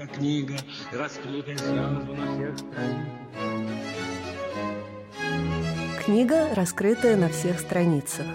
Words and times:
как 0.00 0.12
книга, 0.12 0.56
раскрытая 0.92 1.58
сразу 1.58 2.14
на 2.14 2.32
всех 2.32 2.56
страницах. 2.56 3.14
Книга, 6.04 6.54
раскрытая 6.54 7.16
на 7.16 7.28
всех 7.28 7.60
страницах. 7.60 8.26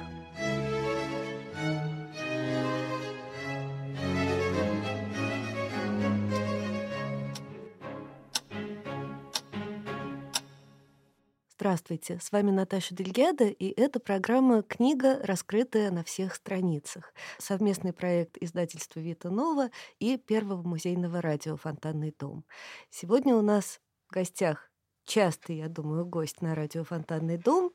Здравствуйте, 11.88 12.20
с 12.20 12.32
вами 12.32 12.50
Наташа 12.50 12.96
Дельгеда, 12.96 13.46
и 13.46 13.68
это 13.80 14.00
программа 14.00 14.64
«Книга, 14.64 15.20
раскрытая 15.22 15.92
на 15.92 16.04
всех 16.04 16.34
страницах». 16.34 17.14
Совместный 17.38 17.94
проект 17.94 18.38
издательства 18.42 19.00
«Вита 19.00 19.30
Нова» 19.30 19.70
и 20.00 20.18
Первого 20.18 20.64
музейного 20.68 21.22
радио 21.22 21.58
«Фонтанный 21.58 22.12
дом». 22.18 22.44
Сегодня 22.90 23.36
у 23.36 23.44
нас 23.44 23.82
в 24.08 24.14
гостях 24.14 24.72
частый, 25.06 25.58
я 25.58 25.70
думаю, 25.70 26.08
гость 26.08 26.42
на 26.42 26.56
радио 26.56 26.84
«Фонтанный 26.84 27.38
дом», 27.38 27.72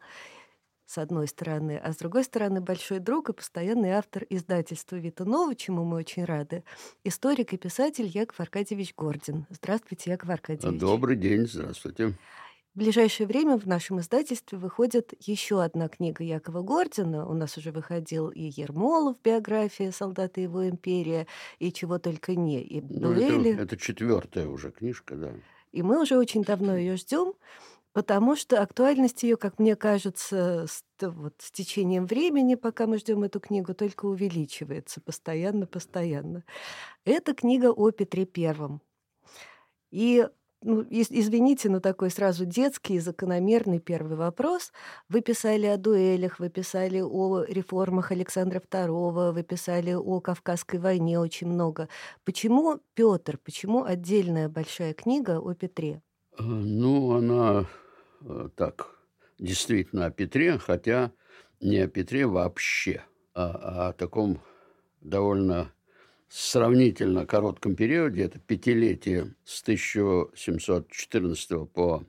с 0.86 0.98
одной 0.98 1.28
стороны, 1.28 1.78
а 1.78 1.92
с 1.92 1.96
другой 1.96 2.24
стороны 2.24 2.60
большой 2.60 2.98
друг 2.98 3.28
и 3.28 3.32
постоянный 3.32 3.90
автор 3.90 4.26
издательства 4.28 4.96
«Вита 4.96 5.24
Нова», 5.24 5.54
чему 5.54 5.84
мы 5.84 5.98
очень 5.98 6.24
рады, 6.24 6.64
историк 7.04 7.52
и 7.52 7.58
писатель 7.58 8.06
Яков 8.06 8.40
Аркадьевич 8.40 8.92
Гордин. 8.96 9.46
Здравствуйте, 9.50 10.10
Яков 10.10 10.30
Аркадьевич. 10.30 10.80
Добрый 10.80 11.14
день, 11.14 11.46
здравствуйте. 11.46 12.16
В 12.74 12.78
ближайшее 12.78 13.26
время 13.26 13.58
в 13.58 13.66
нашем 13.66 13.98
издательстве 13.98 14.56
выходит 14.56 15.12
еще 15.18 15.60
одна 15.60 15.88
книга 15.88 16.22
Якова 16.22 16.62
Гордина. 16.62 17.28
У 17.28 17.34
нас 17.34 17.58
уже 17.58 17.72
выходил 17.72 18.28
и 18.28 18.42
Ермолов, 18.42 19.20
биография 19.24 19.90
«Солдаты 19.90 20.42
его 20.42 20.68
империя», 20.68 21.26
и 21.58 21.72
чего 21.72 21.98
только 21.98 22.36
не, 22.36 22.62
и 22.62 22.80
ну. 22.80 23.10
Это, 23.10 23.62
это 23.62 23.76
четвертая 23.76 24.46
уже 24.46 24.70
книжка, 24.70 25.16
да. 25.16 25.32
И 25.72 25.82
мы 25.82 26.00
уже 26.00 26.16
очень 26.16 26.44
давно 26.44 26.76
ее 26.76 26.96
ждем, 26.96 27.34
потому 27.92 28.36
что 28.36 28.62
актуальность 28.62 29.24
ее, 29.24 29.36
как 29.36 29.58
мне 29.58 29.74
кажется, 29.74 30.66
с, 30.68 30.84
вот, 31.00 31.34
с 31.38 31.50
течением 31.50 32.06
времени, 32.06 32.54
пока 32.54 32.86
мы 32.86 32.98
ждем 32.98 33.24
эту 33.24 33.40
книгу, 33.40 33.74
только 33.74 34.06
увеличивается 34.06 35.00
постоянно-постоянно. 35.00 36.44
Это 37.04 37.34
книга 37.34 37.72
о 37.72 37.90
Петре 37.90 38.26
Первом. 38.26 38.80
И 39.90 40.24
ну, 40.62 40.86
извините, 40.90 41.70
но 41.70 41.80
такой 41.80 42.10
сразу 42.10 42.44
детский 42.44 42.94
и 42.94 42.98
закономерный 43.00 43.78
первый 43.78 44.16
вопрос. 44.16 44.72
Вы 45.08 45.22
писали 45.22 45.66
о 45.66 45.78
дуэлях, 45.78 46.38
вы 46.38 46.50
писали 46.50 47.00
о 47.00 47.44
реформах 47.44 48.12
Александра 48.12 48.60
II, 48.60 49.32
вы 49.32 49.42
писали 49.42 49.94
о 49.94 50.20
Кавказской 50.20 50.78
войне 50.78 51.18
очень 51.18 51.48
много. 51.48 51.88
Почему 52.24 52.78
Петр, 52.94 53.38
почему 53.38 53.84
отдельная 53.84 54.48
большая 54.48 54.92
книга 54.92 55.40
о 55.40 55.54
Петре? 55.54 56.02
Э, 56.38 56.42
ну, 56.42 57.16
она 57.16 57.66
э, 58.20 58.48
так, 58.54 58.88
действительно 59.38 60.06
о 60.06 60.10
Петре, 60.10 60.58
хотя 60.58 61.12
не 61.60 61.78
о 61.78 61.88
Петре 61.88 62.26
вообще, 62.26 63.02
а, 63.34 63.50
а 63.50 63.88
о 63.88 63.92
таком 63.92 64.40
довольно 65.00 65.72
сравнительно 66.30 67.26
коротком 67.26 67.74
периоде, 67.74 68.22
это 68.22 68.38
пятилетие 68.38 69.34
с 69.44 69.62
1714 69.62 71.68
по 71.70 72.04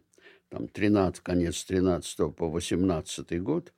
там, 0.49 0.67
13, 0.67 1.23
конец 1.23 1.63
13 1.65 2.35
по 2.35 2.49
18 2.49 3.41
год. 3.41 3.73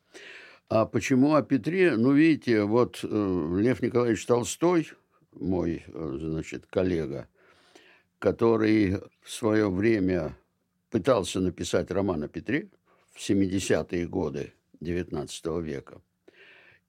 А 0.67 0.86
почему 0.86 1.36
о 1.36 1.44
Петре? 1.44 1.95
Ну, 1.95 2.11
видите, 2.11 2.64
вот 2.64 2.99
э, 3.03 3.08
Лев 3.08 3.81
Николаевич 3.81 4.25
Толстой, 4.25 4.91
мой, 5.31 5.83
э, 5.88 6.17
значит, 6.19 6.66
коллега, 6.66 7.30
который 8.19 8.97
в 9.21 9.31
свое 9.31 9.69
время 9.69 10.38
пытался 10.89 11.39
написать 11.39 11.89
роман 11.89 12.23
о 12.23 12.27
Петре 12.27 12.69
в 13.11 13.19
70-е 13.19 14.08
годы 14.08 14.54
XIX 14.81 15.61
века– 15.61 16.02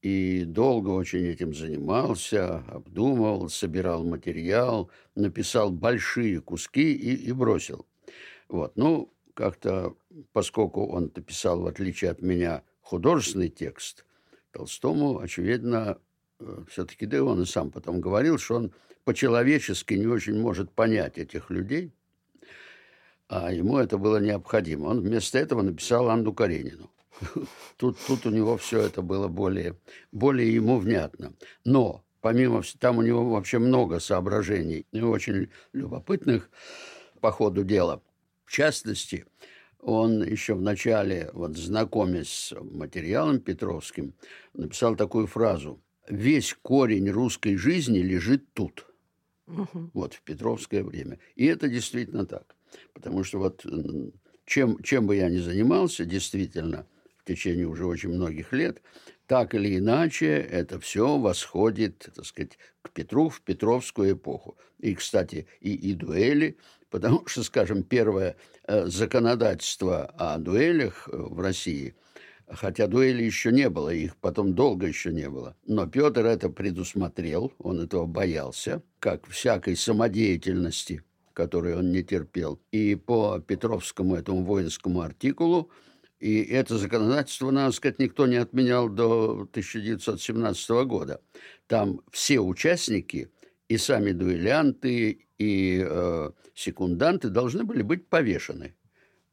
и 0.05 0.45
долго 0.45 0.91
очень 0.91 1.25
этим 1.25 1.55
занимался, 1.55 2.59
обдумывал, 2.69 3.49
собирал 3.49 4.05
материал, 4.05 4.91
написал 5.15 5.71
большие 5.71 6.43
куски 6.43 6.93
и, 6.93 7.15
и 7.15 7.33
бросил. 7.33 7.87
Вот. 8.51 8.77
Ну, 8.77 9.11
как-то, 9.33 9.97
поскольку 10.35 10.87
он 10.87 11.11
написал, 11.17 11.63
в 11.63 11.67
отличие 11.67 12.11
от 12.11 12.21
меня, 12.21 12.63
художественный 12.83 13.49
текст, 13.49 14.05
Толстому, 14.51 15.21
очевидно, 15.21 15.97
э, 16.39 16.65
все-таки, 16.69 17.07
да 17.07 17.17
и 17.17 17.21
он 17.21 17.41
и 17.41 17.47
сам 17.47 17.71
потом 17.71 18.03
говорил, 18.03 18.37
что 18.37 18.57
он 18.57 18.73
по-человечески 19.05 19.95
не 19.95 20.07
очень 20.07 20.39
может 20.39 20.71
понять 20.71 21.17
этих 21.17 21.49
людей, 21.49 21.95
а 23.29 23.51
ему 23.51 23.79
это 23.79 23.97
было 23.97 24.19
необходимо. 24.19 24.89
Он 24.89 25.01
вместо 25.01 25.39
этого 25.39 25.63
написал 25.63 26.11
Анну 26.11 26.35
Каренину. 26.35 26.91
Тут, 27.77 27.99
тут 28.07 28.27
у 28.27 28.31
него 28.31 28.57
все 28.57 28.81
это 28.81 29.03
было 29.03 29.29
более, 29.29 29.77
более 30.13 30.53
ему 30.53 30.79
внятно. 30.79 31.35
Но 31.65 32.05
помимо 32.21 32.63
там 32.79 32.99
у 32.99 33.03
него 33.03 33.29
вообще 33.29 33.59
много 33.59 34.01
соображений, 34.01 34.87
и 34.93 35.01
очень 35.01 35.51
любопытных 35.73 36.51
по 37.21 37.31
ходу 37.31 37.65
дела. 37.65 38.03
В 38.45 38.53
частности, 38.53 39.27
он 39.81 40.23
еще 40.23 40.55
в 40.55 40.63
начале, 40.63 41.31
вот 41.35 41.57
знакомясь 41.57 42.31
с 42.31 42.55
материалом 42.61 43.41
Петровским, 43.41 44.15
написал 44.55 44.97
такую 44.97 45.27
фразу 45.27 45.81
«Весь 46.09 46.57
корень 46.63 47.11
русской 47.11 47.57
жизни 47.57 47.99
лежит 47.99 48.53
тут». 48.55 48.87
Угу. 49.47 49.91
Вот 49.93 50.15
в 50.15 50.23
Петровское 50.23 50.83
время. 50.83 51.19
И 51.35 51.45
это 51.45 51.69
действительно 51.69 52.25
так. 52.25 52.57
Потому 52.95 53.25
что 53.25 53.39
вот 53.39 53.67
чем, 54.47 54.83
чем 54.83 55.07
бы 55.07 55.17
я 55.17 55.29
ни 55.29 55.39
занимался, 55.39 56.07
действительно, 56.07 56.87
в 57.25 57.27
течение 57.27 57.67
уже 57.67 57.87
очень 57.87 58.11
многих 58.11 58.53
лет, 58.53 58.83
так 59.27 59.55
или 59.55 59.79
иначе 59.79 60.27
это 60.27 60.79
все 60.79 61.17
восходит, 61.17 62.11
так 62.15 62.27
сказать, 62.27 62.59
к 62.83 62.91
Петру 62.91 63.31
в 63.31 63.41
Петровскую 63.41 64.13
эпоху. 64.13 64.59
И, 64.79 64.95
кстати, 64.95 65.47
и, 65.61 65.75
и 65.75 65.95
дуэли, 65.95 66.59
потому 66.91 67.27
что, 67.27 67.43
скажем, 67.43 67.83
первое 67.83 68.37
э, 68.67 68.87
законодательство 68.87 70.05
о 70.19 70.37
дуэлях 70.37 71.09
э, 71.11 71.17
в 71.17 71.41
России, 71.41 71.95
хотя 72.47 72.89
дуэли 72.89 73.23
еще 73.23 73.51
не 73.53 73.71
было, 73.71 73.89
их 73.89 74.17
потом 74.17 74.55
долго 74.55 74.87
еще 74.87 75.11
не 75.11 75.31
было, 75.31 75.57
но 75.67 75.87
Петр 75.87 76.27
это 76.27 76.51
предусмотрел, 76.51 77.55
он 77.59 77.81
этого 77.81 78.05
боялся, 78.05 78.83
как 78.99 79.27
всякой 79.27 79.77
самодеятельности, 79.77 81.03
которую 81.33 81.79
он 81.79 81.91
не 81.91 82.03
терпел. 82.03 82.61
И 82.71 82.95
по 82.95 83.41
Петровскому 83.41 84.15
этому 84.15 84.45
воинскому 84.45 85.01
артикулу 85.01 85.71
и 86.25 86.43
это 86.43 86.79
законодательство, 86.79 87.51
надо 87.51 87.73
сказать, 87.73 87.99
никто 87.99 88.27
не 88.27 88.37
отменял 88.37 88.89
до 88.89 89.43
1917 89.51 90.71
года. 90.87 91.21
Там 91.67 92.01
все 92.11 92.41
участники, 92.41 93.31
и 93.69 93.77
сами 93.77 94.13
дуэлянты, 94.13 95.27
и 95.37 95.85
э, 95.87 96.31
секунданты 96.55 97.29
должны 97.29 97.65
были 97.65 97.83
быть 97.83 98.09
повешены 98.09 98.75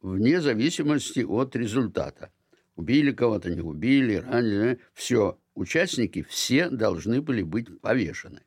вне 0.01 0.41
зависимости 0.41 1.21
от 1.21 1.55
результата. 1.55 2.29
Убили 2.75 3.11
кого-то, 3.13 3.49
не 3.49 3.61
убили, 3.61 4.15
ранили. 4.15 4.79
Все, 4.93 5.39
участники 5.55 6.23
все 6.23 6.69
должны 6.69 7.21
были 7.21 7.41
быть 7.41 7.79
повешены. 7.79 8.41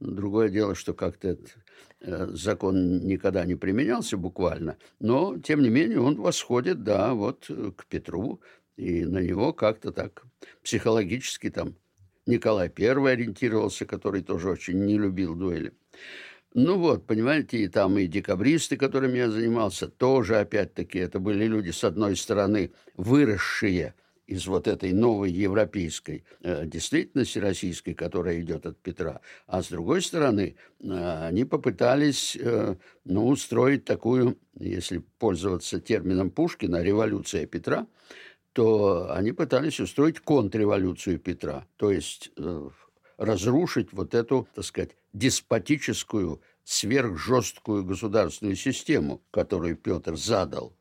Другое 0.00 0.50
дело, 0.50 0.74
что 0.74 0.92
как-то 0.92 1.28
этот 1.28 1.56
э, 1.56 1.60
закон 2.00 3.06
никогда 3.06 3.44
не 3.44 3.54
применялся 3.54 4.16
буквально, 4.16 4.76
но, 5.00 5.38
тем 5.38 5.62
не 5.62 5.68
менее, 5.68 6.00
он 6.00 6.16
восходит, 6.16 6.84
да, 6.84 7.14
вот 7.14 7.46
э, 7.48 7.72
к 7.76 7.86
Петру, 7.86 8.40
и 8.76 9.04
на 9.04 9.18
него 9.18 9.52
как-то 9.52 9.92
так 9.92 10.22
психологически 10.62 11.50
там 11.50 11.74
Николай 12.26 12.70
I 12.78 13.12
ориентировался, 13.12 13.86
который 13.86 14.22
тоже 14.22 14.50
очень 14.50 14.84
не 14.84 14.96
любил 14.98 15.34
дуэли. 15.34 15.72
Ну 16.54 16.78
вот, 16.78 17.06
понимаете, 17.06 17.58
и 17.58 17.68
там 17.68 17.98
и 17.98 18.06
декабристы, 18.06 18.76
которыми 18.76 19.18
я 19.18 19.30
занимался, 19.30 19.88
тоже, 19.88 20.38
опять-таки, 20.38 20.98
это 20.98 21.18
были 21.18 21.44
люди, 21.44 21.70
с 21.70 21.84
одной 21.84 22.16
стороны, 22.16 22.72
выросшие– 22.96 23.94
из 24.28 24.46
вот 24.46 24.68
этой 24.68 24.92
новой 24.92 25.32
европейской 25.32 26.22
э, 26.42 26.66
действительности 26.66 27.38
российской, 27.38 27.94
которая 27.94 28.40
идет 28.40 28.66
от 28.66 28.78
Петра. 28.78 29.20
А 29.46 29.62
с 29.62 29.68
другой 29.68 30.02
стороны, 30.02 30.54
э, 30.80 31.26
они 31.26 31.44
попытались 31.44 32.36
э, 32.38 32.76
ну, 33.04 33.26
устроить 33.26 33.86
такую, 33.86 34.38
если 34.60 34.98
пользоваться 35.18 35.80
термином 35.80 36.30
Пушкина, 36.30 36.82
революция 36.82 37.46
Петра, 37.46 37.86
то 38.52 39.10
они 39.14 39.32
пытались 39.32 39.80
устроить 39.80 40.20
контрреволюцию 40.20 41.18
Петра, 41.18 41.66
то 41.76 41.90
есть 41.90 42.30
э, 42.36 42.68
разрушить 43.16 43.92
вот 43.92 44.14
эту, 44.14 44.46
так 44.54 44.64
сказать, 44.64 44.90
деспотическую, 45.14 46.42
сверхжесткую 46.64 47.82
государственную 47.84 48.56
систему, 48.56 49.22
которую 49.30 49.74
Петр 49.74 50.16
задал 50.16 50.77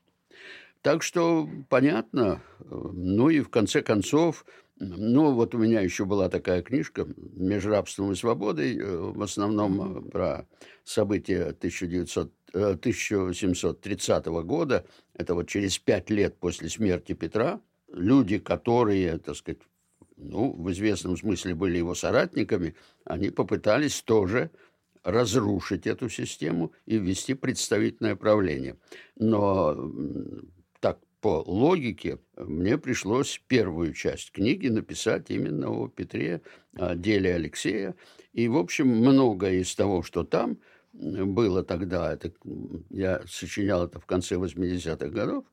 так 0.88 1.04
что 1.04 1.50
понятно. 1.68 2.42
Ну 2.62 3.30
и 3.30 3.42
в 3.42 3.50
конце 3.50 3.82
концов, 3.82 4.46
Ну, 4.80 5.34
вот 5.34 5.54
у 5.54 5.58
меня 5.58 5.82
еще 5.82 6.06
была 6.06 6.30
такая 6.30 6.62
книжка 6.62 7.06
«Между 7.36 7.72
рабством 7.72 8.14
и 8.14 8.16
свободой», 8.16 8.78
э, 8.78 8.96
в 8.96 9.22
основном 9.22 9.82
э, 9.82 10.10
про 10.12 10.48
события 10.86 11.48
1900, 11.48 12.32
1730 12.54 14.26
года. 14.46 14.86
Это 15.14 15.34
вот 15.34 15.50
через 15.50 15.78
пять 15.78 16.10
лет 16.10 16.38
после 16.40 16.70
смерти 16.70 17.14
Петра. 17.14 17.60
Люди, 17.92 18.38
которые, 18.38 19.18
так 19.18 19.36
сказать, 19.36 19.60
ну, 20.16 20.54
в 20.54 20.72
известном 20.72 21.18
смысле 21.18 21.54
были 21.54 21.80
его 21.80 21.96
соратниками, 21.96 22.76
они 23.04 23.30
попытались 23.30 24.02
тоже 24.04 24.52
разрушить 25.04 25.86
эту 25.86 26.08
систему 26.08 26.72
и 26.86 26.98
ввести 26.98 27.34
представительное 27.34 28.16
правление. 28.16 28.78
Но 29.18 29.76
по 31.22 31.44
логике 31.46 32.20
мне 32.36 32.78
пришлось 32.78 33.42
первую 33.48 33.94
часть 33.94 34.32
книги 34.32 34.68
написать 34.68 35.30
именно 35.30 35.70
о 35.70 35.88
Петре, 35.88 36.42
о 36.76 36.96
деле 36.96 37.34
Алексея. 37.36 37.96
И, 38.34 38.48
в 38.48 38.58
общем, 38.58 38.88
многое 38.88 39.62
из 39.62 39.74
того, 39.76 40.04
что 40.04 40.24
там 40.24 40.60
было 40.94 41.64
тогда, 41.64 42.14
это, 42.14 42.32
я 42.90 43.22
сочинял 43.28 43.86
это 43.86 44.00
в 44.00 44.06
конце 44.06 44.36
80-х 44.36 45.08
годов, 45.10 45.46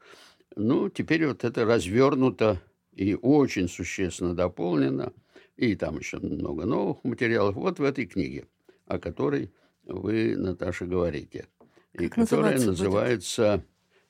ну, 0.56 0.88
теперь 0.88 1.26
вот 1.26 1.44
это 1.44 1.64
развернуто 1.64 2.60
и 2.92 3.14
очень 3.14 3.68
существенно 3.68 4.34
дополнено, 4.34 5.12
и 5.56 5.74
там 5.74 5.98
еще 5.98 6.18
много 6.18 6.64
новых 6.64 7.02
материалов, 7.04 7.56
вот 7.56 7.78
в 7.78 7.82
этой 7.82 8.06
книге, 8.06 8.46
о 8.86 8.98
которой 8.98 9.52
вы, 9.84 10.36
Наташа, 10.36 10.86
говорите, 10.86 11.48
и 11.92 12.08
Как 12.08 12.26
которая 12.26 12.54
называться 12.54 12.70
называется 12.70 13.64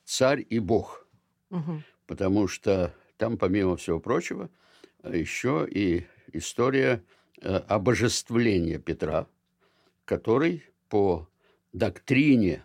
«Царь 0.04 0.46
и 0.48 0.58
Бог», 0.58 1.03
Потому 2.06 2.48
что 2.48 2.94
там, 3.16 3.38
помимо 3.38 3.76
всего 3.76 4.00
прочего, 4.00 4.50
еще 5.02 5.66
и 5.70 6.06
история 6.32 7.02
э, 7.40 7.56
обожествления 7.68 8.78
Петра, 8.78 9.26
который 10.04 10.64
по 10.88 11.28
доктрине, 11.72 12.64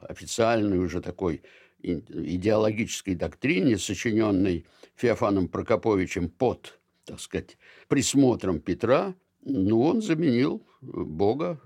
официальной 0.00 0.78
уже 0.78 1.00
такой 1.00 1.42
идеологической 1.80 3.14
доктрине, 3.14 3.78
сочиненной 3.78 4.66
Феофаном 4.96 5.48
Прокоповичем 5.48 6.28
под, 6.28 6.78
так 7.04 7.20
сказать, 7.20 7.56
присмотром 7.88 8.60
Петра, 8.60 9.14
ну, 9.44 9.80
он 9.82 10.02
заменил 10.02 10.62
Бога 10.80 11.60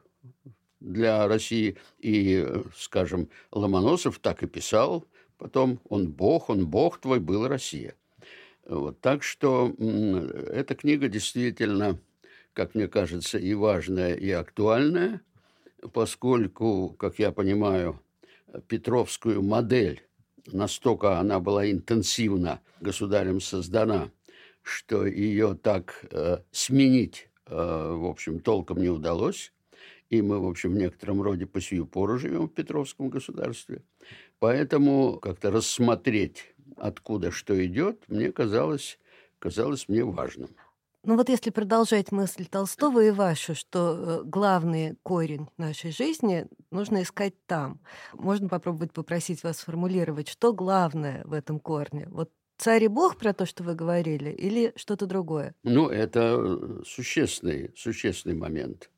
для 0.80 1.26
России. 1.26 1.76
И, 1.98 2.44
э, 2.46 2.62
скажем, 2.76 3.28
Ломоносов 3.50 4.18
так 4.18 4.42
и 4.42 4.46
писал 4.46 5.04
потом, 5.42 5.80
он 5.88 6.08
Бог, 6.08 6.50
он 6.50 6.68
Бог 6.68 7.00
твой, 7.00 7.18
был 7.18 7.48
Россия. 7.48 7.96
Вот, 8.64 9.00
так 9.00 9.24
что 9.24 9.74
эта 9.78 10.76
книга 10.76 11.08
действительно, 11.08 11.98
как 12.52 12.76
мне 12.76 12.86
кажется, 12.86 13.38
и 13.38 13.52
важная, 13.54 14.14
и 14.14 14.30
актуальная, 14.30 15.20
поскольку, 15.92 16.90
как 16.96 17.18
я 17.18 17.32
понимаю, 17.32 18.00
Петровскую 18.68 19.42
модель, 19.42 20.06
настолько 20.46 21.18
она 21.18 21.40
была 21.40 21.68
интенсивно 21.68 22.60
государем 22.80 23.40
создана, 23.40 24.12
что 24.62 25.04
ее 25.06 25.58
так 25.60 26.04
э, 26.12 26.38
сменить, 26.52 27.30
э, 27.46 27.54
в 27.56 28.06
общем, 28.06 28.38
толком 28.38 28.80
не 28.80 28.90
удалось. 28.90 29.52
И 30.08 30.22
мы, 30.22 30.38
в 30.38 30.46
общем, 30.46 30.70
в 30.70 30.76
некотором 30.76 31.20
роде 31.20 31.46
по 31.46 31.60
сию 31.60 31.86
пору 31.86 32.18
живем 32.18 32.46
в 32.46 32.52
Петровском 32.52 33.08
государстве. 33.08 33.82
Поэтому 34.42 35.20
как-то 35.20 35.52
рассмотреть, 35.52 36.52
откуда 36.76 37.30
что 37.30 37.64
идет, 37.64 38.02
мне 38.08 38.32
казалось, 38.32 38.98
казалось 39.38 39.88
мне 39.88 40.02
важным. 40.02 40.50
Ну 41.04 41.14
вот 41.16 41.28
если 41.28 41.50
продолжать 41.50 42.10
мысль 42.10 42.46
Толстого 42.46 43.04
и 43.04 43.12
вашу, 43.12 43.54
что 43.54 43.78
э, 43.94 44.22
главный 44.24 44.96
корень 45.04 45.46
нашей 45.58 45.92
жизни 45.92 46.48
нужно 46.72 47.02
искать 47.02 47.34
там. 47.46 47.78
Можно 48.14 48.48
попробовать 48.48 48.92
попросить 48.92 49.44
вас 49.44 49.58
сформулировать, 49.58 50.26
что 50.26 50.52
главное 50.52 51.22
в 51.24 51.34
этом 51.34 51.60
корне? 51.60 52.08
Вот 52.10 52.32
царь 52.56 52.82
и 52.82 52.88
бог 52.88 53.18
про 53.18 53.32
то, 53.34 53.46
что 53.46 53.62
вы 53.62 53.76
говорили, 53.76 54.30
или 54.30 54.72
что-то 54.74 55.06
другое? 55.06 55.54
Ну, 55.62 55.88
это 55.88 56.34
э, 56.36 56.82
существенный, 56.84 57.70
существенный 57.76 58.34
момент. 58.34 58.90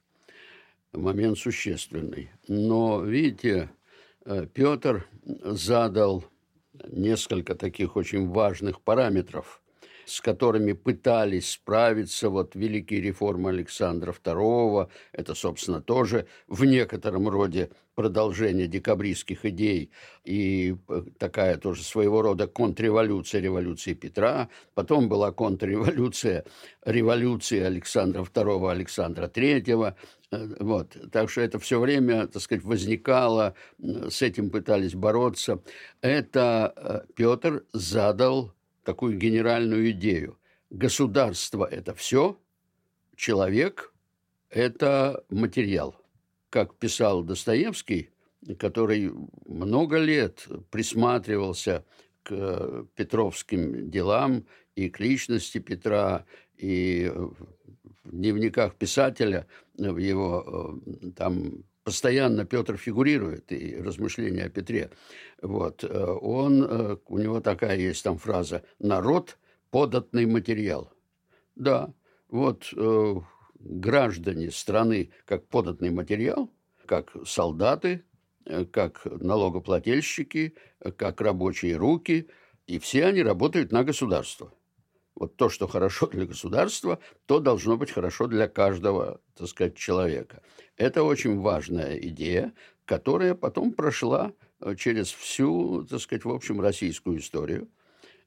Момент 0.95 1.37
существенный. 1.37 2.31
Но, 2.49 3.03
видите, 3.03 3.69
Петр 4.55 5.07
задал 5.45 6.25
несколько 6.89 7.55
таких 7.55 7.97
очень 7.97 8.29
важных 8.29 8.81
параметров, 8.81 9.61
с 10.07 10.21
которыми 10.21 10.73
пытались 10.73 11.51
справиться 11.51 12.31
вот 12.31 12.55
великие 12.55 13.01
реформы 13.01 13.51
Александра 13.51 14.13
II. 14.13 14.89
Это, 15.13 15.35
собственно, 15.35 15.81
тоже 15.81 16.27
в 16.47 16.65
некотором 16.65 17.29
роде 17.29 17.71
продолжение 17.95 18.67
декабристских 18.67 19.45
идей 19.45 19.91
и 20.25 20.77
э, 20.89 21.03
такая 21.19 21.57
тоже 21.59 21.83
своего 21.85 22.23
рода 22.23 22.47
контрреволюция 22.47 23.41
революции 23.41 23.95
Петра. 23.95 24.49
Потом 24.75 25.09
была 25.09 25.31
контрреволюция 25.33 26.45
революции 26.85 27.61
Александра 27.61 28.23
II, 28.23 28.71
Александра 28.71 29.29
III. 29.29 29.95
Э, 30.35 30.57
Вот. 30.61 30.97
Так 31.13 31.31
что 31.31 31.41
это 31.41 31.59
все 31.59 31.81
время, 31.81 32.27
так 32.27 32.43
сказать, 32.43 32.65
возникало, 32.65 33.55
э, 33.79 34.11
с 34.11 34.23
этим 34.23 34.51
пытались 34.51 34.95
бороться. 34.95 35.63
Это 36.01 36.73
э, 36.77 37.13
Петр 37.15 37.65
задал 37.73 38.53
такую 38.85 39.19
генеральную 39.19 39.91
идею. 39.93 40.39
Государство– 40.71 41.65
это 41.71 41.95
все, 41.95 42.39
человек– 43.17 43.93
это 44.51 45.25
материал. 45.31 45.95
Как 46.51 46.75
писал 46.77 47.23
Достоевский, 47.23 48.11
который 48.59 49.13
много 49.47 49.99
лет 49.99 50.47
присматривался 50.71 51.85
к 52.23 52.87
петровским 52.95 53.91
делам 53.91 54.47
и 54.77 54.89
к 54.89 55.01
личности 55.01 55.59
Петра, 55.59 56.25
и 56.57 57.11
в 58.05 58.11
дневниках 58.11 58.75
писателя, 58.77 59.47
в 59.77 59.97
его 59.97 60.81
э, 61.03 61.11
там 61.17 61.65
постоянно 61.85 62.45
Петр 62.45 62.77
фигурирует 62.77 63.53
и 63.53 63.77
размышления 63.77 64.45
о 64.45 64.49
Петре. 64.49 64.91
Вот. 65.43 65.85
э, 65.85 65.89
Он, 65.89 66.65
э, 66.65 66.97
у 67.07 67.19
него 67.19 67.41
такая 67.41 67.77
есть 67.77 68.05
там 68.05 68.19
фраза 68.19 68.63
«народ– 68.79 69.39
податный 69.71 70.27
материал». 70.27 70.91
Да, 71.57 71.93
вот 72.29 72.73
э, 72.77 73.15
граждане 73.59 74.51
страны 74.51 75.11
как 75.25 75.47
податный 75.49 75.91
материал, 75.91 76.51
как 76.87 77.13
солдаты, 77.27 78.05
э, 78.45 78.65
как 78.65 79.05
налогоплательщики, 79.05 80.55
э, 80.81 80.93
как 80.93 81.21
рабочие 81.21 81.77
руки, 81.77 82.29
и 82.67 82.79
все 82.79 83.07
они 83.07 83.23
работают 83.23 83.73
на 83.73 83.85
государство. 83.85 84.53
Вот 85.15 85.37
то, 85.37 85.49
что 85.49 85.69
хорошо 85.69 86.07
для 86.09 86.27
государства, 86.27 86.99
то 87.27 87.39
должно 87.39 87.77
быть 87.77 87.91
хорошо 87.91 88.27
для 88.27 88.49
каждого, 88.49 89.21
так 89.37 89.49
сказать, 89.49 89.77
человека. 89.77 90.43
Это 90.77 91.05
очень 91.05 91.39
важная 91.39 91.97
идея, 91.99 92.53
которая 92.85 93.35
потом 93.35 93.73
прошла 93.73 94.33
э, 94.61 94.75
через 94.77 95.13
всю, 95.13 95.87
так 95.89 96.01
сказать, 96.01 96.25
в 96.25 96.31
общем, 96.31 96.61
российскую 96.61 97.19
историю, 97.19 97.69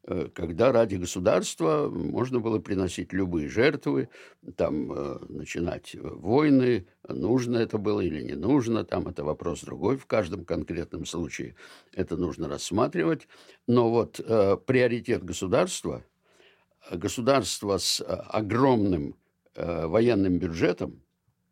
э, 0.03 0.29
когда 0.33 0.71
ради 0.71 0.95
государства 0.95 1.89
можно 1.89 2.39
было 2.39 2.59
приносить 2.59 3.11
любые 3.11 3.49
жертвы, 3.49 4.07
там, 4.55 4.89
э, 4.93 5.19
начинать 5.27 5.93
войны, 5.93 6.87
нужно 7.05 7.57
это 7.57 7.77
было 7.77 7.99
или 7.99 8.21
не 8.21 8.35
нужно, 8.35 8.85
там 8.85 9.09
это 9.09 9.25
вопрос 9.25 9.61
другой 9.61 9.97
в 9.97 10.05
каждом 10.05 10.45
конкретном 10.45 11.05
случае, 11.05 11.55
это 11.91 12.15
нужно 12.15 12.47
рассматривать. 12.47 13.27
Но 13.67 13.89
вот 13.89 14.21
э, 14.21 14.55
приоритет 14.65 15.25
государства– 15.25 16.05
государство 16.91 17.77
с 17.77 18.01
э, 18.01 18.03
огромным 18.05 19.15
э, 19.55 19.87
военным 19.87 20.39
бюджетом 20.39 21.01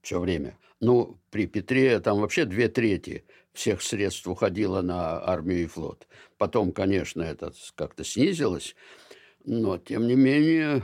все 0.01 0.19
время. 0.19 0.57
Ну, 0.79 1.17
при 1.31 1.47
Петре 1.47 1.99
там 1.99 2.19
вообще 2.19 2.45
две 2.45 2.67
трети 2.67 3.25
всех 3.53 3.81
средств 3.81 4.27
уходило 4.27 4.81
на 4.81 5.23
армию 5.23 5.63
и 5.63 5.65
флот. 5.65 6.07
Потом, 6.37 6.71
конечно, 6.71 7.21
это 7.21 7.53
как-то 7.75 8.03
снизилось, 8.03 8.75
но, 9.45 9.77
тем 9.77 10.07
не 10.07 10.15
менее, 10.15 10.83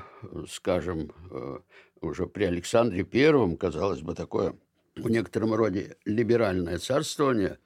скажем, 0.50 1.12
э, 1.30 1.60
уже 2.02 2.28
при 2.28 2.46
Александре 2.46 3.04
Первом, 3.04 3.58
казалось 3.58 4.02
бы, 4.02 4.16
такое 4.16 4.56
в 4.96 5.10
некотором 5.10 5.54
роде 5.54 5.98
либеральное 6.06 6.78
царствование, 6.80 7.58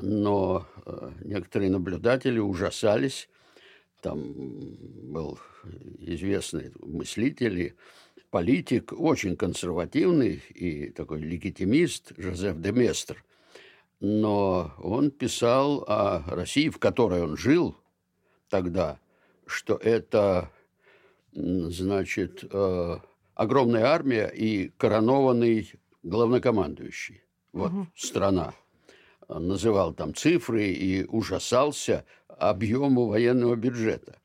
но 0.00 0.66
некоторые 1.22 1.70
наблюдатели 1.70 2.38
ужасались. 2.38 3.28
Там 4.02 4.34
был 5.12 5.38
известный 6.00 6.72
мыслитель 6.80 7.60
и 7.60 7.74
политик, 8.30 8.92
очень 8.92 9.36
консервативный 9.36 10.42
и 10.50 10.90
такой 10.90 11.20
легитимист 11.20 12.12
Жозеф 12.18 12.58
де 12.58 12.72
Местр. 12.72 13.24
Но 14.00 14.74
он 14.78 15.12
писал 15.12 15.84
о 15.86 16.24
России, 16.26 16.68
в 16.68 16.78
которой 16.78 17.22
он 17.22 17.36
жил 17.36 17.76
тогда, 18.48 18.98
что 19.46 19.76
это 19.76 20.50
значит, 21.32 22.44
э, 22.50 22.96
огромная 23.34 23.84
армия 23.84 24.26
и 24.26 24.70
коронованный 24.70 25.72
главнокомандующий. 26.02 27.22
Вот 27.52 27.72
угу. 27.72 27.86
страна. 27.94 28.54
Называл 29.38 29.94
там 29.94 30.14
цифры 30.14 30.66
и 30.66 31.04
ужасался 31.04 32.04
объему 32.28 33.06
военного 33.06 33.56
бюджета. 33.56 34.18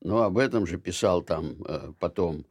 Но 0.00 0.22
об 0.22 0.38
этом 0.38 0.66
же 0.66 0.78
писал 0.78 1.22
там 1.22 1.62
э, 1.66 1.92
потом 1.98 2.46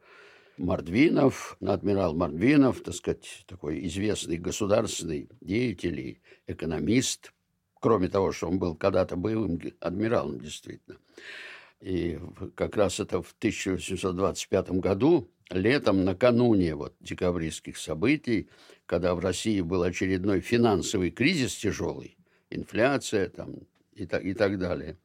Мордвинов, 0.56 1.56
адмирал 1.64 2.14
Мордвинов, 2.14 2.80
так 2.82 2.94
сказать, 2.94 3.44
такой 3.46 3.86
известный 3.86 4.36
государственный 4.36 5.28
деятель 5.40 6.00
и 6.00 6.20
экономист, 6.46 7.32
кроме 7.80 8.08
того, 8.08 8.32
что 8.32 8.48
он 8.48 8.58
был 8.58 8.74
когда-то 8.74 9.16
боевым 9.16 9.60
адмиралом, 9.80 10.40
действительно. 10.40 10.98
И 11.80 12.18
как 12.54 12.76
раз 12.76 13.00
это 13.00 13.20
в 13.20 13.34
1825 13.38 14.70
году, 14.80 15.30
летом, 15.50 16.04
накануне 16.04 16.74
вот 16.74 16.94
декабристских 17.00 17.76
событий, 17.76 18.48
когда 18.86 19.14
в 19.14 19.18
России 19.18 19.60
был 19.60 19.82
очередной 19.82 20.40
финансовый 20.40 21.10
кризис 21.10 21.54
тяжелый, 21.56 22.16
инфляция 22.50 23.28
там 23.28 23.54
и 23.94 24.06
так, 24.06 24.24
и 24.24 24.34
так 24.34 24.58
далее, 24.58 24.96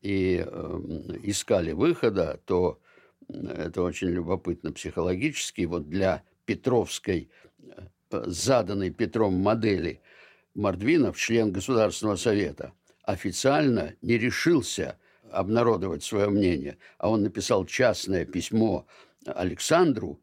и 0.00 0.44
э, 0.46 0.80
искали 1.22 1.72
выхода, 1.72 2.40
то 2.44 2.80
это 3.28 3.82
очень 3.82 4.08
любопытно 4.08 4.72
психологически, 4.72 5.62
вот 5.62 5.88
для 5.88 6.22
Петровской, 6.44 7.30
э, 7.60 8.22
заданной 8.26 8.90
Петром 8.90 9.34
модели, 9.34 10.00
Мордвинов, 10.54 11.18
член 11.18 11.52
Государственного 11.52 12.16
совета, 12.16 12.72
официально 13.02 13.94
не 14.02 14.18
решился 14.18 14.98
обнародовать 15.30 16.02
свое 16.02 16.28
мнение, 16.28 16.78
а 16.96 17.10
он 17.10 17.22
написал 17.22 17.66
частное 17.66 18.24
письмо 18.24 18.86
Александру, 19.26 20.20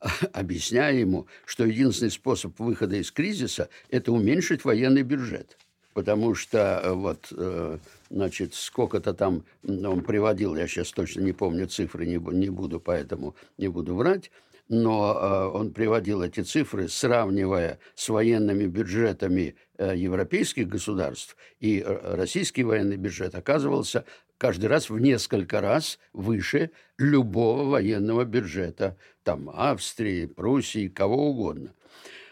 объясняя 0.32 0.94
ему, 0.94 1.26
что 1.44 1.64
единственный 1.64 2.10
способ 2.10 2.58
выхода 2.58 2.96
из 2.96 3.10
кризиса– 3.10 3.68
это 3.90 4.12
уменьшить 4.12 4.64
военный 4.64 5.02
бюджет. 5.02 5.58
Потому 5.94 6.34
что 6.34 6.80
э, 6.82 6.92
вот 6.92 7.28
э, 7.36 7.78
значит, 8.08 8.54
сколько-то 8.54 9.12
там 9.12 9.44
он 9.62 10.02
приводил, 10.02 10.56
я 10.56 10.66
сейчас 10.66 10.90
точно 10.90 11.20
не 11.20 11.32
помню 11.32 11.66
цифры, 11.66 12.06
не, 12.06 12.18
буду, 12.18 12.80
поэтому 12.80 13.36
не 13.58 13.68
буду 13.68 13.94
врать, 13.94 14.30
но 14.68 15.12
э, 15.14 15.56
он 15.56 15.72
приводил 15.72 16.22
эти 16.22 16.40
цифры, 16.40 16.88
сравнивая 16.88 17.78
с 17.94 18.08
военными 18.08 18.66
бюджетами 18.66 19.54
европейских 19.78 20.68
государств, 20.68 21.36
и 21.58 21.84
российский 21.84 22.62
военный 22.62 22.96
бюджет 22.96 23.34
оказывался 23.34 24.04
каждый 24.42 24.66
раз 24.66 24.90
в 24.90 24.98
несколько 24.98 25.60
раз 25.60 26.00
выше 26.12 26.72
любого 26.98 27.62
военного 27.62 28.24
бюджета, 28.24 28.96
там, 29.22 29.48
Австрии, 29.48 30.26
Пруссии, 30.26 30.88
кого 30.88 31.28
угодно. 31.30 31.72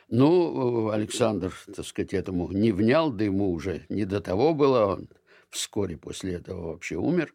Ну, 0.09 0.91
Александр, 0.91 1.55
так 1.73 1.87
сказать, 1.87 2.13
этому 2.13 2.51
не 2.51 2.73
внял, 2.73 3.13
да 3.13 3.25
ему 3.25 3.53
уже 3.53 3.87
не 3.89 4.07
до 4.07 4.21
того 4.21 4.55
было, 4.55 4.87
он 4.87 5.09
вскоре 5.51 5.97
после 5.97 6.33
этого 6.33 6.73
вообще 6.73 6.97
умер. 6.97 7.33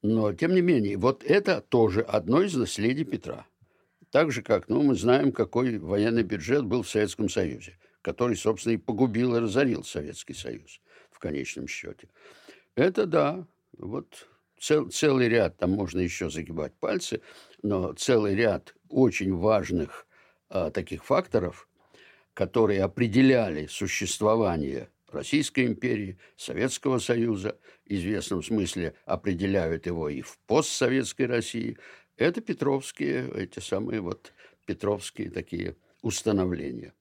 Но, 0.00 0.32
тем 0.32 0.54
не 0.54 0.62
менее, 0.62 0.96
вот 0.96 1.22
это 1.22 1.60
тоже 1.60 2.00
одно 2.00 2.40
из 2.40 2.54
наследий 2.54 3.04
Петра. 3.04 3.44
Так 4.10 4.32
же, 4.32 4.40
как 4.40 4.70
ну, 4.70 4.82
мы 4.82 4.94
знаем, 4.94 5.30
какой 5.30 5.76
военный 5.76 6.22
бюджет 6.22 6.64
был 6.64 6.84
в 6.84 6.88
Советском 6.88 7.28
Союзе, 7.28 7.76
который, 8.00 8.36
собственно, 8.36 8.72
и 8.72 8.78
погубил 8.78 9.36
и 9.36 9.40
разорил 9.40 9.84
Советский 9.84 10.32
Союз 10.32 10.80
в 11.10 11.18
конечном 11.18 11.68
счете. 11.68 12.08
Это 12.76 13.04
да, 13.04 13.46
вот 13.78 14.28
цел, 14.58 14.88
целый 14.90 15.28
ряд, 15.28 15.56
там 15.58 15.70
можно 15.70 16.00
еще 16.00 16.30
загибать 16.30 16.74
пальцы, 16.78 17.20
но 17.62 17.92
целый 17.92 18.34
ряд 18.34 18.74
очень 18.88 19.34
важных 19.34 20.06
а, 20.48 20.70
таких 20.70 21.04
факторов, 21.04 21.68
которые 22.34 22.82
определяли 22.82 23.66
существование 23.66 24.90
Российской 25.08 25.66
империи, 25.66 26.18
Советского 26.36 26.98
Союза, 26.98 27.58
в 27.84 27.92
известном 27.92 28.42
смысле 28.42 28.94
определяют 29.04 29.86
его 29.86 30.08
и 30.08 30.20
в 30.20 30.38
постсоветской 30.46 31.26
России, 31.26 31.78
это 32.16 32.40
петровские, 32.40 33.30
эти 33.34 33.60
самые 33.60 34.00
вот 34.00 34.32
петровские 34.66 35.30
такие 35.30 35.76
установления. 36.02 36.92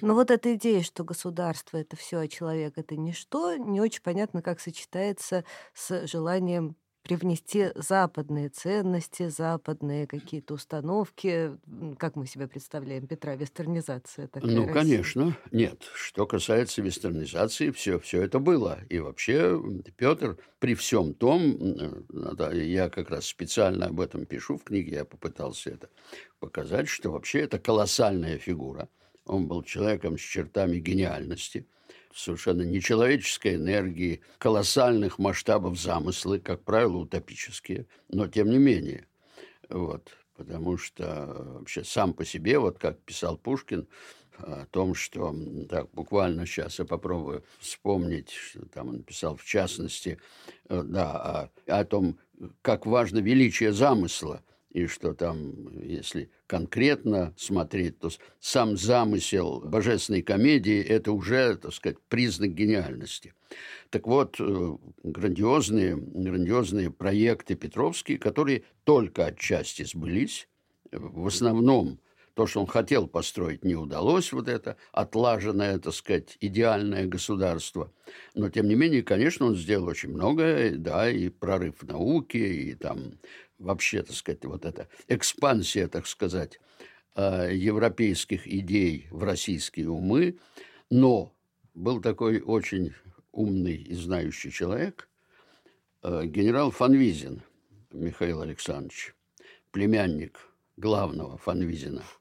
Но 0.00 0.14
вот 0.14 0.30
эта 0.30 0.54
идея, 0.54 0.82
что 0.82 1.04
государство 1.04 1.76
это 1.76 1.96
все, 1.96 2.18
а 2.20 2.28
человек 2.28 2.74
это 2.78 2.96
ничто, 2.96 3.56
не 3.56 3.80
очень 3.80 4.02
понятно, 4.02 4.42
как 4.42 4.60
сочетается 4.60 5.44
с 5.74 6.06
желанием 6.06 6.76
привнести 7.02 7.70
западные 7.74 8.48
ценности, 8.50 9.28
западные 9.28 10.06
какие-то 10.06 10.54
установки. 10.54 11.58
Как 11.98 12.16
мы 12.16 12.26
себе 12.26 12.48
представляем, 12.48 13.06
Петра, 13.06 13.34
вестернизация 13.34 14.28
такая 14.28 14.60
Ну, 14.60 14.66
России? 14.66 15.08
конечно, 15.08 15.36
нет. 15.50 15.82
Что 15.94 16.24
касается 16.24 16.80
вестернизации, 16.80 17.70
все, 17.72 17.98
все 17.98 18.22
это 18.22 18.38
было. 18.38 18.78
И 18.88 19.00
вообще 19.00 19.60
Петр 19.96 20.38
при 20.60 20.74
всем 20.76 21.12
том, 21.12 21.56
да, 22.08 22.52
я 22.52 22.88
как 22.88 23.10
раз 23.10 23.26
специально 23.26 23.86
об 23.86 24.00
этом 24.00 24.26
пишу 24.26 24.56
в 24.56 24.62
книге, 24.62 24.96
я 24.96 25.04
попытался 25.04 25.70
это 25.70 25.90
показать, 26.38 26.86
что 26.88 27.10
вообще 27.10 27.40
это 27.40 27.58
колоссальная 27.58 28.38
фигура. 28.38 28.88
Он 29.28 29.46
был 29.46 29.62
человеком 29.62 30.18
с 30.18 30.22
чертами 30.22 30.78
гениальности– 30.78 31.66
совершенно 32.18 32.62
нечеловеческой 32.62 33.56
энергии, 33.56 34.20
колоссальных 34.38 35.18
масштабов 35.18 35.78
замыслы, 35.78 36.38
как 36.40 36.62
правило, 36.64 36.98
утопические, 36.98 37.86
но 38.08 38.26
тем 38.26 38.50
не 38.50 38.58
менее. 38.58 39.06
Вот, 39.68 40.10
потому 40.36 40.76
что 40.78 41.54
вообще 41.58 41.84
сам 41.84 42.12
по 42.14 42.24
себе, 42.24 42.58
вот 42.58 42.78
как 42.78 43.00
писал 43.00 43.36
Пушкин, 43.36 43.86
о 44.38 44.66
том, 44.66 44.94
что, 44.94 45.34
так, 45.68 45.90
буквально 45.90 46.46
сейчас 46.46 46.78
я 46.78 46.84
попробую 46.84 47.44
вспомнить, 47.58 48.30
что 48.30 48.64
там 48.66 48.88
он 48.88 49.02
писал 49.02 49.36
в 49.36 49.44
частности, 49.44 50.18
э, 50.68 50.82
да, 50.84 51.50
о, 51.66 51.80
о 51.80 51.84
том, 51.84 52.20
как 52.62 52.86
важно 52.86 53.18
величие 53.18 53.72
замысла– 53.72 54.42
и 54.78 54.86
что 54.86 55.12
там, 55.12 55.68
если 55.82 56.30
конкретно 56.46 57.34
смотреть, 57.36 57.98
то 57.98 58.10
сам 58.38 58.76
замысел 58.76 59.60
божественной 59.60 60.22
комедии– 60.22 60.80
это 60.88 61.12
уже, 61.12 61.56
так 61.56 61.72
сказать, 61.72 61.98
признак 62.08 62.54
гениальности. 62.54 63.34
Так 63.90 64.06
вот, 64.06 64.36
э, 64.38 64.76
грандиозные, 65.02 65.96
грандиозные 65.96 66.90
проекты 66.90 67.54
Петровские, 67.54 68.18
которые 68.18 68.62
только 68.84 69.26
отчасти 69.26 69.82
сбылись, 69.84 70.48
в 70.92 71.26
основном 71.26 71.98
то, 72.38 72.46
что 72.46 72.60
он 72.60 72.68
хотел 72.68 73.08
построить, 73.08 73.64
не 73.64 73.74
удалось, 73.74 74.32
вот 74.32 74.48
это 74.48 74.76
отлаженное, 74.92 75.76
так 75.80 75.92
сказать, 75.92 76.36
идеальное 76.40 77.06
государство. 77.06 77.92
Но, 78.36 78.48
тем 78.48 78.68
не 78.68 78.76
менее, 78.76 79.02
конечно, 79.02 79.46
он 79.46 79.56
сделал 79.56 79.88
очень 79.88 80.10
многое, 80.10 80.76
да, 80.76 81.10
и 81.10 81.30
прорыв 81.30 81.82
науки, 81.82 82.36
и 82.36 82.74
там 82.74 83.18
вообще, 83.58 84.02
так 84.02 84.16
сказать, 84.16 84.44
вот 84.44 84.64
эта 84.64 84.88
экспансия, 85.08 85.88
так 85.88 86.06
сказать, 86.06 86.60
э, 87.14 87.50
европейских 87.54 88.46
идей 88.46 89.06
в 89.10 89.22
российские 89.22 89.90
умы, 89.90 90.38
но 90.90 91.32
был 91.74 92.00
такой 92.00 92.40
очень 92.40 92.94
умный 93.32 93.76
и 93.76 93.94
знающий 93.94 94.50
человек, 94.50 95.08
э, 96.02 96.26
генерал 96.26 96.70
Фанвизин 96.70 97.42
Михаил 97.92 98.42
Александрович, 98.42 99.14
племянник 99.70 100.38
главного 100.76 101.38
Фанвизина– 101.38 102.02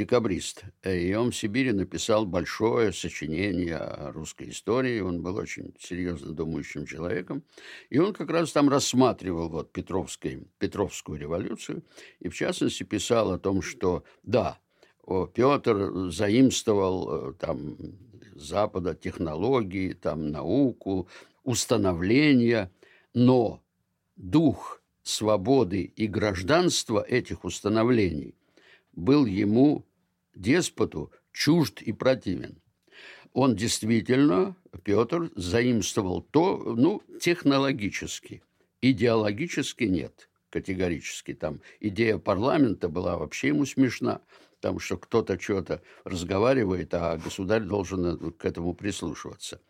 декабрист. 0.00 0.64
И 0.82 1.14
он 1.14 1.30
в 1.30 1.36
Сибири 1.36 1.72
написал 1.72 2.24
большое 2.24 2.90
сочинение 2.90 3.76
о 3.76 4.12
русской 4.12 4.48
истории. 4.48 5.00
Он 5.00 5.20
был 5.20 5.36
очень 5.36 5.74
серьезно 5.78 6.32
думающим 6.32 6.86
человеком. 6.86 7.42
И 7.90 7.98
он 7.98 8.14
как 8.14 8.30
раз 8.30 8.52
там 8.52 8.70
рассматривал 8.70 9.50
вот 9.50 9.72
Петровской, 9.72 10.42
Петровскую 10.58 11.18
революцию. 11.18 11.82
И 12.18 12.28
в 12.30 12.34
частности 12.34 12.82
писал 12.82 13.30
о 13.32 13.38
том, 13.38 13.60
что 13.60 14.02
да, 14.22 14.58
Петр 15.34 16.10
заимствовал 16.10 17.30
э, 17.30 17.34
там 17.34 17.76
Запада 18.34 18.94
технологии, 18.94 19.92
там 19.92 20.30
науку, 20.30 21.08
установления, 21.44 22.70
но 23.12 23.60
дух 24.16 24.80
свободы 25.02 25.82
и 25.82 26.06
гражданства 26.06 27.02
этих 27.02 27.44
установлений 27.44 28.34
был 28.92 29.26
ему 29.26 29.84
деспоту 30.40 31.12
чужд 31.32 31.82
и 31.82 31.92
противен. 31.92 32.60
Он 33.32 33.54
действительно, 33.54 34.56
Петр, 34.82 35.30
заимствовал 35.36 36.22
то, 36.22 36.56
ну, 36.76 37.02
технологически, 37.20 38.42
идеологически 38.80 39.84
нет, 39.84 40.28
категорически. 40.50 41.34
Там 41.34 41.60
идея 41.78 42.18
парламента 42.18 42.88
была 42.88 43.16
вообще 43.16 43.48
ему 43.48 43.66
смешна, 43.66 44.20
там, 44.60 44.78
что 44.78 44.98
кто-то 44.98 45.40
что-то 45.40 45.80
разговаривает, 46.04 46.92
а 46.92 47.16
государь 47.16 47.62
должен 47.62 48.32
к 48.32 48.44
этому 48.44 48.74
прислушиваться. 48.74 49.60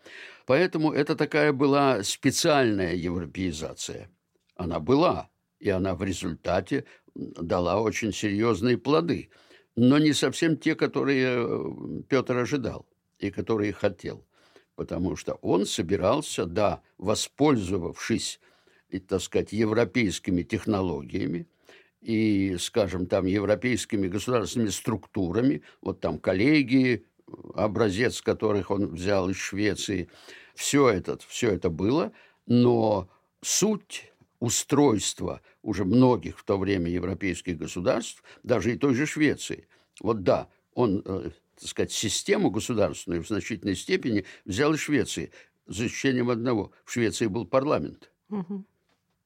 Поэтому 0.46 0.92
это 0.92 1.14
такая 1.14 1.52
была 1.52 2.02
специальная 2.02 2.94
европеизация. 2.94 4.10
Она 4.56 4.80
была, 4.80 5.30
и 5.58 5.68
она 5.68 5.94
в 5.94 6.02
результате 6.02 6.86
дала 7.14 7.80
очень 7.80 8.12
серьезные 8.12 8.78
плоды, 8.78 9.30
но 9.76 9.98
не 9.98 10.12
совсем 10.12 10.56
те, 10.56 10.74
которые 10.74 11.26
э, 11.28 12.02
Петр 12.08 12.36
ожидал 12.36 12.86
и 13.18 13.30
которые 13.30 13.72
хотел. 13.72 14.26
Потому 14.74 15.16
что 15.16 15.34
он 15.42 15.66
собирался, 15.66 16.46
да, 16.46 16.82
воспользовавшись, 16.98 18.40
и, 18.88 18.98
так 18.98 19.20
сказать, 19.20 19.52
европейскими 19.52 20.42
технологиями, 20.42 21.46
и, 22.00 22.56
скажем, 22.58 23.06
там 23.06 23.26
европейскими 23.26 24.08
государственными 24.08 24.70
структурами, 24.70 25.62
вот 25.82 26.00
там 26.00 26.18
коллегии, 26.18 27.04
образец 27.54 28.22
которых 28.22 28.70
он 28.70 28.86
взял 28.88 29.28
из 29.28 29.36
Швеции, 29.36 30.08
все 30.54 30.88
это, 30.88 31.18
все 31.28 31.50
это 31.52 31.70
было, 31.70 32.12
но 32.46 33.08
суть 33.42 34.12
устройства 34.40 35.40
уже 35.62 35.84
многих 35.84 36.38
в 36.38 36.44
то 36.44 36.58
время 36.58 36.90
европейских 36.90 37.58
государств, 37.58 38.22
даже 38.42 38.74
и 38.74 38.78
той 38.78 38.94
же 38.94 39.06
Швеции, 39.06 39.68
вот 40.00 40.22
да, 40.22 40.48
он, 40.74 41.02
э, 41.04 41.30
так 41.56 41.68
сказать, 41.68 41.92
систему 41.92 42.50
государственную 42.50 43.22
в 43.22 43.28
значительной 43.28 43.76
степени 43.76 44.24
взял 44.44 44.72
из 44.74 44.80
Швеции, 44.80 45.30
за 45.66 45.86
исключением 45.86 46.30
одного. 46.30 46.72
В 46.84 46.92
Швеции 46.92 47.26
был 47.26 47.46
парламент. 47.46 48.10
Угу. 48.30 48.64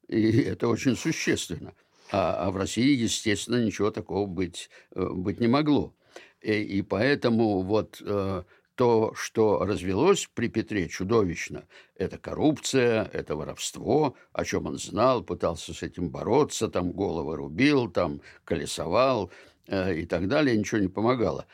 И 0.09 0.33
это 0.43 0.69
очень 0.69 0.97
существенно. 0.97 1.75
А, 2.13 2.47
а 2.47 2.51
в 2.51 2.57
России, 2.57 2.95
естественно, 2.95 3.65
ничего 3.65 3.91
такого 3.91 4.27
быть, 4.27 4.69
э, 4.95 5.09
быть 5.09 5.41
не 5.41 5.49
могло. 5.49 5.95
И, 6.43 6.53
и 6.53 6.83
поэтому 6.83 7.63
вот 7.63 8.03
э, 8.05 8.43
то, 8.75 9.13
что 9.15 9.65
развелось 9.65 10.29
при 10.35 10.49
Петре 10.49 10.89
чудовищно, 10.89 11.65
это 11.95 12.19
коррупция, 12.19 13.09
это 13.13 13.37
воровство, 13.37 14.17
о 14.33 14.45
чем 14.45 14.67
он 14.67 14.79
знал, 14.79 15.23
пытался 15.23 15.73
с 15.73 15.83
этим 15.83 16.11
бороться, 16.11 16.69
там 16.69 16.93
головы 16.93 17.37
рубил, 17.37 17.89
там 17.89 18.21
колесовал 18.45 19.31
э, 19.67 20.01
и 20.01 20.07
так 20.07 20.29
далее, 20.29 20.57
ничего 20.57 20.81
не 20.81 20.89
помогало. 20.89 21.47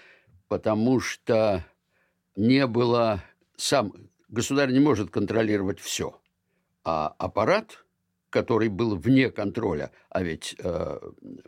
Потому 0.48 1.00
что 1.00 1.64
не 2.36 2.66
было... 2.66 3.22
Сам 3.56 3.92
государь 4.28 4.72
не 4.72 4.80
может 4.80 5.10
контролировать 5.10 5.80
все. 5.80 6.18
А 6.84 7.14
аппарат 7.18 7.84
который 8.30 8.68
был 8.68 8.96
вне 8.96 9.28
контроля, 9.30 9.90
а 10.08 10.22
ведь 10.22 10.54
э, 10.58 11.00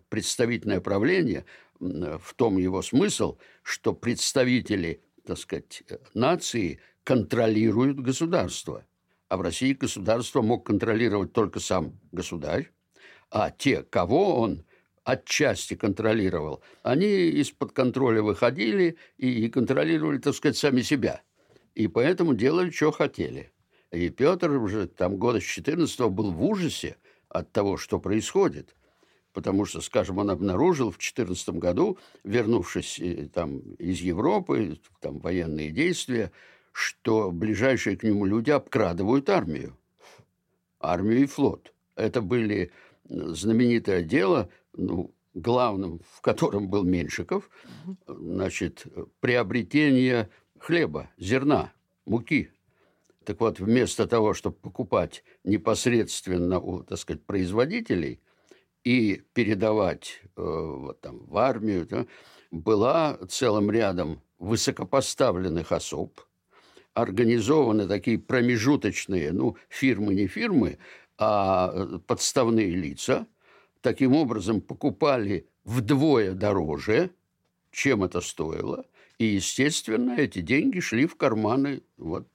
представительное 0.09 0.81
правление 0.81 1.45
в 1.79 2.35
том 2.35 2.59
его 2.59 2.83
смысл, 2.83 3.39
что 3.63 3.93
представители, 3.93 5.01
так 5.25 5.39
сказать, 5.39 5.83
нации 6.15 6.81
контролируют 7.05 8.01
государство. 8.01 8.85
А 9.29 9.37
в 9.37 9.41
России 9.41 9.73
государство 9.73 10.43
мог 10.43 10.67
контролировать 10.67 11.33
только 11.33 11.59
сам 11.59 11.99
государь, 12.13 12.71
а 13.31 13.51
те, 13.51 13.83
кого 13.83 14.41
он 14.41 14.65
отчасти 15.05 15.75
контролировал, 15.75 16.63
они 16.83 17.07
из-под 17.41 17.73
контроля 17.73 18.23
выходили 18.23 18.99
и 19.17 19.49
контролировали, 19.49 20.19
так 20.19 20.35
сказать, 20.35 20.57
сами 20.57 20.83
себя. 20.83 21.23
И 21.75 21.89
поэтому 21.89 22.35
делали, 22.35 22.71
что 22.71 22.93
хотели. 22.93 23.53
И 23.91 24.09
Петр 24.11 24.51
уже 24.51 24.87
там 24.87 25.17
года 25.17 25.41
с 25.41 25.45
14 25.45 26.01
был 26.11 26.31
в 26.31 26.45
ужасе 26.45 26.97
от 27.29 27.51
того, 27.53 27.77
что 27.77 27.99
происходит. 27.99 28.75
Потому 29.33 29.65
что, 29.65 29.81
скажем, 29.81 30.19
он 30.19 30.31
обнаружил 30.31 30.91
в 30.91 30.99
14 30.99 31.51
году, 31.51 31.99
вернувшись 32.25 32.99
э, 33.01 33.29
там 33.33 33.61
из 33.79 34.01
Европы, 34.01 34.79
там 35.01 35.19
военные 35.19 35.71
действия, 35.71 36.33
что 36.73 37.31
ближайшие 37.31 37.97
к 37.97 38.03
нему 38.03 38.27
люди 38.27 38.51
обкрадывают 38.51 39.29
армию. 39.31 39.77
Армию 40.81 41.23
и 41.23 41.27
флот. 41.27 41.73
Это 41.97 42.21
были 42.21 42.73
знаменитое 43.05 44.03
дело, 44.03 44.51
ну, 44.75 45.15
главным 45.35 46.01
в 46.11 46.21
котором 46.21 46.69
был 46.69 46.85
Меньшиков, 46.85 47.49
значит, 48.07 48.87
приобретение 49.21 50.29
хлеба, 50.59 51.11
зерна, 51.19 51.73
муки– 52.05 52.51
так 53.25 53.41
вот, 53.41 53.61
вместо 53.61 54.07
того, 54.07 54.35
чтобы 54.35 54.57
покупать 54.57 55.25
непосредственно 55.45 56.59
у, 56.61 56.83
так 56.83 56.99
сказать, 56.99 57.23
производителей 57.25 58.21
и 58.85 59.23
передавать 59.33 60.21
э, 60.37 60.43
вот, 60.43 61.01
там, 61.01 61.25
в 61.27 61.37
армию, 61.37 61.87
да, 61.87 62.07
была 62.51 63.19
целым 63.29 63.71
рядом 63.71 64.21
высокопоставленных 64.39 65.73
особ, 65.73 66.21
организованы 66.95 67.87
такие 67.87 68.19
промежуточные, 68.19 69.33
ну, 69.33 69.57
фирмы 69.69 70.15
не 70.15 70.27
фирмы, 70.27 70.79
а 71.19 71.71
э, 71.73 71.99
подставные 72.07 72.71
лица, 72.71 73.27
таким 73.81 74.15
образом 74.15 74.61
покупали 74.61 75.47
вдвое 75.65 76.33
дороже, 76.33 77.11
чем 77.71 78.05
это 78.05 78.21
стоило, 78.21 78.85
и, 79.19 79.27
естественно, 79.27 80.17
эти 80.19 80.41
деньги 80.41 80.81
шли 80.81 81.07
в 81.07 81.17
карманы 81.17 81.83
вот 81.97 82.27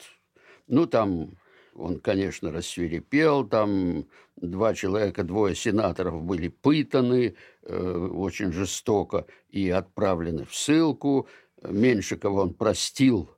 ну, 0.68 0.86
там 0.86 1.32
он, 1.78 2.00
конечно, 2.00 2.52
рассверепел, 2.52 3.48
там 3.48 4.08
два 4.36 4.74
человека, 4.74 5.24
двое 5.24 5.56
сенаторов 5.56 6.24
были 6.24 6.48
пытаны 6.48 7.36
э, 7.62 8.08
очень 8.14 8.52
жестоко 8.52 9.28
и 9.50 9.70
отправлены 9.70 10.46
в 10.46 10.56
ссылку. 10.56 11.28
Меньшикова 11.62 12.42
он 12.42 12.54
простил, 12.54 13.30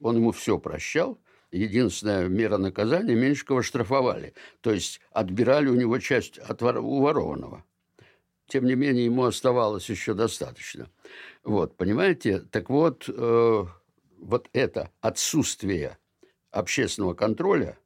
он 0.00 0.16
ему 0.16 0.32
все 0.32 0.58
прощал. 0.58 1.18
Единственная 1.52 2.26
мера 2.26 2.56
наказания 2.56 3.14
Меньшикова 3.14 3.62
штрафовали, 3.62 4.34
то 4.60 4.72
есть 4.72 5.00
отбирали 5.12 5.68
у 5.68 5.74
него 5.74 5.98
часть 5.98 6.38
от 6.38 6.62
вор... 6.62 6.78
уворованного. 6.78 7.64
Тем 8.48 8.64
не 8.64 8.74
менее, 8.74 9.04
ему 9.04 9.24
оставалось 9.24 9.88
еще 9.88 10.14
достаточно. 10.14 10.90
Вот, 11.44 11.76
понимаете? 11.76 12.40
Так 12.50 12.70
вот, 12.70 13.08
э, 13.08 13.64
вот 14.18 14.48
это 14.52 14.90
отсутствие 15.00 15.98
общественного 16.54 17.14
контроля 17.14 17.78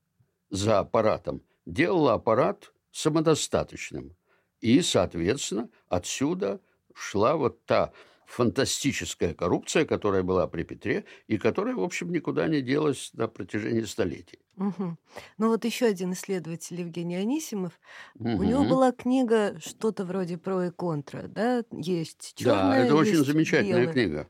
за 0.50 0.78
аппаратом 0.78 1.42
делала 1.66 2.14
аппарат 2.14 2.72
самодостаточным. 2.92 4.16
И, 4.60 4.80
соответственно, 4.82 5.68
отсюда 5.88 6.60
шла 6.94 7.36
вот 7.36 7.64
та 7.64 7.92
фантастическая 8.26 9.32
коррупция, 9.32 9.86
которая 9.86 10.22
была 10.22 10.46
при 10.46 10.62
Петре 10.62 11.06
и 11.28 11.38
которая, 11.38 11.74
в 11.74 11.82
общем, 11.82 12.12
никуда 12.12 12.46
не 12.46 12.60
делась 12.60 13.10
на 13.14 13.26
протяжении 13.26 13.84
столетий. 13.84 14.38
Угу. 14.56 14.96
Ну 15.38 15.48
вот 15.48 15.64
еще 15.64 15.86
один 15.86 16.12
исследователь 16.12 16.78
Евгений 16.78 17.16
Анисимов, 17.16 17.80
угу. 18.16 18.28
у 18.30 18.42
него 18.42 18.64
была 18.64 18.92
книга 18.92 19.58
что-то 19.60 20.04
вроде 20.04 20.36
про 20.36 20.66
и 20.66 20.70
контра, 20.70 21.22
да, 21.28 21.64
есть 21.70 22.34
черная, 22.36 22.80
Да, 22.82 22.84
это 22.84 22.96
очень 22.96 23.24
замечательная 23.24 23.86
белая. 23.86 23.92
книга, 23.92 24.28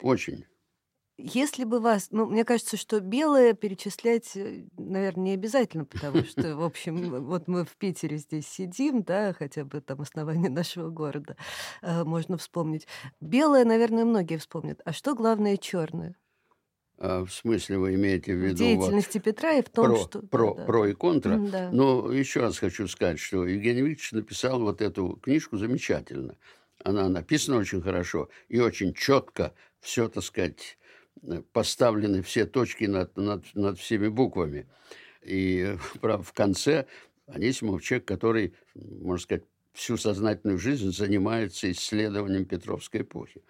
очень. 0.00 0.46
Если 1.18 1.64
бы 1.64 1.80
вас, 1.80 2.08
ну, 2.10 2.26
мне 2.26 2.44
кажется, 2.44 2.76
что 2.76 3.00
белое 3.00 3.52
перечислять, 3.52 4.34
э, 4.34 4.64
наверное, 4.78 5.24
не 5.24 5.32
обязательно, 5.34 5.84
потому 5.84 6.24
что, 6.24 6.56
в 6.56 6.62
общем, 6.62 7.24
вот 7.26 7.48
мы 7.48 7.64
в 7.64 7.76
Питере 7.76 8.16
здесь 8.16 8.48
сидим, 8.48 9.02
да, 9.02 9.34
хотя 9.34 9.64
бы 9.64 9.80
там 9.80 10.00
основание 10.00 10.50
нашего 10.50 10.88
города 10.88 11.36
э, 11.82 12.04
можно 12.04 12.38
вспомнить. 12.38 12.86
Белое, 13.20 13.64
наверное, 13.64 14.04
многие 14.04 14.38
вспомнят. 14.38 14.80
А 14.84 14.92
что 14.92 15.14
главное 15.14 15.56
черное? 15.58 16.16
А, 16.98 17.24
в 17.24 17.32
смысле 17.32 17.78
вы 17.78 17.94
имеете 17.94 18.32
в 18.32 18.38
В 18.38 18.42
виду 18.42 18.50
вот 18.50 18.56
деятельности 18.58 19.18
Петра 19.18 19.52
и 19.54 19.62
в 19.62 19.68
том, 19.68 19.86
про, 19.86 19.96
что... 19.96 20.22
про, 20.22 20.54
Да, 20.54 20.64
про 20.64 20.86
и 20.86 20.92
контра? 20.94 21.36
да. 21.36 21.70
Но 21.72 22.12
еще 22.12 22.40
раз 22.40 22.58
хочу 22.58 22.86
сказать, 22.86 23.18
что 23.18 23.44
Евгений 23.44 23.82
Викторович 23.82 24.12
написал 24.12 24.60
вот 24.60 24.80
эту 24.80 25.18
книжку 25.22 25.56
замечательно. 25.56 26.36
Она 26.84 27.08
написана 27.08 27.58
очень 27.58 27.82
хорошо 27.82 28.28
и 28.48 28.60
очень 28.60 28.94
четко 28.94 29.52
все, 29.80 30.08
так 30.08 30.22
сказать, 30.22 30.78
поставлены 31.52 32.22
все 32.22 32.46
точки 32.46 32.84
над, 32.84 33.16
над, 33.16 33.44
над 33.54 33.78
всеми 33.78 34.08
буквами. 34.08 34.66
И 35.22 35.76
правда, 36.00 36.24
в 36.24 36.32
конце 36.32 36.86
Анисимов 37.26 37.82
человек, 37.82 38.06
который, 38.06 38.54
можно 38.74 39.22
сказать, 39.22 39.44
всю 39.72 39.96
сознательную 39.96 40.58
жизнь 40.58 40.92
занимается 40.92 41.70
исследованием 41.70 42.44
Петровской 42.44 43.02
эпохи. 43.02 43.42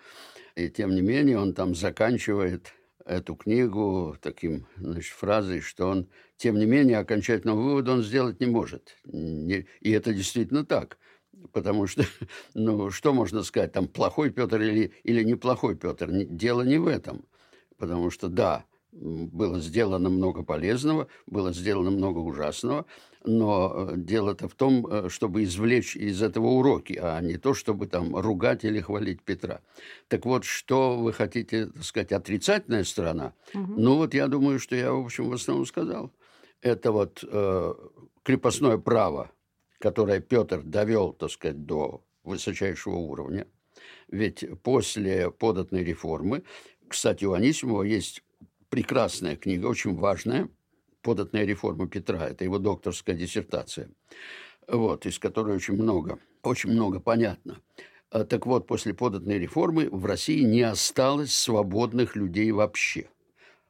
И 0.55 0.68
тем 0.68 0.94
не 0.94 1.01
менее 1.01 1.38
он 1.38 1.55
там 1.55 1.75
заканчивает 1.75 2.75
эту 3.05 3.35
книгу 3.35 4.16
таким 4.20 4.66
значит, 4.77 5.12
фразой, 5.12 5.61
что 5.61 5.88
он, 5.88 6.09
тем 6.37 6.59
не 6.59 6.66
менее, 6.66 6.98
окончательного 6.98 7.61
вывода 7.61 7.92
он 7.92 8.03
сделать 8.03 8.38
не 8.38 8.46
может. 8.46 8.96
И 9.05 9.66
это 9.90 10.14
действительно 10.14 10.64
так. 10.64 10.98
Потому 11.53 11.88
что, 11.88 12.05
ну, 12.55 12.90
что 12.90 13.12
можно 13.12 13.42
сказать, 13.42 13.72
там, 13.72 13.88
плохой 13.88 14.31
Петр 14.31 14.61
или, 14.61 14.92
или 15.03 15.25
неплохой 15.25 15.75
Петр? 15.75 16.09
Дело 16.11 16.62
не 16.62 16.79
в 16.79 16.87
этом 16.87 17.25
потому 17.83 18.11
что, 18.11 18.29
да, 18.29 18.64
было 18.92 19.59
сделано 19.59 20.09
много 20.09 20.45
полезного, 20.45 21.09
было 21.27 21.53
сделано 21.53 21.90
много 21.90 22.18
ужасного, 22.18 22.87
но 23.25 23.75
э, 23.75 23.95
дело-то 23.97 24.47
в 24.49 24.55
том, 24.55 24.87
э, 24.87 25.09
чтобы 25.09 25.42
извлечь 25.42 25.97
из 25.97 26.23
этого 26.23 26.47
уроки, 26.47 26.97
а 27.03 27.21
не 27.21 27.38
то, 27.38 27.55
чтобы 27.55 27.88
там 27.88 28.14
ругать 28.14 28.62
или 28.64 28.79
хвалить 28.79 29.21
Петра. 29.23 29.62
Так 30.07 30.27
вот, 30.27 30.45
что 30.45 30.97
вы 30.97 31.12
хотите, 31.12 31.66
так 31.66 31.83
сказать, 31.83 32.12
отрицательная 32.12 32.85
сторона? 32.85 33.33
Угу. 33.53 33.75
Ну 33.79 33.97
вот 33.97 34.14
я 34.14 34.29
думаю, 34.29 34.61
что 34.61 34.77
я, 34.77 34.92
в 34.92 35.05
общем, 35.05 35.29
в 35.29 35.33
основном 35.33 35.66
сказал. 35.66 36.12
Это 36.61 36.92
вот 36.92 37.25
э, 37.27 37.75
крепостное 38.23 38.79
право, 38.79 39.33
которое 39.81 40.21
Петр 40.21 40.62
довел, 40.62 41.14
так 41.14 41.33
сказать, 41.33 41.66
до 41.66 42.05
высочайшего 42.23 42.95
уровня. 42.95 43.49
Ведь 44.07 44.45
после 44.62 45.33
податной 45.33 45.83
реформы, 45.83 46.45
кстати, 46.88 47.25
у 47.25 47.33
Анисимова 47.33 47.83
есть 47.83 48.23
прекрасная 48.68 49.37
книга, 49.37 49.66
очень 49.66 49.95
важная, 49.95 50.49
«Податная 51.03 51.45
реформа 51.45 51.88
Петра». 51.88 52.29
Это 52.29 52.45
его 52.45 52.59
докторская 52.59 53.16
диссертация, 53.16 53.90
вот, 54.68 55.05
из 55.07 55.18
которой 55.18 55.57
очень 55.57 55.75
много, 55.75 56.18
очень 56.42 56.71
много 56.71 57.01
понятно. 57.01 57.61
А, 58.11 58.25
так 58.25 58.47
вот, 58.47 58.66
после 58.66 58.95
податной 58.95 59.38
реформы 59.38 59.88
в 59.90 60.05
России 60.05 60.42
не 60.42 60.62
осталось 60.62 61.35
свободных 61.35 62.14
людей 62.14 62.51
вообще. 62.53 63.09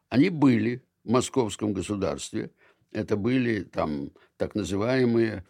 Они 0.09 0.29
были 0.31 0.83
в 1.05 1.11
московском 1.11 1.73
государстве. 1.73 2.51
Это 2.91 3.17
были 3.17 3.63
там 3.63 4.11
так 4.37 4.55
называемые 4.55 5.45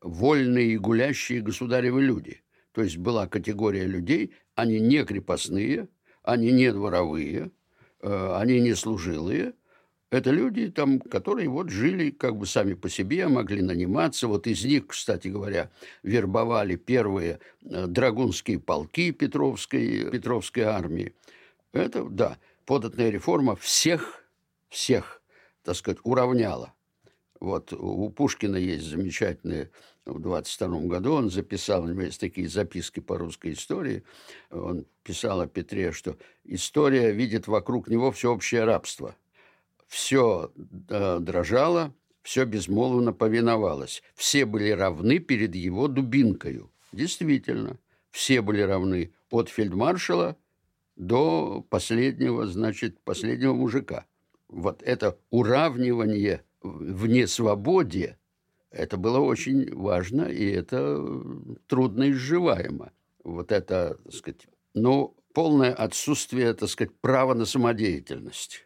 вольные 0.00 0.72
и 0.72 0.78
гулящие 0.78 1.40
государевы 1.40 2.02
люди. 2.02 2.42
То 2.72 2.82
есть 2.82 2.96
была 2.96 3.26
категория 3.26 3.84
людей, 3.84 4.34
они 4.54 4.80
не 4.80 5.04
крепостные, 5.04 5.88
они 6.28 6.52
не 6.52 6.70
дворовые, 6.72 7.50
э, 8.02 8.36
они 8.36 8.60
не 8.60 8.74
служилые. 8.74 9.54
Это 10.10 10.30
люди, 10.30 10.70
там, 10.70 11.00
которые 11.00 11.48
вот 11.48 11.70
жили 11.70 12.10
как 12.10 12.36
бы 12.36 12.46
сами 12.46 12.74
по 12.74 12.90
себе, 12.90 13.28
могли 13.28 13.62
наниматься. 13.62 14.28
Вот 14.28 14.46
из 14.46 14.62
них, 14.62 14.88
кстати 14.88 15.28
говоря, 15.28 15.70
вербовали 16.02 16.76
первые 16.76 17.40
э, 17.62 17.86
драгунские 17.86 18.58
полки 18.58 19.10
Петровской, 19.10 20.10
Петровской 20.10 20.64
армии. 20.64 21.14
Это, 21.72 22.04
да, 22.04 22.36
податная 22.66 23.08
реформа 23.08 23.56
всех, 23.56 24.22
всех, 24.68 25.22
так 25.62 25.76
сказать, 25.76 25.98
уравняла. 26.02 26.74
Вот 27.40 27.72
у 27.72 28.10
Пушкина 28.10 28.56
есть 28.56 28.84
замечательные 28.84 29.70
в 30.08 30.20
22 30.20 30.80
году 30.80 31.12
он 31.12 31.30
записал, 31.30 31.84
у 31.84 31.88
него 31.88 32.02
есть 32.02 32.20
такие 32.20 32.48
записки 32.48 33.00
по 33.00 33.18
русской 33.18 33.52
истории, 33.52 34.02
он 34.50 34.86
писал 35.02 35.40
о 35.40 35.46
Петре, 35.46 35.92
что 35.92 36.16
история 36.44 37.12
видит 37.12 37.46
вокруг 37.46 37.88
него 37.88 38.10
всеобщее 38.10 38.64
рабство. 38.64 39.14
Все 39.86 40.50
э, 40.88 41.18
дрожало, 41.20 41.94
все 42.22 42.44
безмолвно 42.44 43.12
повиновалось. 43.12 44.02
Все 44.14 44.44
были 44.44 44.70
равны 44.70 45.18
перед 45.18 45.54
его 45.54 45.88
дубинкою. 45.88 46.70
Действительно, 46.92 47.78
все 48.10 48.42
были 48.42 48.60
равны 48.60 49.12
от 49.30 49.48
фельдмаршала 49.48 50.36
до 50.96 51.64
последнего, 51.70 52.46
значит, 52.46 53.00
последнего 53.00 53.54
мужика. 53.54 54.06
Вот 54.48 54.82
это 54.82 55.18
уравнивание 55.30 56.42
в 56.60 57.06
несвободе 57.06 58.17
это 58.78 58.96
было 58.96 59.18
очень 59.18 59.74
важно, 59.74 60.22
и 60.22 60.48
это 60.50 61.04
трудно 61.66 62.10
изживаемо. 62.10 62.92
Вот 63.24 63.50
это, 63.50 63.98
так 64.04 64.14
сказать, 64.14 64.46
ну, 64.74 65.16
полное 65.34 65.74
отсутствие, 65.74 66.54
так 66.54 66.68
сказать, 66.68 66.94
права 67.00 67.34
на 67.34 67.44
самодеятельность 67.44 68.64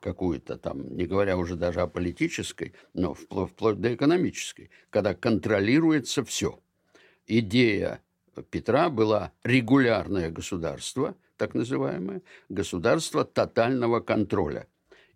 какую-то 0.00 0.58
там, 0.58 0.94
не 0.94 1.06
говоря 1.06 1.38
уже 1.38 1.56
даже 1.56 1.80
о 1.80 1.86
политической, 1.86 2.74
но 2.92 3.14
вплоть, 3.14 3.50
вплоть 3.52 3.80
до 3.80 3.94
экономической, 3.94 4.70
когда 4.90 5.14
контролируется 5.14 6.22
все. 6.24 6.60
Идея 7.26 8.02
Петра 8.50 8.90
была 8.90 9.32
регулярное 9.44 10.30
государство, 10.30 11.16
так 11.38 11.54
называемое, 11.54 12.20
государство 12.50 13.24
тотального 13.24 14.00
контроля. 14.00 14.66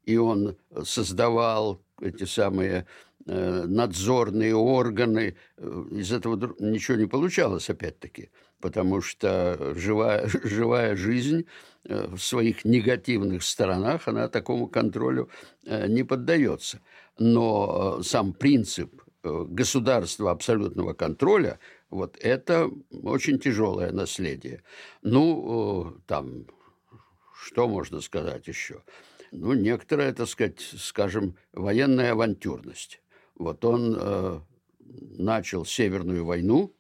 И 0.05 0.17
он 0.17 0.57
создавал 0.85 1.83
эти 2.01 2.25
самые 2.25 2.87
Э, 2.87 3.08
надзорные 3.29 4.55
органы. 4.55 5.37
Э, 5.57 5.85
из 5.93 6.13
этого 6.13 6.55
ничего 6.59 6.97
не 6.97 7.07
получалось, 7.07 7.69
опять-таки, 7.71 8.31
потому 8.61 9.01
что 9.01 9.75
живая, 9.77 10.29
живая 10.45 10.97
жизнь 10.97 11.47
э, 11.85 12.07
в 12.07 12.19
своих 12.19 12.65
негативных 12.65 13.43
сторонах, 13.43 14.09
она 14.09 14.29
такому 14.29 14.67
контролю 14.67 15.29
не 15.65 16.05
поддается. 16.05 16.81
Но 17.19 18.03
сам 18.03 18.33
принцип 18.33 19.03
государства 19.23 20.31
абсолютного 20.31 20.95
контроля, 20.95 21.59
вот 21.91 22.17
это 22.21 22.71
очень 23.03 23.39
тяжелое 23.39 23.93
наследие. 23.93 24.63
Ну, 25.03 25.97
там, 26.07 26.47
что 27.45 27.69
можно 27.69 28.01
сказать 28.01 28.47
еще? 28.47 28.83
Ну, 29.33 29.53
некоторая, 29.53 30.13
так 30.13 30.29
сказать, 30.29 30.61
скажем, 30.61 31.37
военная 31.53 32.13
авантюрность. 32.13 33.01
Вот 33.39 33.65
он 33.65 33.97
э, 33.99 34.41
начал 35.17 35.65
Северную 35.65 36.25
войну, 36.25 36.75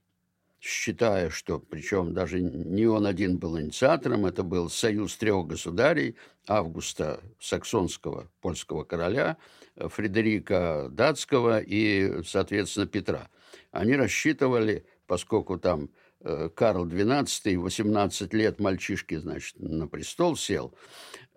считая, 0.60 1.30
что, 1.30 1.60
причем 1.60 2.12
даже 2.12 2.40
не 2.40 2.86
он 2.86 3.06
один 3.06 3.38
был 3.38 3.60
инициатором, 3.60 4.26
это 4.26 4.42
был 4.42 4.68
союз 4.68 5.16
трех 5.16 5.46
государей, 5.46 6.16
Августа 6.48 7.20
Саксонского, 7.40 8.28
польского 8.40 8.82
короля, 8.82 9.36
Фредерика 9.76 10.88
Датского 10.90 11.60
и, 11.60 12.22
соответственно, 12.24 12.86
Петра. 12.86 13.28
Они 13.70 13.94
рассчитывали, 13.94 14.84
поскольку 15.06 15.58
там 15.58 15.90
э, 16.20 16.48
Карл 16.52 16.88
XII, 16.88 17.56
18 17.56 18.34
лет 18.34 18.58
мальчишки, 18.58 19.14
значит, 19.16 19.60
на 19.60 19.86
престол 19.86 20.36
сел, 20.36 20.74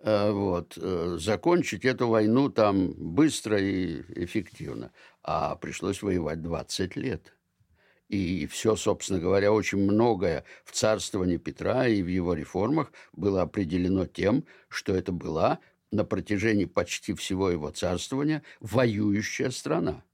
Э, 0.04 0.32
вот, 0.32 0.76
э, 0.80 1.16
закончить 1.20 1.84
эту 1.84 2.08
войну 2.08 2.48
там 2.48 2.92
быстро 2.92 3.60
и 3.60 4.00
эффективно. 4.16 4.90
А 5.24 5.56
пришлось 5.56 6.02
воевать 6.02 6.42
20 6.42 6.96
лет. 6.96 7.34
И 8.08 8.46
все, 8.46 8.76
собственно 8.76 9.20
говоря, 9.20 9.52
очень 9.52 9.78
многое 9.78 10.44
в 10.64 10.72
царствовании 10.72 11.38
Петра 11.38 11.86
и 11.86 12.02
в 12.02 12.08
его 12.08 12.34
реформах 12.34 12.92
было 13.12 13.42
определено 13.42 14.06
тем, 14.06 14.44
что 14.68 14.94
это 14.94 15.12
была 15.12 15.60
на 15.90 16.04
протяжении 16.04 16.66
почти 16.66 17.14
всего 17.14 17.50
его 17.50 17.70
царствования 17.70 18.42
воюющая 18.60 19.50
страна. 19.50 20.04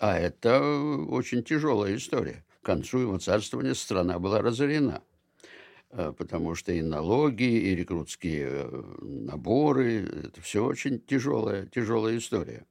А 0.00 0.18
это 0.18 0.60
очень 1.08 1.44
тяжелая 1.44 1.96
история. 1.96 2.44
К 2.62 2.66
концу 2.66 2.98
его 2.98 3.18
царствования 3.18 3.74
страна 3.74 4.18
была 4.18 4.40
разорена. 4.40 5.02
Э, 5.90 6.12
потому 6.16 6.54
что 6.54 6.72
и 6.72 6.82
налоги, 6.82 7.44
и 7.44 7.74
рекрутские 7.74 8.48
э, 8.50 8.82
наборы, 9.00 10.04
это 10.24 10.40
все 10.42 10.64
очень 10.64 11.00
тяжелая, 11.00 11.66
тяжелая 11.66 12.18
история. 12.18 12.66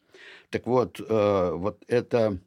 Так 0.50 0.68
вот, 0.68 1.00
э, 1.00 1.52
вот 1.54 1.84
это 1.88 2.40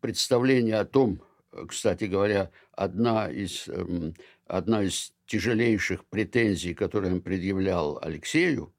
представление 0.00 0.80
о 0.80 0.84
том, 0.84 1.22
кстати 1.66 2.04
говоря, 2.04 2.50
одна 2.72 3.30
из, 3.30 3.68
эм, 3.68 4.14
одна 4.46 4.82
из 4.82 5.14
тяжелейших 5.26 6.04
претензий, 6.04 6.74
которые 6.74 7.14
он 7.14 7.20
предъявлял 7.22 7.98
Алексею 8.02 8.72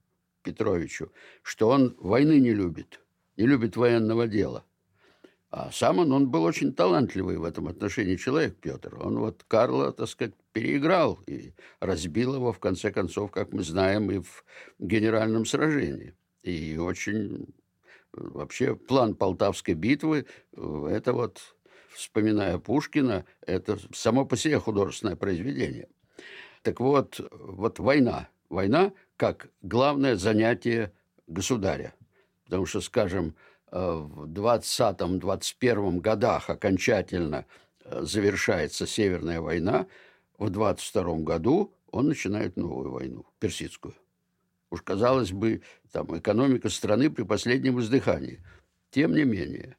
Петровичу, 0.44 1.12
что 1.42 1.70
он 1.70 1.96
войны 2.00 2.40
не 2.40 2.54
любит, 2.54 3.02
не 3.38 3.48
любит 3.48 3.76
военного 3.76 4.28
дела. 4.28 4.66
А 5.50 5.72
сам 5.72 5.98
он, 5.98 6.12
он 6.12 6.30
был 6.30 6.44
очень 6.44 6.74
талантливый 6.74 7.38
в 7.38 7.44
этом 7.44 7.68
отношении 7.68 8.18
человек, 8.18 8.58
Петр. 8.58 8.96
Он 9.02 9.18
вот 9.18 9.44
Карла, 9.48 9.92
так 9.92 10.08
сказать, 10.08 10.36
переиграл 10.52 11.20
и 11.28 11.54
разбил 11.80 12.36
его, 12.36 12.52
в 12.54 12.60
конце 12.60 12.92
концов, 12.92 13.32
как 13.32 13.54
мы 13.54 13.64
знаем, 13.64 14.12
и 14.12 14.20
в 14.20 14.44
генеральном 14.80 15.46
сражении. 15.46 16.16
И 16.44 16.78
очень 16.78 17.48
вообще 18.14 18.76
план 18.76 19.16
Полтавской 19.16 19.74
битвы, 19.74 20.26
это 20.54 21.14
вот, 21.14 21.40
вспоминая 21.94 22.58
Пушкина, 22.58 23.26
это 23.46 23.78
само 23.94 24.26
по 24.26 24.38
себе 24.38 24.60
художественное 24.60 25.16
произведение. 25.16 25.88
Так 26.62 26.80
вот, 26.80 27.20
вот 27.32 27.80
война. 27.80 28.30
Война 28.50 28.94
как 29.16 29.50
главное 29.62 30.16
занятие 30.16 30.94
государя. 31.28 31.94
Потому 32.46 32.66
что, 32.66 32.82
скажем, 32.82 33.36
Э, 33.72 34.02
в 34.02 34.26
20-21 34.26 36.00
годах 36.00 36.50
окончательно 36.50 37.46
э, 37.84 38.02
завершается 38.02 38.88
Северная 38.88 39.42
война, 39.42 39.86
в 40.40 40.50
22 40.50 41.20
году 41.20 41.76
он 41.92 42.08
начинает 42.08 42.58
новую 42.58 42.92
войну, 42.92 43.26
персидскую. 43.40 43.94
Уж 44.72 44.82
казалось 44.82 45.32
бы, 45.32 45.62
там 45.92 46.18
экономика 46.18 46.70
страны 46.70 47.10
при 47.10 47.24
последнем 47.24 47.80
издыхании. 47.80 48.44
Тем 48.92 49.14
не 49.14 49.24
менее, 49.24 49.78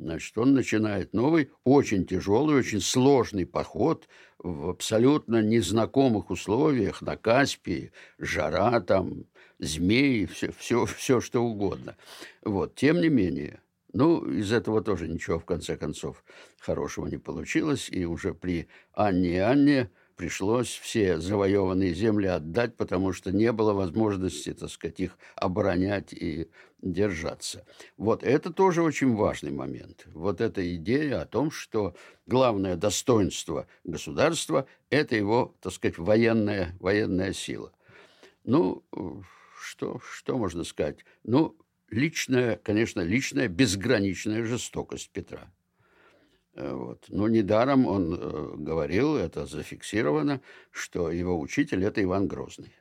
Значит, 0.00 0.38
он 0.38 0.54
начинает 0.54 1.12
новый, 1.12 1.50
очень 1.64 2.06
тяжелый, 2.06 2.56
очень 2.56 2.80
сложный 2.80 3.44
поход 3.44 4.08
в 4.38 4.68
абсолютно 4.68 5.42
незнакомых 5.42 6.30
условиях 6.30 7.02
на 7.02 7.16
Каспии, 7.16 7.90
жара 8.16 8.80
там, 8.80 9.24
змеи, 9.58 10.26
все, 10.26 10.52
все, 10.52 10.86
все 10.86 11.20
что 11.20 11.42
угодно. 11.42 11.96
Вот, 12.44 12.76
тем 12.76 13.00
не 13.00 13.08
менее, 13.08 13.60
ну, 13.92 14.24
из 14.24 14.52
этого 14.52 14.82
тоже 14.82 15.08
ничего, 15.08 15.38
в 15.38 15.44
конце 15.44 15.76
концов, 15.76 16.22
хорошего 16.58 17.06
не 17.06 17.16
получилось. 17.16 17.88
И 17.90 18.04
уже 18.04 18.34
при 18.34 18.68
Анне 18.92 19.36
и 19.36 19.38
Анне 19.38 19.90
пришлось 20.16 20.68
все 20.68 21.20
завоеванные 21.20 21.94
земли 21.94 22.26
отдать, 22.26 22.76
потому 22.76 23.12
что 23.12 23.30
не 23.30 23.52
было 23.52 23.72
возможности, 23.72 24.52
так 24.52 24.68
сказать, 24.68 25.00
их 25.00 25.16
оборонять 25.36 26.12
и 26.12 26.50
держаться. 26.82 27.64
Вот 27.96 28.24
это 28.24 28.52
тоже 28.52 28.82
очень 28.82 29.14
важный 29.14 29.52
момент. 29.52 30.06
Вот 30.12 30.40
эта 30.40 30.74
идея 30.76 31.22
о 31.22 31.26
том, 31.26 31.50
что 31.50 31.94
главное 32.26 32.76
достоинство 32.76 33.68
государства– 33.84 34.66
это 34.90 35.16
его, 35.16 35.54
так 35.60 35.72
сказать, 35.72 35.98
военная, 35.98 36.76
военная 36.80 37.32
сила. 37.32 37.72
Ну, 38.44 38.84
что, 39.60 40.00
что 40.00 40.36
можно 40.36 40.64
сказать? 40.64 41.04
Ну, 41.22 41.56
личная, 41.90 42.56
конечно, 42.56 43.00
личная 43.00 43.48
безграничная 43.48 44.44
жестокость 44.44 45.10
Петра. 45.10 45.50
Э, 46.54 46.72
вот. 46.72 47.04
Но 47.08 47.28
недаром 47.28 47.86
он 47.86 48.14
э, 48.14 48.54
говорил, 48.56 49.16
это 49.16 49.46
зафиксировано, 49.46 50.40
что 50.70 51.10
его 51.10 51.38
учитель– 51.38 51.84
это 51.84 52.02
Иван 52.02 52.26
Грозный, 52.28 52.74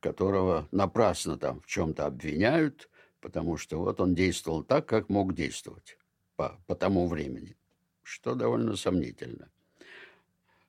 которого 0.00 0.68
напрасно 0.70 1.38
там 1.38 1.60
в 1.60 1.66
чем-то 1.66 2.06
обвиняют, 2.06 2.88
потому 3.20 3.56
что 3.56 3.78
вот 3.78 4.00
он 4.00 4.14
действовал 4.14 4.62
так, 4.62 4.86
как 4.86 5.08
мог 5.08 5.34
действовать 5.34 5.98
по, 6.36 6.60
по 6.66 6.74
тому 6.74 7.08
времени, 7.08 7.56
что 8.02 8.34
довольно 8.34 8.76
сомнительно. 8.76 9.50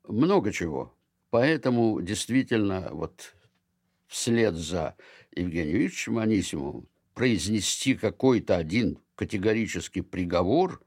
Много 0.07 0.51
чего. 0.51 0.93
Поэтому 1.29 2.01
действительно 2.01 2.87
вот 2.91 3.35
вслед 4.07 4.55
за 4.55 4.95
Евгением 5.35 5.75
Ильичем 5.75 6.17
Анисимовым 6.19 6.87
произнести 7.17 7.95
какой-то 7.95 8.57
один 8.57 8.99
категорический 9.15 10.03
приговор 10.03 10.79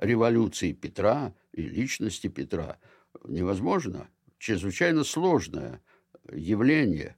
революции 0.00 0.72
Петра 0.72 1.32
и 1.52 1.62
личности 1.62 2.26
Петра 2.26 2.78
невозможно. 3.22 4.08
Чрезвычайно 4.38 5.04
сложное 5.04 5.80
явление, 6.32 7.16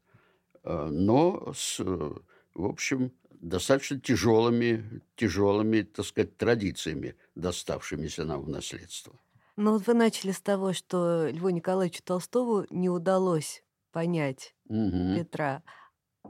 э, 0.63 0.89
но 0.91 1.55
с, 1.57 1.81
в 1.81 2.67
общем, 2.67 3.13
достаточно 3.31 3.99
тяжелыми, 3.99 5.01
тяжелыми, 5.17 5.81
так 5.81 6.05
сказать, 6.05 6.37
традициями, 6.37 7.15
доставшимися 7.35 8.27
нам 8.27 8.43
в 8.43 8.51
наследство. 8.51 9.19
Ну 9.57 9.73
вот 9.73 9.87
вы 9.87 9.95
начали 9.95 10.33
с 10.33 10.41
того, 10.43 10.75
что 10.75 11.31
Льву 11.31 11.49
Николаевичу 11.49 12.03
Толстову 12.03 12.67
не 12.69 12.91
удалось 12.91 13.65
понять 13.91 14.55
угу. 14.69 15.15
Петра. 15.17 15.63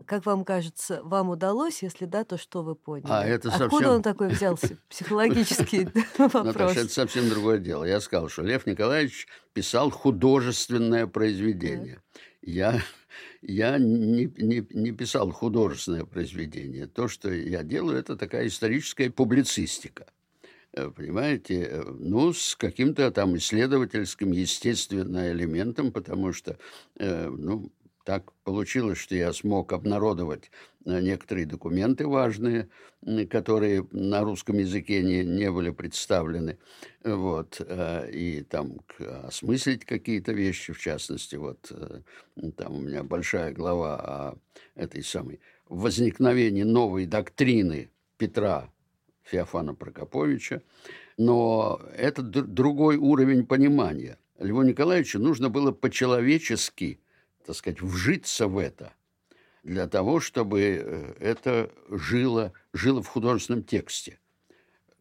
Как 0.07 0.27
вам 0.27 0.45
кажется, 0.45 1.01
вам 1.03 1.31
удалось? 1.31 1.83
Если 1.83 2.05
да, 2.05 2.25
то 2.25 2.37
что 2.37 2.63
вы 2.63 2.75
поняли? 2.75 3.07
А 3.09 3.25
это 3.25 3.49
Откуда 3.49 3.71
совсем... 3.71 3.91
он 3.91 4.03
такой 4.03 4.29
взялся? 4.29 4.77
Психологический 4.89 5.89
вопрос. 6.19 6.45
Наташа, 6.45 6.81
это 6.81 6.93
совсем 6.93 7.29
другое 7.31 7.59
дело. 7.59 7.85
Я 7.85 8.01
сказал, 8.01 8.29
что 8.29 8.43
Лев 8.43 8.67
Николаевич 8.67 9.27
писал 9.53 9.91
художественное 9.91 11.07
произведение. 11.07 12.03
Я, 12.43 12.83
я 13.41 13.79
не, 13.79 14.27
не, 14.37 14.67
не 14.69 14.93
писал 14.93 15.31
художественное 15.31 16.05
произведение. 16.05 16.87
То, 16.87 17.09
что 17.09 17.33
я 17.33 17.63
делаю, 17.63 17.99
это 17.99 18.17
такая 18.17 18.49
историческая 18.49 19.11
публицистика. 19.11 20.07
Э, 20.77 20.91
понимаете, 20.91 21.63
э, 21.63 21.83
ну, 22.01 22.33
с 22.33 22.57
каким-то 22.57 23.11
там 23.13 23.37
исследовательским, 23.37 24.33
естественным 24.33 25.25
элементом, 25.25 25.93
потому 25.93 26.33
что, 26.33 26.59
э, 26.99 27.29
ну, 27.29 27.71
так 28.05 28.33
получилось, 28.45 28.99
что 28.99 29.15
я 29.15 29.33
смог 29.33 29.73
обнародовать 29.73 30.51
э, 30.85 31.01
некоторые 31.01 31.47
документы 31.47 32.07
важные, 32.07 32.69
которые 33.31 33.87
на 33.93 34.23
русском 34.23 34.59
языке 34.59 35.03
не, 35.03 35.25
не 35.25 35.51
были 35.51 35.71
представлены. 35.71 36.59
Вот. 37.03 37.61
Э, 37.67 38.09
и 38.11 38.43
там 38.43 38.81
осмыслить 39.25 39.87
какие-то 39.87 40.33
вещи, 40.33 40.75
в 40.75 40.79
частности, 40.79 41.37
вот 41.37 41.71
э, 41.71 42.03
там 42.57 42.77
у 42.77 42.81
меня 42.81 43.03
большая 43.03 43.53
глава 43.53 43.97
о 43.97 44.35
этой 44.75 45.03
самой 45.03 45.41
возникновении 45.69 46.63
новой 46.63 47.07
доктрины 47.07 47.91
Петра 48.19 48.71
Феофана 49.23 49.75
Прокоповича. 49.75 50.63
Но 51.17 51.81
это 51.97 52.23
другой 52.23 52.97
уровень 52.97 53.47
понимания. 53.47 54.19
Льву 54.39 54.63
Николаевичу 54.63 55.19
нужно 55.19 55.49
было 55.49 55.73
по-человечески– 55.73 57.01
так 57.45 57.57
сказать, 57.57 57.81
вжиться 57.81 58.49
в 58.49 58.59
это, 58.59 58.93
для 59.63 59.87
того, 59.87 60.21
чтобы 60.21 60.61
э, 60.63 61.15
это 61.21 61.71
жило, 61.89 62.53
жило 62.73 63.03
в 63.03 63.09
художественном 63.09 63.65
тексте. 63.65 64.19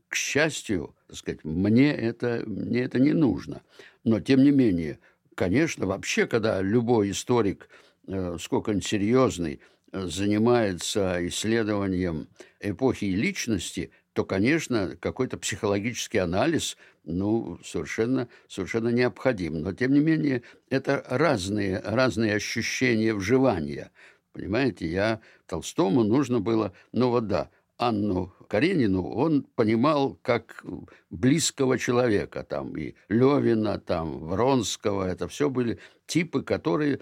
К 0.08 0.16
счастью, 0.16 0.96
так 1.08 1.18
сказать, 1.18 1.44
мне 1.44 1.94
это, 1.94 2.44
мне 2.46 2.82
это 2.82 3.00
не 3.00 3.14
нужно. 3.14 3.62
Но, 4.04 4.20
тем 4.20 4.44
не 4.44 4.52
менее, 4.52 5.00
конечно, 5.36 5.86
вообще, 5.86 6.28
когда 6.28 6.62
любой 6.62 7.12
историк, 7.12 7.68
э, 8.08 8.38
сколько-нибудь 8.40 8.86
серьезный, 8.86 9.60
э, 9.92 10.08
занимается 10.08 11.26
исследованием 11.28 12.28
эпохи 12.60 13.06
и 13.06 13.16
личности, 13.16 13.92
то, 14.14 14.24
конечно, 14.24 14.96
какой-то 15.00 15.38
психологический 15.38 16.20
анализ 16.20 16.78
ну, 17.04 17.60
совершенно, 17.64 18.28
совершенно 18.48 18.90
необходим. 18.90 19.62
Но, 19.62 19.74
тем 19.74 19.94
не 19.94 20.00
менее, 20.00 20.44
это 20.70 21.04
разные, 21.08 21.80
разные 21.80 22.36
ощущения 22.36 23.14
вживания. 23.14 23.92
Понимаете, 24.32 24.88
я 24.88 25.20
Толстому 25.48 26.04
нужно 26.04 26.40
было, 26.40 26.74
ну 26.92 27.10
вот 27.10 27.28
да, 27.28 27.50
Анну 27.78 28.34
Каренину 28.48 29.08
он 29.08 29.44
понимал 29.56 30.18
как 30.22 30.64
близкого 31.10 31.78
человека, 31.78 32.44
там 32.44 32.76
и 32.78 32.96
Левина, 33.10 33.80
там 33.80 34.20
Вронского, 34.20 35.08
это 35.08 35.28
все 35.28 35.50
были 35.50 35.80
типы, 36.06 36.44
которые 36.44 37.00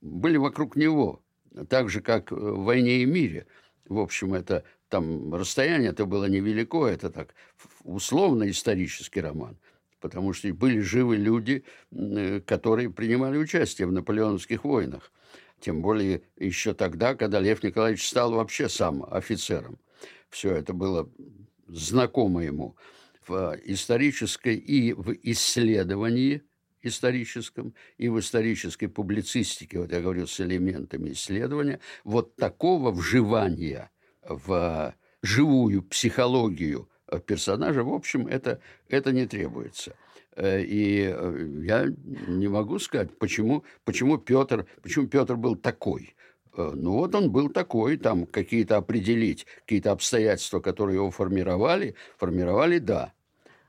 были 0.00 0.36
вокруг 0.36 0.76
него, 0.76 1.22
так 1.68 1.88
же, 1.88 2.00
как 2.00 2.30
в 2.30 2.64
«Войне 2.64 3.02
и 3.02 3.04
мире». 3.04 3.46
В 3.88 3.98
общем, 4.00 4.34
это 4.34 4.64
там 4.88 5.34
расстояние 5.34 5.90
это 5.90 6.06
было 6.06 6.26
невелико, 6.26 6.86
это 6.86 7.10
так 7.10 7.34
условно 7.82 8.48
исторический 8.48 9.20
роман, 9.20 9.58
потому 10.00 10.32
что 10.32 10.52
были 10.54 10.80
живы 10.80 11.16
люди, 11.16 11.64
э, 11.90 12.40
которые 12.40 12.90
принимали 12.90 13.36
участие 13.36 13.88
в 13.88 13.92
наполеоновских 13.92 14.64
войнах. 14.64 15.12
Тем 15.60 15.82
более 15.82 16.22
еще 16.36 16.74
тогда, 16.74 17.14
когда 17.14 17.40
Лев 17.40 17.62
Николаевич 17.62 18.06
стал 18.06 18.32
вообще 18.32 18.68
сам 18.68 19.04
офицером. 19.10 19.78
Все 20.28 20.52
это 20.52 20.72
было 20.74 21.10
знакомо 21.66 22.44
ему 22.44 22.76
в 23.26 23.58
исторической 23.64 24.56
и 24.56 24.92
в 24.92 25.12
исследовании 25.22 26.42
историческом, 26.82 27.74
и 27.98 28.08
в 28.08 28.20
исторической 28.20 28.86
публицистике, 28.86 29.80
вот 29.80 29.90
я 29.90 30.00
говорю, 30.00 30.28
с 30.28 30.38
элементами 30.40 31.10
исследования, 31.10 31.80
вот 32.04 32.36
такого 32.36 32.92
вживания– 32.92 33.90
в 34.28 34.94
живую 35.22 35.82
психологию 35.82 36.88
персонажа, 37.26 37.84
в 37.84 37.92
общем, 37.92 38.26
это, 38.26 38.60
это 38.88 39.12
не 39.12 39.26
требуется. 39.26 39.94
Э, 40.36 40.60
и 40.60 41.10
э, 41.10 41.48
я 41.62 41.86
не 42.28 42.48
могу 42.48 42.78
сказать, 42.78 43.16
почему, 43.18 43.64
почему, 43.84 44.18
Петр, 44.18 44.66
почему 44.82 45.06
Петр 45.06 45.36
был 45.36 45.56
такой. 45.56 46.14
Э, 46.56 46.72
ну 46.74 46.92
вот 46.92 47.14
он 47.14 47.32
был 47.32 47.48
такой, 47.48 47.96
там 47.96 48.26
какие-то 48.26 48.76
определить, 48.76 49.46
какие-то 49.60 49.92
обстоятельства, 49.92 50.60
которые 50.60 50.96
его 50.96 51.10
формировали, 51.10 51.94
формировали, 52.18 52.78
да. 52.78 53.12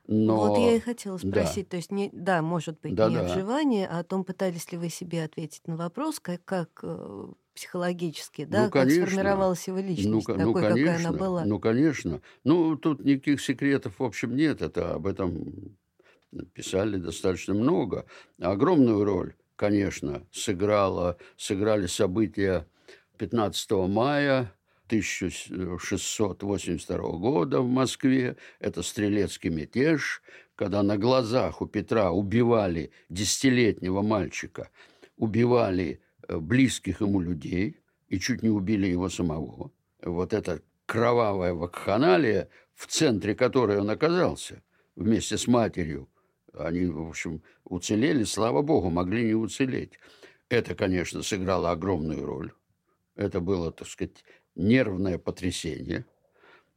Но... 0.07 0.37
Вот 0.37 0.57
я 0.59 0.75
и 0.75 0.79
хотела 0.79 1.17
спросить, 1.17 1.65
да. 1.65 1.71
то 1.71 1.77
есть, 1.77 1.91
не, 1.91 2.09
да, 2.13 2.41
может 2.41 2.79
быть, 2.79 2.95
да, 2.95 3.09
не 3.09 3.15
да. 3.15 3.21
обживание, 3.21 3.87
а 3.87 3.99
о 3.99 4.03
том, 4.03 4.23
пытались 4.23 4.71
ли 4.71 4.77
вы 4.77 4.89
себе 4.89 5.23
ответить 5.23 5.67
на 5.67 5.75
вопрос, 5.75 6.21
как, 6.21 6.43
как 6.45 6.81
психологически, 7.57 8.45
да, 8.45 8.65
ну, 8.65 8.69
конечно. 8.69 9.01
как 9.01 9.09
сформировалась 9.09 9.67
его 9.67 9.79
личность, 9.79 10.27
ну, 10.27 10.31
такой, 10.35 10.43
ну, 10.43 10.53
конечно, 10.53 10.85
какая 10.85 10.99
она 10.99 11.11
была. 11.11 11.43
Ну, 11.45 11.59
конечно. 11.59 12.21
Ну, 12.43 12.77
тут 12.77 13.03
никаких 13.03 13.41
секретов, 13.41 13.97
в 13.97 14.03
общем, 14.03 14.35
нет. 14.35 14.61
Это 14.61 14.93
об 14.93 15.07
этом 15.07 15.75
писали 16.53 16.97
достаточно 16.97 17.55
много. 17.55 18.05
Огромную 18.39 19.03
роль, 19.03 19.33
конечно, 19.55 20.21
сыграла, 20.31 21.17
сыграли 21.35 21.87
события 21.87 22.67
15 23.17 23.71
мая 23.89 24.53
1682 24.85 26.97
года 26.97 27.61
в 27.61 27.67
Москве. 27.67 28.37
Это 28.59 28.83
стрелецкий 28.83 29.49
мятеж, 29.49 30.21
когда 30.55 30.83
на 30.83 30.97
глазах 30.97 31.63
у 31.63 31.65
Петра 31.65 32.11
убивали 32.11 32.91
десятилетнего 33.09 34.03
мальчика, 34.03 34.69
убивали 35.17 36.01
близких 36.27 37.01
ему 37.01 37.19
людей 37.19 37.77
и 38.07 38.19
чуть 38.19 38.43
не 38.43 38.49
убили 38.49 38.87
его 38.87 39.09
самого. 39.09 39.71
Вот 40.01 40.33
эта 40.33 40.61
кровавая 40.85 41.53
вакханалия, 41.53 42.49
в 42.73 42.87
центре 42.87 43.35
которой 43.35 43.79
он 43.79 43.89
оказался 43.89 44.61
вместе 44.95 45.37
с 45.37 45.47
матерью, 45.47 46.09
они, 46.53 46.85
в 46.87 47.07
общем, 47.07 47.41
уцелели, 47.63 48.23
слава 48.23 48.61
богу, 48.61 48.89
могли 48.89 49.25
не 49.25 49.35
уцелеть. 49.35 49.99
Это, 50.49 50.75
конечно, 50.75 51.21
сыграло 51.23 51.71
огромную 51.71 52.25
роль. 52.25 52.53
Это 53.15 53.39
было, 53.41 53.71
так 53.71 53.87
сказать, 53.87 54.23
нервное 54.55 55.17
потрясение. 55.17 56.05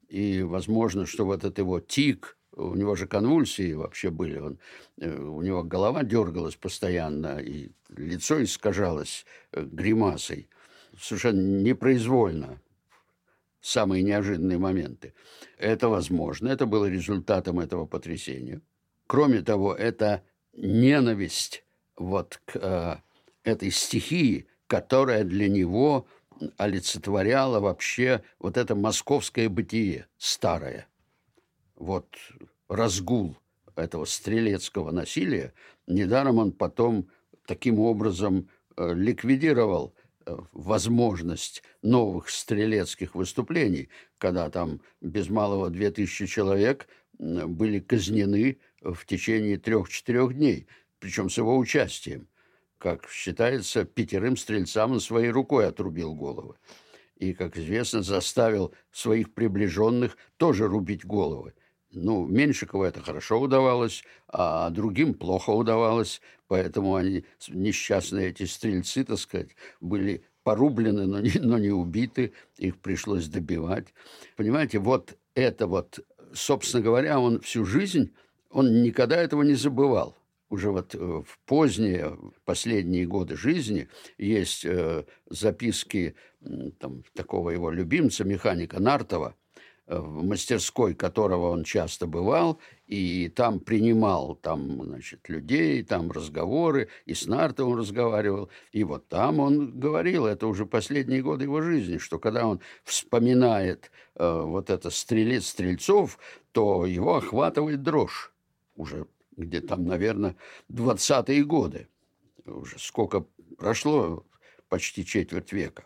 И 0.09 0.43
возможно, 0.43 1.07
что 1.07 1.25
вот 1.25 1.39
этот 1.39 1.59
его 1.59 1.81
тик, 1.81 2.37
у 2.61 2.75
него 2.75 2.94
же 2.94 3.07
конвульсии 3.07 3.73
вообще 3.73 4.11
были, 4.11 4.38
он, 4.38 4.59
э, 4.99 5.11
у 5.12 5.42
него 5.42 5.62
голова 5.62 6.03
дергалась 6.05 6.57
постоянно, 6.57 7.38
и 7.38 7.70
лицо 7.88 8.42
искажалось 8.42 9.25
э, 9.53 9.62
гримасой, 9.62 10.49
совершенно 10.99 11.40
непроизвольно, 11.62 12.61
самые 13.61 14.03
неожиданные 14.03 14.59
моменты. 14.59 15.14
Это 15.59 15.88
возможно, 15.88 16.49
это 16.49 16.66
было 16.66 16.87
результатом 16.87 17.61
этого 17.61 17.87
потрясения. 17.87 18.61
Кроме 19.07 19.42
того, 19.42 19.75
это 19.75 20.23
ненависть 20.53 21.64
вот 21.96 22.40
к 22.44 22.57
э, 22.57 22.96
этой 23.44 23.70
стихии, 23.70 24.46
которая 24.66 25.25
для 25.25 25.49
него 25.49 26.07
олицетворяла 26.57 27.61
вообще 27.61 28.23
вот 28.38 28.57
это 28.57 28.75
московское 28.75 29.49
бытие 29.49 30.07
старое. 30.16 30.87
Вот 31.77 32.07
разгул 32.70 33.37
этого 33.76 34.06
стрелецкого 34.06 34.90
насилия, 34.90 35.52
недаром 35.87 36.38
он 36.38 36.52
потом 36.52 37.09
таким 37.46 37.78
образом 37.78 38.48
э, 38.76 38.94
ликвидировал 38.94 39.94
э, 40.24 40.37
возможность 40.52 41.62
новых 41.83 42.30
стрелецких 42.30 43.14
выступлений, 43.14 43.88
когда 44.16 44.48
там 44.48 44.80
без 45.02 45.28
малого 45.28 45.68
2000 45.68 46.26
человек 46.26 46.88
были 47.18 47.80
казнены 47.80 48.59
в 48.80 49.04
течение 49.04 49.59
трех-четырех 49.59 50.35
дней, 50.35 50.66
причем 51.00 51.28
с 51.28 51.37
его 51.37 51.59
участием 51.59 52.30
как 52.80 53.06
считается, 53.11 53.85
пятерым 53.85 54.38
стрельцам 54.38 54.92
он 54.92 55.00
своей 55.00 55.30
рукой 55.30 55.68
отрубил 55.68 56.14
головы. 56.14 56.54
И, 57.16 57.35
как 57.35 57.59
известно, 57.59 58.02
заставил 58.02 58.74
своих 58.90 59.35
приближенных 59.35 60.16
тоже 60.38 60.66
рубить 60.66 61.04
головы. 61.04 61.52
Ну, 61.92 62.26
Меньшикову 62.26 62.85
это 62.85 63.00
хорошо 63.00 63.40
удавалось, 63.40 64.05
а 64.29 64.70
другим 64.70 65.14
плохо 65.14 65.50
удавалось, 65.50 66.20
поэтому 66.46 66.94
они, 66.94 67.24
несчастные 67.48 68.29
эти 68.29 68.44
стрельцы, 68.44 69.03
так 69.05 69.18
сказать, 69.18 69.50
были 69.81 70.22
порублены, 70.44 71.07
но 71.07 71.20
не, 71.20 71.33
но 71.40 71.59
не 71.59 71.70
убиты, 71.70 72.33
их 72.59 72.79
пришлось 72.79 73.26
добивать. 73.26 73.92
Понимаете, 74.37 74.79
вот 74.79 75.16
это 75.35 75.66
вот, 75.66 76.00
собственно 76.33 76.83
говоря, 76.83 77.18
он 77.18 77.40
всю 77.40 77.64
жизнь, 77.64 78.12
он 78.50 78.83
никогда 78.83 79.16
этого 79.16 79.42
не 79.42 79.55
забывал 79.55 80.16
уже 80.50 80.70
вот 80.70 80.94
э, 80.94 80.98
в 80.98 81.38
поздние, 81.46 82.18
последние 82.44 83.07
годы 83.07 83.37
жизни 83.37 83.88
есть 84.18 84.64
э, 84.64 85.05
записки 85.31 86.16
там, 86.79 87.05
такого 87.14 87.50
его 87.50 87.70
любимца, 87.70 88.24
механика 88.24 88.81
Нартова, 88.81 89.37
в 89.98 90.22
мастерской 90.22 90.94
которого 90.94 91.50
он 91.50 91.64
часто 91.64 92.07
бывал, 92.07 92.59
и 92.87 93.29
там 93.29 93.61
принимал 93.61 94.37
там, 94.37 94.85
значит, 94.85 95.29
людей, 95.29 95.83
там 95.83 96.11
разговоры, 96.11 96.88
и 97.07 97.14
с 97.14 97.26
Нартовым 97.26 97.76
разговаривал. 97.79 98.50
И 98.72 98.85
вот 98.85 99.09
там 99.09 99.40
он 99.40 99.79
говорил, 99.79 100.26
это 100.26 100.46
уже 100.46 100.64
последние 100.64 101.22
годы 101.22 101.44
его 101.44 101.61
жизни, 101.61 101.98
что 101.98 102.18
когда 102.18 102.46
он 102.46 102.61
вспоминает 102.85 103.90
э, 104.14 104.42
вот 104.42 104.70
это 104.70 104.90
стрелец 104.90 105.46
стрельцов, 105.46 106.18
то 106.53 106.87
его 106.87 107.16
охватывает 107.16 107.83
дрожь 107.83 108.33
уже 108.76 109.07
где 109.37 109.61
там, 109.61 109.87
наверное, 109.87 110.37
20-е 110.70 111.44
годы. 111.44 111.88
Уже 112.44 112.79
сколько 112.79 113.26
прошло, 113.59 114.24
почти 114.68 115.05
четверть 115.05 115.53
века. 115.53 115.85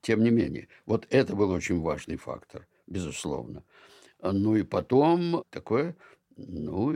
Тем 0.00 0.22
не 0.22 0.30
менее, 0.30 0.68
вот 0.86 1.06
это 1.10 1.36
был 1.36 1.50
очень 1.50 1.80
важный 1.80 2.16
фактор, 2.16 2.66
безусловно. 2.90 3.64
Ну 4.22 4.56
и 4.56 4.62
потом 4.62 5.44
такое 5.50 5.96
ну, 6.36 6.94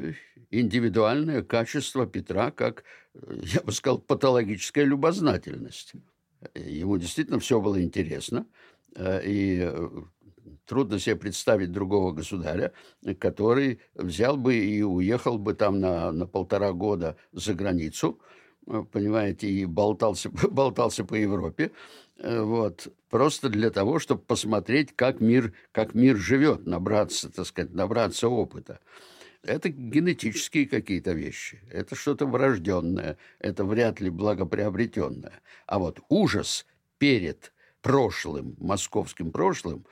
индивидуальное 0.50 1.42
качество 1.42 2.06
Петра, 2.06 2.50
как, 2.50 2.84
я 3.14 3.62
бы 3.62 3.72
сказал, 3.72 3.98
патологическая 3.98 4.84
любознательность. 4.84 5.92
Ему 6.54 6.98
действительно 6.98 7.38
все 7.38 7.60
было 7.60 7.82
интересно, 7.82 8.46
э, 8.96 9.22
и 9.24 9.72
трудно 10.66 10.98
себе 10.98 11.16
представить 11.16 11.72
другого 11.72 12.12
государя, 12.12 12.72
который 13.18 13.80
взял 13.94 14.36
бы 14.36 14.56
и 14.56 14.82
уехал 14.82 15.38
бы 15.38 15.54
там 15.54 15.80
на, 15.80 16.12
на 16.12 16.26
полтора 16.26 16.72
года 16.72 17.16
за 17.32 17.54
границу, 17.54 18.20
э, 18.66 18.84
понимаете, 18.90 19.48
и 19.48 19.64
болтался, 19.64 20.30
болтался 20.50 21.04
по 21.04 21.14
Европе, 21.14 21.64
э, 21.64 21.70
вот, 22.18 22.88
просто 23.10 23.48
для 23.48 23.70
того, 23.70 23.98
чтобы 23.98 24.22
посмотреть, 24.22 24.94
как 24.94 25.20
мир, 25.20 25.52
как 25.72 25.94
мир 25.94 26.16
живет, 26.16 26.66
набраться, 26.66 27.30
так 27.30 27.46
сказать, 27.46 27.72
набраться 27.72 28.28
опыта. 28.28 28.80
Это 29.42 29.68
генетические 29.68 30.66
какие-то 30.66 31.12
вещи, 31.12 31.60
это 31.70 31.94
что-то 31.94 32.26
врожденное, 32.26 33.18
это 33.40 33.64
вряд 33.64 34.00
ли 34.00 34.08
благоприобретенное. 34.08 35.42
А 35.66 35.78
вот 35.78 36.00
ужас 36.08 36.64
перед 36.98 37.52
прошлым, 37.82 38.56
московским 38.58 39.30
прошлым, 39.30 39.84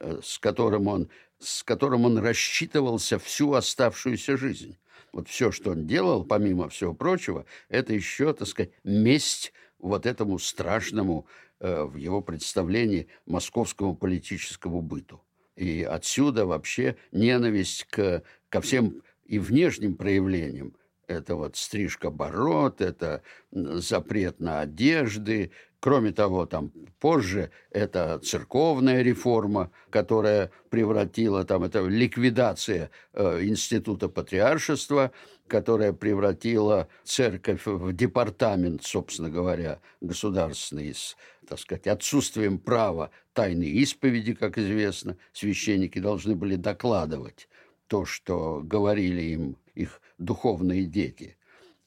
Э, 0.00 0.20
с 0.22 0.38
которым 0.38 0.86
он, 0.86 1.08
с 1.40 1.64
которым 1.64 2.04
он 2.04 2.18
рассчитывался 2.18 3.18
всю 3.18 3.54
оставшуюся 3.54 4.36
жизнь. 4.36 4.78
Вот 5.12 5.28
все, 5.28 5.50
что 5.50 5.72
он 5.72 5.86
делал, 5.86 6.24
помимо 6.24 6.68
всего 6.68 6.94
прочего, 6.94 7.46
это 7.68 7.94
еще, 7.94 8.32
так 8.32 8.46
сказать, 8.46 8.70
месть 8.84 9.52
вот 9.80 10.06
этому 10.06 10.38
страшному 10.38 11.26
э, 11.26 11.47
в 11.60 11.96
его 11.96 12.20
представлении 12.20 13.08
московскому 13.26 13.96
политическому 13.96 14.80
быту. 14.80 15.20
И 15.56 15.82
отсюда 15.82 16.46
вообще 16.46 16.96
ненависть 17.10 17.84
к, 17.84 18.22
ко 18.48 18.60
всем 18.60 19.02
и 19.24 19.38
внешним 19.38 19.96
проявлениям 19.96 20.74
это 21.08 21.34
вот 21.34 21.56
стрижка 21.56 22.10
бород, 22.10 22.80
это 22.80 23.22
запрет 23.50 24.40
на 24.40 24.60
одежды. 24.60 25.50
Кроме 25.80 26.10
того, 26.10 26.44
там 26.44 26.72
позже 26.98 27.50
это 27.70 28.18
церковная 28.18 29.02
реформа, 29.02 29.70
которая 29.90 30.50
превратила, 30.70 31.44
там 31.44 31.62
это 31.62 31.86
ликвидация 31.86 32.90
э, 33.12 33.44
института 33.44 34.08
патриаршества, 34.08 35.12
которая 35.46 35.92
превратила 35.92 36.88
церковь 37.04 37.66
в 37.66 37.92
департамент, 37.92 38.82
собственно 38.82 39.30
говоря, 39.30 39.80
государственный, 40.00 40.92
с, 40.94 41.16
так 41.48 41.60
сказать, 41.60 41.86
отсутствием 41.86 42.58
права 42.58 43.10
тайной 43.32 43.68
исповеди, 43.68 44.34
как 44.34 44.58
известно. 44.58 45.16
Священники 45.32 46.00
должны 46.00 46.34
были 46.34 46.56
докладывать 46.56 47.48
то, 47.86 48.04
что 48.04 48.60
говорили 48.64 49.22
им 49.22 49.56
их 49.76 50.00
духовные 50.18 50.86
дети. 50.86 51.37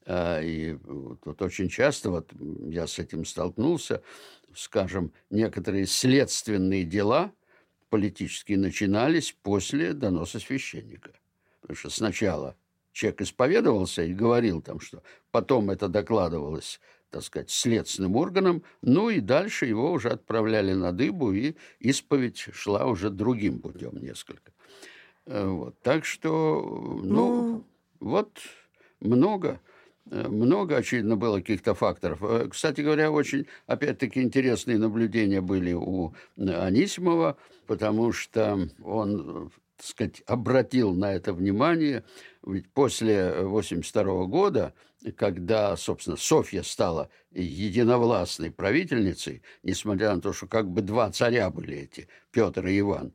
А, 0.05 0.41
и 0.41 0.73
вот 0.83 1.41
очень 1.41 1.69
часто 1.69 2.09
вот 2.09 2.31
я 2.67 2.87
с 2.87 2.99
этим 2.99 3.25
столкнулся, 3.25 4.01
скажем, 4.55 5.13
некоторые 5.29 5.85
следственные 5.85 6.83
дела 6.83 7.31
политические 7.89 8.57
начинались 8.57 9.35
после 9.43 9.93
доноса 9.93 10.39
священника. 10.39 11.11
Потому 11.61 11.77
что 11.77 11.89
сначала 11.89 12.55
человек 12.91 13.21
исповедовался 13.21 14.03
и 14.03 14.13
говорил 14.13 14.61
там, 14.61 14.79
что 14.79 15.03
потом 15.31 15.69
это 15.69 15.87
докладывалось, 15.87 16.79
так 17.09 17.23
сказать, 17.23 17.49
следственным 17.49 18.15
органам, 18.15 18.63
ну 18.81 19.09
и 19.09 19.19
дальше 19.19 19.65
его 19.65 19.91
уже 19.91 20.09
отправляли 20.09 20.73
на 20.73 20.91
дыбу, 20.91 21.31
и 21.33 21.55
исповедь 21.79 22.37
шла 22.53 22.85
уже 22.85 23.09
другим 23.09 23.59
путем 23.59 23.97
несколько. 23.97 24.51
Э, 25.25 25.45
вот. 25.45 25.79
Так 25.81 26.05
что, 26.05 26.61
ну, 27.03 27.03
ну 27.03 27.65
вот 27.99 28.39
много, 28.99 29.59
много, 30.05 30.77
очевидно, 30.77 31.15
было 31.15 31.37
каких-то 31.37 31.73
факторов. 31.75 32.23
Э, 32.23 32.47
кстати 32.49 32.81
говоря, 32.81 33.11
очень, 33.11 33.47
опять-таки, 33.67 34.21
интересные 34.21 34.77
наблюдения 34.77 35.41
были 35.41 35.73
у 35.73 36.13
Анисимова, 36.37 37.37
потому 37.67 38.11
что 38.11 38.67
он, 38.83 39.51
так 39.77 39.85
сказать, 39.85 40.23
обратил 40.25 40.93
на 40.93 41.13
это 41.13 41.33
внимание. 41.33 42.03
Ведь 42.45 42.69
после 42.71 43.29
1982 43.29 44.25
года, 44.25 44.73
когда, 45.15 45.77
собственно, 45.77 46.17
Софья 46.17 46.63
стала 46.63 47.09
единовластной 47.31 48.51
правительницей, 48.51 49.43
несмотря 49.63 50.15
на 50.15 50.21
то, 50.21 50.33
что 50.33 50.47
как 50.47 50.69
бы 50.69 50.81
два 50.81 51.11
царя 51.11 51.49
были 51.49 51.77
эти, 51.77 52.07
Петр 52.31 52.67
и 52.67 52.79
Иван, 52.79 53.13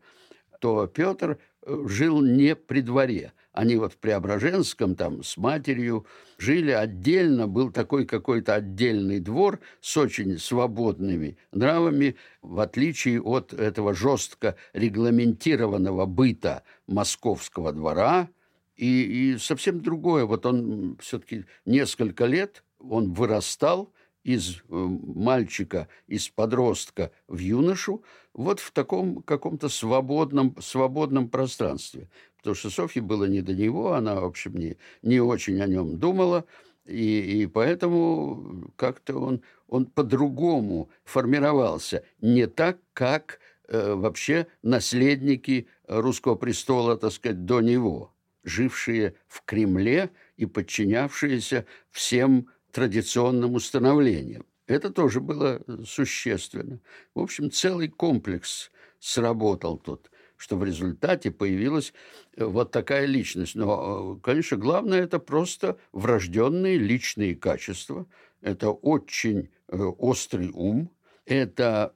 то 0.61 0.87
Петр 0.87 1.38
э, 1.62 1.85
жил 1.88 2.22
не 2.22 2.55
при 2.55 2.81
дворе– 2.81 3.33
они 3.57 3.77
вот 3.77 3.95
в 3.95 3.97
Преображенском 3.97 4.95
там 4.97 5.23
с 5.23 5.38
матерью 5.38 6.07
жили 6.37 6.73
отдельно, 6.73 7.49
был 7.49 7.73
такой 7.73 8.05
какой-то 8.05 8.55
отдельный 8.55 9.18
двор 9.18 9.61
с 9.80 9.97
очень 9.97 10.39
свободными 10.39 11.39
нравами, 11.53 12.16
в 12.43 12.61
отличие 12.61 13.22
от 13.22 13.55
этого 13.55 13.95
жестко 13.95 14.57
регламентированного 14.74 16.05
быта 16.05 16.64
московского 16.87 17.72
двора, 17.72 18.28
и, 18.76 19.33
и 19.33 19.39
совсем 19.39 19.80
другое. 19.80 20.26
Вот 20.26 20.45
он 20.45 20.99
все-таки 21.01 21.47
несколько 21.64 22.26
лет, 22.26 22.62
он 22.78 23.14
вырастал, 23.14 23.91
из 24.27 24.57
э, 24.57 24.61
мальчика, 24.68 25.87
из 26.09 26.29
подростка 26.29 27.12
в 27.29 27.39
юношу, 27.39 28.03
вот 28.35 28.59
в 28.59 28.72
таком 28.72 29.22
каком-то 29.22 29.68
свободном, 29.68 30.57
свободном 30.61 31.29
пространстве. 31.29 32.11
Потому 32.37 32.57
что 32.57 32.70
Софье 32.70 33.03
было 33.03 33.27
не 33.27 33.41
до 33.41 33.55
него, 33.55 33.93
она, 33.93 34.20
в 34.20 34.24
общем, 34.24 34.57
не, 34.57 34.79
не 35.03 35.20
очень 35.20 35.61
о 35.61 35.68
нем 35.68 35.99
думала, 35.99 36.45
и, 36.87 37.43
и 37.43 37.47
поэтому 37.47 38.72
как-то 38.74 39.16
он, 39.16 39.43
он 39.68 39.87
по-другому 39.87 40.91
формировался, 41.05 42.03
не 42.20 42.49
так, 42.49 42.79
как 42.95 43.39
э, 43.68 43.95
вообще 43.95 44.49
наследники 44.62 45.68
русского 45.87 46.35
престола, 46.35 46.97
так 46.97 47.12
сказать, 47.12 47.45
до 47.45 47.61
него, 47.61 48.12
жившие 48.43 49.14
в 49.29 49.45
Кремле 49.45 50.11
и 50.37 50.47
подчинявшиеся 50.47 51.64
всем 51.93 52.49
традиционным 52.77 53.55
установлениям. 53.55 54.45
Это 54.66 54.91
тоже 54.91 55.20
было 55.20 55.62
существенно. 55.87 56.79
В 57.14 57.20
общем, 57.20 57.51
целый 57.51 57.89
комплекс 57.89 58.70
сработал 58.99 59.79
тут, 59.79 60.11
что 60.37 60.59
в 60.59 60.64
результате 60.64 61.31
появилась 61.31 61.95
э, 62.37 62.45
вот 62.45 62.72
такая 62.72 63.07
личность. 63.07 63.55
Но, 63.55 64.18
э, 64.18 64.20
конечно, 64.22 64.59
главное 64.59 65.01
это 65.01 65.18
просто 65.18 65.79
врожденные 65.93 66.77
личные 66.77 67.35
качества. 67.35 68.05
Это 68.43 68.70
очень 68.72 69.49
э, 69.68 69.77
острый 69.79 70.51
ум, 70.53 70.91
это, 71.24 71.95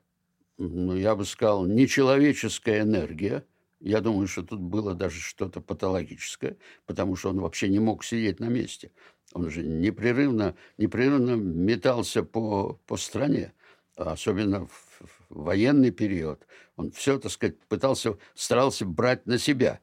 ну, 0.56 0.96
я 0.96 1.14
бы 1.14 1.26
сказал, 1.26 1.66
нечеловеческая 1.66 2.80
энергия, 2.84 3.44
я 3.80 4.00
думаю, 4.00 4.28
что 4.28 4.42
тут 4.42 4.60
было 4.60 4.94
даже 4.94 5.20
что-то 5.20 5.60
патологическое, 5.60 6.56
потому 6.86 7.16
что 7.16 7.30
он 7.30 7.40
вообще 7.40 7.68
не 7.68 7.80
мог 7.80 8.04
сидеть 8.04 8.38
на 8.38 8.46
месте. 8.46 8.92
Он 9.32 9.48
же 9.50 9.62
непрерывно, 9.62 10.56
непрерывно 10.76 11.36
метался 11.36 12.22
по, 12.22 12.80
по 12.86 12.96
стране, 12.96 13.52
особенно 13.96 14.66
в, 14.66 15.00
в 15.00 15.42
военный 15.44 15.90
период. 15.90 16.46
Он 16.76 16.90
все, 16.90 17.18
так 17.18 17.30
сказать, 17.30 17.58
пытался, 17.68 18.18
старался 18.34 18.84
брать 18.84 19.26
на 19.26 19.38
себя. 19.38 19.80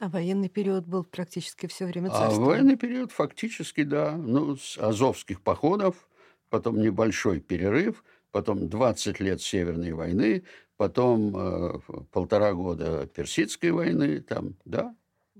А 0.00 0.08
военный 0.08 0.48
период 0.48 0.86
был 0.86 1.04
практически 1.04 1.66
все 1.66 1.86
время 1.86 2.10
царства. 2.10 2.42
А 2.42 2.46
военный 2.46 2.76
период 2.76 3.12
фактически, 3.12 3.82
да. 3.82 4.16
Ну, 4.16 4.56
с 4.56 4.78
азовских 4.78 5.42
походов, 5.42 6.08
потом 6.48 6.80
небольшой 6.80 7.40
перерыв, 7.40 8.02
потом 8.30 8.68
20 8.68 9.20
лет 9.20 9.42
Северной 9.42 9.92
войны, 9.92 10.44
потом 10.76 11.36
э, 11.36 11.78
полтора 12.10 12.54
года 12.54 13.06
Персидской 13.06 13.70
войны, 13.72 14.20
там, 14.20 14.56
да. 14.64 14.96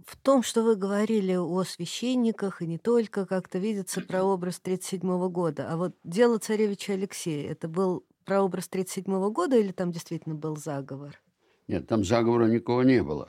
В 0.06 0.16
том, 0.16 0.42
что 0.42 0.62
вы 0.62 0.76
говорили 0.76 1.34
о 1.34 1.62
священниках, 1.64 2.62
и 2.62 2.66
не 2.66 2.78
только, 2.78 3.26
как-то 3.26 3.58
видится 3.58 4.00
прообраз 4.00 4.58
1937 4.58 5.28
года. 5.30 5.68
А 5.70 5.76
вот 5.76 5.94
дело 6.04 6.38
царевича 6.38 6.94
Алексея, 6.94 7.50
это 7.50 7.68
был 7.68 8.04
прообраз 8.24 8.68
1937 8.68 9.32
года 9.32 9.56
или 9.56 9.72
там 9.72 9.90
действительно 9.92 10.34
был 10.34 10.56
заговор? 10.56 11.20
Нет, 11.68 11.86
там 11.86 12.04
заговора 12.04 12.46
никого 12.46 12.82
не 12.82 13.02
было. 13.02 13.28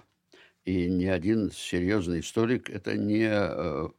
И 0.63 0.89
ни 0.89 1.05
один 1.05 1.51
серьезный 1.51 2.19
историк 2.19 2.69
это 2.69 2.95
не 2.95 3.27
э, 3.27 3.89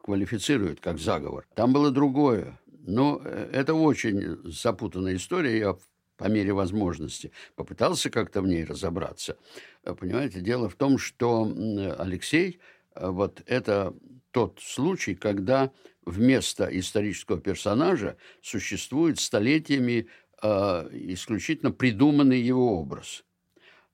квалифицирует 0.00 0.80
как 0.80 0.98
заговор. 0.98 1.46
Там 1.54 1.72
было 1.72 1.90
другое. 1.90 2.58
Но 2.86 3.20
э, 3.24 3.50
это 3.52 3.74
очень 3.74 4.38
запутанная 4.44 5.16
история. 5.16 5.58
Я 5.58 5.76
по 6.16 6.24
мере 6.24 6.52
возможности 6.52 7.32
попытался 7.54 8.10
как-то 8.10 8.42
в 8.42 8.46
ней 8.46 8.64
разобраться. 8.64 9.36
Э, 9.84 9.94
понимаете, 9.94 10.40
дело 10.40 10.68
в 10.68 10.74
том, 10.74 10.98
что 10.98 11.50
Алексей, 11.98 12.60
э, 12.94 13.08
вот 13.08 13.42
это 13.46 13.94
тот 14.30 14.60
случай, 14.60 15.14
когда 15.14 15.70
вместо 16.04 16.64
исторического 16.66 17.40
персонажа 17.40 18.16
существует 18.42 19.18
столетиями 19.18 20.08
э, 20.42 20.88
исключительно 20.92 21.72
придуманный 21.72 22.40
его 22.40 22.78
образ. 22.78 23.24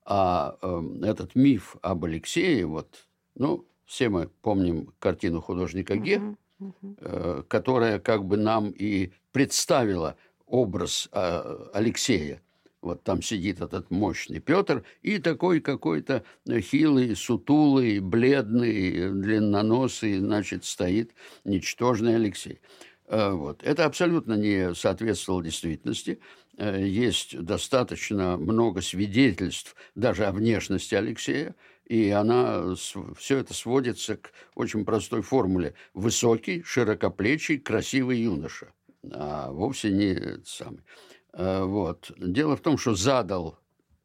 А 0.05 0.57
э, 0.61 0.81
этот 1.03 1.35
миф 1.35 1.77
об 1.81 2.05
Алексее, 2.05 2.65
вот, 2.65 3.07
ну, 3.35 3.65
все 3.85 4.09
мы 4.09 4.27
помним 4.41 4.93
картину 4.99 5.41
художника 5.41 5.95
Ге, 5.95 6.21
э, 6.99 7.43
которая 7.47 7.99
как 7.99 8.25
бы 8.25 8.37
нам 8.37 8.69
и 8.69 9.11
представила 9.31 10.17
образ 10.53 11.09
а, 11.11 11.71
Алексея. 11.73 12.39
Вот 12.81 13.03
там 13.03 13.21
сидит 13.23 13.61
этот 13.61 13.89
мощный 13.89 14.39
Петр 14.39 14.83
и 15.01 15.17
такой 15.17 15.61
какой-то 15.61 16.23
хилый, 16.47 17.15
сутулый, 17.15 17.99
бледный, 17.99 19.09
длинноносый, 19.09 20.19
значит, 20.19 20.63
стоит 20.63 21.13
ничтожный 21.43 22.15
Алексей. 22.15 22.59
А, 23.07 23.31
вот. 23.33 23.63
Это 23.63 23.85
абсолютно 23.85 24.33
не 24.33 24.75
соответствовало 24.75 25.43
действительности. 25.43 26.19
А, 26.57 26.77
есть 26.77 27.41
достаточно 27.41 28.37
много 28.37 28.81
свидетельств 28.81 29.75
даже 29.95 30.25
о 30.25 30.31
внешности 30.31 30.93
Алексея, 30.93 31.55
и 31.87 32.11
она, 32.11 32.75
все 33.17 33.39
это 33.39 33.55
сводится 33.55 34.17
к 34.17 34.31
очень 34.53 34.85
простой 34.85 35.23
формуле. 35.23 35.73
Высокий, 35.95 36.61
широкоплечий, 36.63 37.57
красивый 37.57 38.19
юноша– 38.19 38.67
а 39.11 39.51
вовсе 39.51 39.91
не 39.91 40.43
самый. 40.45 40.81
А, 41.33 41.65
вот. 41.65 42.11
Дело 42.17 42.55
в 42.55 42.61
том, 42.61 42.77
что 42.77 42.95
задал 42.95 43.59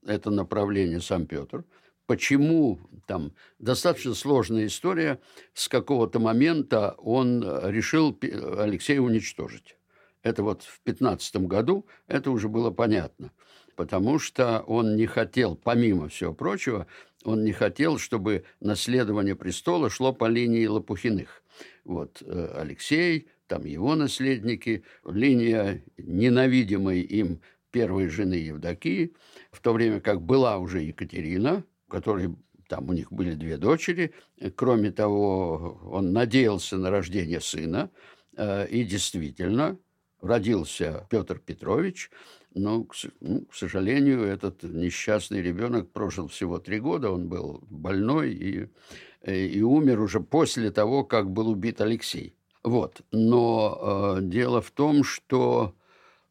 это 0.07 0.31
направление 0.31 1.01
сам 1.01 1.27
Петр. 1.27 1.65
Почему 2.07 2.81
там 3.07 3.33
достаточно 3.59 4.15
сложная 4.15 4.67
история, 4.67 5.21
с 5.53 5.69
какого-то 5.69 6.19
момента 6.19 6.95
он 6.99 7.45
решил 7.69 8.19
Алексея 8.23 9.01
уничтожить. 9.01 9.77
Это 10.23 10.43
вот 10.43 10.63
в 10.63 10.81
15 10.81 11.37
году 11.47 11.87
это 12.07 12.31
уже 12.31 12.49
было 12.49 12.71
понятно, 12.71 13.31
потому 13.77 14.19
что 14.19 14.61
он 14.61 14.97
не 14.97 15.07
хотел, 15.07 15.55
помимо 15.55 16.09
всего 16.09 16.33
прочего, 16.33 16.87
он 17.25 17.45
не 17.45 17.53
хотел, 17.53 17.99
чтобы 17.99 18.45
наследование 18.61 19.37
престола 19.37 19.91
шло 19.91 20.13
по 20.13 20.27
линии 20.27 20.67
Лопухиных. 20.67 21.43
Вот 21.85 22.23
э, 22.25 22.53
Алексей, 22.57 23.29
там 23.49 23.65
его 23.65 23.97
наследники, 23.97 24.85
линия 25.05 25.83
ненавидимой 25.97 27.01
им 27.01 27.41
первой 27.71 28.09
жены 28.09 28.35
Евдокии, 28.35 29.15
в 29.51 29.61
то 29.61 29.73
время 29.73 30.01
как 30.01 30.23
была 30.23 30.59
уже 30.59 30.83
Екатерина, 30.83 31.65
которой 31.89 32.35
там 32.69 32.89
у 32.89 32.93
них 32.93 33.11
были 33.11 33.35
две 33.35 33.57
дочери. 33.57 34.13
Кроме 34.55 34.93
того, 34.93 35.81
он 35.91 36.13
надеялся 36.13 36.77
на 36.77 36.91
рождение 36.91 37.41
сына, 37.41 37.91
э, 38.37 38.69
и 38.69 38.85
действительно 38.85 39.79
родился 40.21 41.07
Петр 41.11 41.39
Петрович, 41.39 42.11
но, 42.55 42.85
к, 42.85 42.95
ну, 43.21 43.47
к 43.47 43.55
сожалению, 43.55 44.23
этот 44.23 44.63
несчастный 44.63 45.43
ребенок 45.43 45.93
прожил 45.93 46.29
всего 46.29 46.59
три 46.59 46.81
года, 46.81 47.11
он 47.11 47.29
был 47.29 47.65
больной 47.71 48.33
и, 48.33 48.69
э, 49.23 49.47
и 49.47 49.63
умер 49.63 50.01
уже 50.01 50.21
после 50.21 50.71
того, 50.71 51.05
как 51.05 51.31
был 51.31 51.49
убит 51.49 51.81
Алексей. 51.81 52.38
Вот. 52.65 53.01
Но 53.13 54.17
э, 54.19 54.23
дело 54.23 54.61
в 54.61 54.71
том, 54.71 55.05
что, 55.05 55.75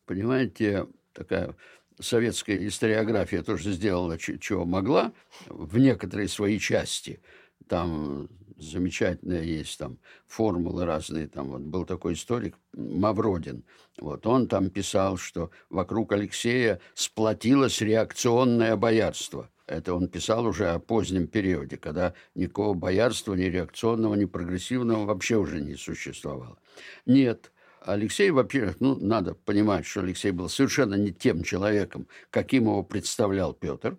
понимаете, 0.06 0.88
такая 1.14 1.56
советская 2.00 2.68
историография 2.68 3.44
тоже 3.44 3.72
сделала, 3.72 4.18
чего 4.18 4.66
могла, 4.66 5.14
в 5.48 5.78
некоторые 5.78 6.28
свои 6.28 6.60
части. 6.60 7.22
Там 7.68 8.30
замечательная 8.58 9.44
есть 9.44 9.78
там 9.78 9.98
формулы 10.28 10.86
разные. 10.86 11.28
Там 11.28 11.50
вот 11.50 11.62
был 11.62 11.86
такой 11.86 12.14
историк 12.14 12.58
Мавродин. 12.74 13.64
Вот 14.00 14.28
он 14.28 14.48
там 14.48 14.70
писал, 14.70 15.18
что 15.18 15.52
вокруг 15.70 16.12
Алексея 16.12 16.80
сплотилось 16.94 17.82
реакционное 17.82 18.76
боярство– 18.76 19.50
это 19.68 19.94
он 19.94 20.08
писал 20.08 20.46
уже 20.46 20.70
о 20.70 20.80
позднем 20.80 21.28
периоде, 21.28 21.78
когда 21.78 22.14
никакого 22.36 22.74
боярства, 22.74 23.34
ни 23.34 23.44
реакционного, 23.44 24.16
ни 24.16 24.26
прогрессивного 24.26 25.06
вообще 25.06 25.36
уже 25.36 25.62
не 25.62 25.76
существовало. 25.76 26.58
Нет, 27.06 27.52
Алексей, 27.82 28.32
во-первых, 28.32 28.78
ну, 28.80 28.96
надо 28.96 29.36
понимать, 29.36 29.86
что 29.86 30.00
Алексей 30.02 30.32
был 30.32 30.50
совершенно 30.50 30.96
не 30.96 31.12
тем 31.12 31.44
человеком, 31.44 32.08
каким 32.30 32.64
его 32.64 32.84
представлял 32.84 33.54
Петр. 33.54 33.98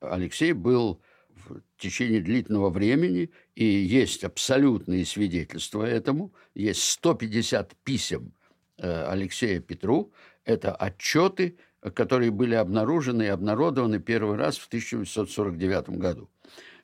Алексей 0.00 0.52
был 0.52 1.00
в 1.46 1.60
течение 1.76 2.20
длительного 2.20 2.70
времени, 2.70 3.30
и 3.54 3.64
есть 3.64 4.24
абсолютные 4.24 5.04
свидетельства 5.04 5.84
этому. 5.84 6.32
Есть 6.54 6.82
150 6.84 7.74
писем 7.84 8.32
э, 8.78 9.04
Алексея 9.04 9.60
Петру. 9.60 10.12
Это 10.44 10.74
отчеты 10.74 11.58
которые 11.90 12.30
были 12.30 12.54
обнаружены 12.54 13.24
и 13.24 13.28
обнародованы 13.28 13.98
первый 13.98 14.36
раз 14.36 14.58
в 14.58 14.66
1849 14.68 15.90
году. 15.90 16.28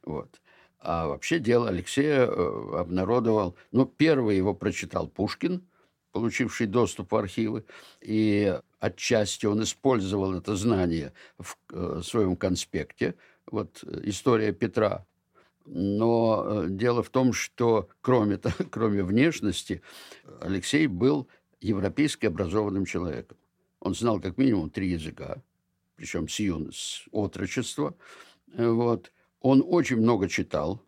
Вот. 0.02 0.40
А 0.80 1.06
вообще 1.08 1.38
дело 1.38 1.68
Алексея 1.68 2.26
э, 2.26 2.78
обнародовал, 2.78 3.56
ну, 3.72 3.84
первый 3.84 4.36
его 4.36 4.54
прочитал 4.54 5.08
Пушкин, 5.08 5.66
получивший 6.12 6.66
доступ 6.66 7.12
в 7.12 7.16
архивы, 7.16 7.64
и 8.00 8.58
отчасти 8.78 9.46
он 9.46 9.62
использовал 9.62 10.34
это 10.34 10.56
знание 10.56 11.12
в 11.38 11.56
э, 11.72 12.00
своем 12.04 12.36
конспекте, 12.36 13.14
вот 13.50 13.82
история 14.04 14.52
Петра. 14.52 15.04
Но 15.64 16.44
э, 16.46 16.66
дело 16.68 17.02
в 17.02 17.10
том, 17.10 17.32
что 17.32 17.88
кроме, 18.00 18.38
кроме 18.70 19.02
внешности 19.02 19.82
Алексей 20.40 20.86
был 20.86 21.28
европейски 21.60 22.26
образованным 22.26 22.84
человеком. 22.84 23.36
Он 23.80 23.94
знал 23.94 24.20
как 24.20 24.38
минимум 24.38 24.70
три 24.70 24.90
языка, 24.90 25.42
причем 25.96 26.28
с, 26.28 26.38
юн, 26.40 26.72
с 26.72 27.04
отрочества. 27.12 27.94
Вот. 28.54 29.12
Он 29.40 29.64
очень 29.66 29.98
много 29.98 30.28
читал. 30.28 30.82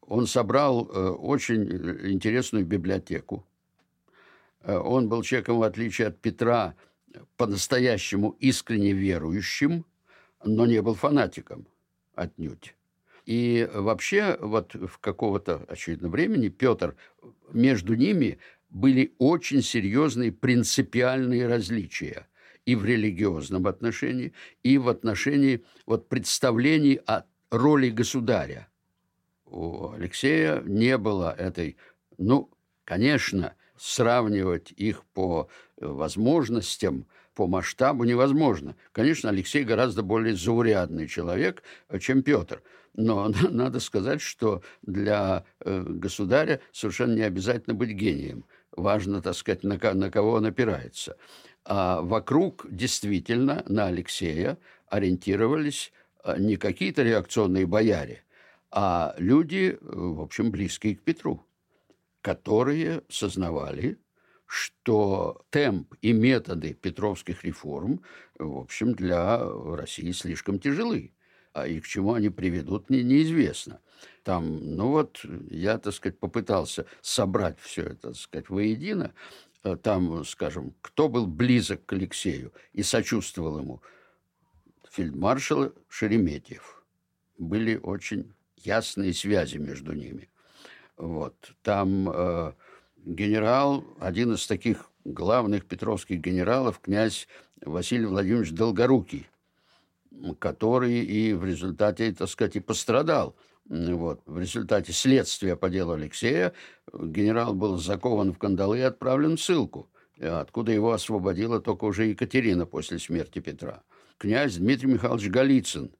Он 0.00 0.26
собрал 0.26 0.86
э, 0.86 1.08
очень 1.08 1.64
интересную 2.12 2.64
библиотеку. 2.64 3.44
Э, 4.62 4.76
он 4.76 5.08
был 5.08 5.22
человеком, 5.22 5.58
в 5.58 5.62
отличие 5.62 6.08
от 6.08 6.20
Петра, 6.20 6.74
по-настоящему 7.36 8.36
искренне 8.40 8.92
верующим, 8.92 9.84
но 10.44 10.66
не 10.66 10.82
был 10.82 10.94
фанатиком 10.94 11.66
отнюдь. 12.14 12.74
И 13.24 13.68
вообще 13.72 14.36
вот 14.40 14.74
в 14.74 14.98
какого-то, 14.98 15.64
очевидно, 15.68 16.08
времени 16.08 16.48
Петр, 16.48 16.94
между 17.52 17.94
ними 17.94 18.38
были 18.70 19.14
очень 19.18 19.62
серьезные 19.62 20.30
принципиальные 20.30 21.48
различия 21.48 22.28
и 22.66 22.74
в 22.74 22.84
религиозном 22.84 23.66
отношении, 23.66 24.32
и 24.62 24.76
в 24.76 24.88
отношении 24.88 25.64
вот, 25.86 26.08
представлений 26.08 27.00
о 27.06 27.22
роли 27.50 27.88
государя. 27.88 28.68
У 29.46 29.92
Алексея 29.92 30.60
не 30.66 30.98
было 30.98 31.32
этой, 31.32 31.76
ну, 32.18 32.50
конечно, 32.84 33.54
сравнивать 33.78 34.72
их 34.72 35.04
по 35.14 35.48
возможностям, 35.76 37.06
по 37.34 37.46
масштабу 37.46 38.04
невозможно. 38.04 38.74
Конечно, 38.92 39.28
Алексей 39.28 39.62
гораздо 39.62 40.02
более 40.02 40.34
заурядный 40.34 41.06
человек, 41.06 41.62
чем 42.00 42.22
Петр. 42.22 42.62
Но 42.94 43.30
надо 43.50 43.78
сказать, 43.78 44.20
что 44.20 44.62
для 44.82 45.44
э, 45.60 45.84
государя 45.86 46.60
совершенно 46.72 47.14
не 47.14 47.22
обязательно 47.22 47.74
быть 47.74 47.90
гением. 47.90 48.44
Важно, 48.72 49.22
так 49.22 49.34
сказать, 49.34 49.62
на, 49.62 49.78
на 49.94 50.10
кого 50.10 50.32
он 50.32 50.46
опирается. 50.46 51.16
А 51.68 52.00
вокруг 52.00 52.64
действительно 52.70 53.64
на 53.66 53.86
Алексея 53.86 54.56
ориентировались 54.88 55.92
э, 56.22 56.38
не 56.38 56.56
какие-то 56.56 57.02
реакционные 57.02 57.66
бояре, 57.66 58.22
а 58.70 59.16
люди, 59.18 59.76
в 59.80 60.20
общем, 60.20 60.52
близкие 60.52 60.94
к 60.94 61.02
Петру, 61.02 61.44
которые 62.20 63.02
сознавали, 63.08 63.98
что 64.46 65.44
темп 65.50 65.94
и 66.02 66.12
методы 66.12 66.72
петровских 66.72 67.42
реформ, 67.42 68.00
в 68.38 68.58
общем, 68.58 68.94
для 68.94 69.40
России 69.40 70.12
слишком 70.12 70.60
тяжелы. 70.60 71.14
А 71.52 71.66
и 71.66 71.80
к 71.80 71.86
чему 71.86 72.12
они 72.12 72.28
приведут, 72.28 72.90
не, 72.90 73.02
неизвестно. 73.02 73.80
Там, 74.22 74.76
ну 74.76 74.90
вот, 74.90 75.24
я, 75.50 75.78
так 75.78 75.94
сказать, 75.94 76.20
попытался 76.20 76.86
собрать 77.00 77.58
все 77.58 77.82
это, 77.82 78.08
так 78.08 78.16
сказать, 78.16 78.50
воедино. 78.50 79.14
Э, 79.66 79.76
там, 79.76 80.24
скажем, 80.24 80.74
кто 80.80 81.08
был 81.08 81.26
близок 81.26 81.84
к 81.86 81.92
Алексею 81.92 82.52
и 82.72 82.84
сочувствовал 82.84 83.58
ему? 83.58 83.82
Фельдмаршал 84.92 85.72
Шереметьев. 85.88 86.84
Были 87.36 87.76
очень 87.76 88.32
ясные 88.58 89.12
связи 89.12 89.56
между 89.58 89.92
ними. 89.92 90.28
Вот. 90.96 91.52
Там 91.62 92.08
э, 92.08 92.52
генерал, 93.04 93.84
один 93.98 94.34
из 94.34 94.46
таких 94.46 94.88
главных 95.04 95.66
петровских 95.66 96.20
генералов, 96.20 96.78
князь 96.78 97.26
Василий 97.60 98.06
Владимирович 98.06 98.52
Долгорукий, 98.52 99.26
который 100.38 101.04
и 101.04 101.32
в 101.32 101.44
результате, 101.44 102.12
так 102.12 102.28
сказать, 102.28 102.56
и 102.56 102.60
пострадал. 102.60 103.36
Вот. 103.68 104.20
В 104.26 104.38
результате 104.38 104.92
следствия 104.92 105.56
по 105.56 105.68
делу 105.68 105.92
Алексея 105.92 106.52
генерал 106.92 107.54
был 107.54 107.78
закован 107.78 108.32
в 108.32 108.38
кандалы 108.38 108.78
и 108.78 108.82
отправлен 108.82 109.36
в 109.36 109.40
ссылку, 109.40 109.90
откуда 110.20 110.72
его 110.72 110.92
освободила 110.92 111.60
только 111.60 111.84
уже 111.84 112.06
Екатерина 112.06 112.66
после 112.66 112.98
смерти 112.98 113.40
Петра. 113.40 113.82
Князь 114.18 114.56
Дмитрий 114.56 114.92
Михайлович 114.92 115.28
Голицын, 115.28 115.90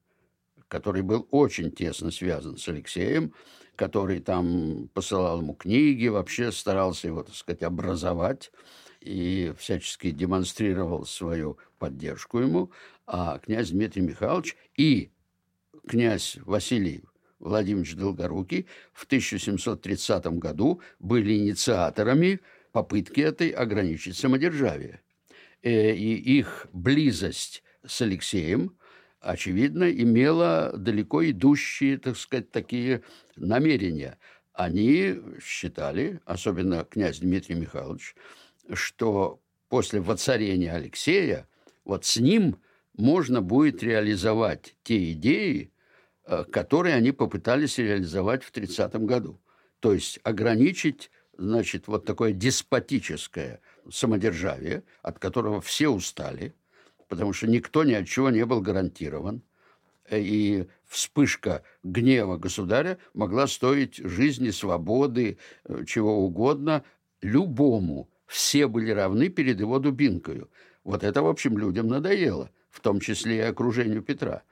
который 0.69 1.03
был 1.03 1.27
очень 1.31 1.73
тесно 1.73 2.11
связан 2.11 2.57
с 2.57 2.69
Алексеем, 2.69 3.33
который 3.75 4.21
там 4.21 4.89
посылал 4.95 5.41
ему 5.41 5.55
книги, 5.55 6.07
вообще 6.07 6.51
старался 6.51 7.09
его, 7.09 7.25
так 7.25 7.35
сказать, 7.35 7.63
образовать 7.63 8.53
и 9.01 9.53
всячески 9.59 10.11
демонстрировал 10.11 11.05
свою 11.05 11.59
поддержку 11.79 12.39
ему, 12.39 12.71
а 13.07 13.39
князь 13.39 13.71
Дмитрий 13.71 14.03
Михайлович 14.03 14.57
и 14.77 15.11
князь 15.87 16.39
Василий 16.45 17.05
Владимирович 17.39 17.95
Долгорукий 17.95 18.67
в 18.93 19.05
1730 19.05 20.27
году 20.39 20.81
были 20.99 21.37
инициаторами 21.37 22.41
попытки 22.73 23.21
этой 23.21 23.51
ограничить 23.51 24.17
самодержавие. 24.17 25.03
Э, 25.63 25.95
и 25.95 26.15
их 26.15 26.67
близость 26.73 27.63
с 27.85 28.03
Алексеем, 28.03 28.77
очевидно, 29.21 29.91
имела 29.91 30.73
далеко 30.77 31.29
идущие, 31.29 31.99
так 31.99 32.17
сказать, 32.17 32.51
такие 32.51 33.03
намерения. 33.37 34.19
Они 34.53 35.21
считали, 35.43 36.21
особенно 36.25 36.85
князь 36.85 37.19
Дмитрий 37.19 37.55
Михайлович, 37.55 38.15
что 38.73 39.41
после 39.69 40.01
воцарения 40.01 40.73
Алексея 40.73 41.49
вот 41.87 42.05
с 42.05 42.17
ним 42.19 42.59
можно 42.95 43.41
будет 43.41 43.83
реализовать 43.83 44.75
те 44.83 45.13
идеи, 45.13 45.73
э, 46.25 46.45
которые 46.45 46.97
они 46.97 47.13
попытались 47.13 47.79
реализовать 47.79 48.43
в 48.43 48.51
30 48.51 48.97
году. 49.07 49.41
То 49.81 49.93
есть 49.93 50.19
ограничить, 50.25 51.11
значит, 51.39 51.87
вот 51.87 52.05
такое 52.05 52.33
деспотическое 52.33 53.61
самодержавие, 53.91 54.83
от 55.03 55.19
которого 55.19 55.61
все 55.61 55.89
устали, 55.89 56.55
потому 57.09 57.33
что 57.33 57.47
никто 57.47 57.85
ни 57.85 57.93
от 57.93 58.09
чего 58.09 58.31
не 58.31 58.45
был 58.45 58.61
гарантирован. 58.61 59.43
Э, 60.09 60.21
и 60.21 60.67
вспышка 60.87 61.63
гнева 61.85 62.37
государя 62.37 62.99
могла 63.15 63.47
стоить 63.47 63.99
жизни, 63.99 64.51
свободы, 64.51 65.39
э, 65.65 65.85
чего 65.87 66.19
угодно 66.19 66.83
любому. 67.23 68.11
Все 68.27 68.67
были 68.67 68.91
равны 68.91 69.29
перед 69.29 69.61
его 69.61 69.79
дубинкою. 69.79 70.51
Вот 70.87 71.03
это, 71.03 71.21
в 71.21 71.27
общем, 71.27 71.59
людям 71.59 71.89
надоело 71.89 72.49
в 72.71 72.81
том 72.81 73.01
числе 73.01 73.39
и 73.39 73.41
окружению 73.41 74.03
Петра. 74.03 74.45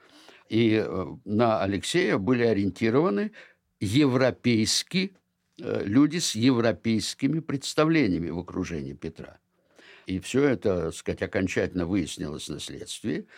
И 0.49 0.83
э, 0.85 1.07
на 1.25 1.63
Алексея 1.63 2.19
были 2.19 2.43
ориентированы 2.43 3.31
европейские 3.81 5.13
э, 5.61 5.85
люди 5.85 6.19
с 6.19 6.35
европейскими 6.35 7.39
представлениями 7.39 8.31
в 8.31 8.39
окружении 8.41 8.95
Петра. 8.95 9.39
И 10.07 10.19
все 10.19 10.43
это, 10.45 10.87
так 10.87 10.95
сказать, 10.95 11.23
окончательно 11.23 11.87
выяснилось 11.87 12.49
на 12.49 12.59
следствии. 12.59 13.29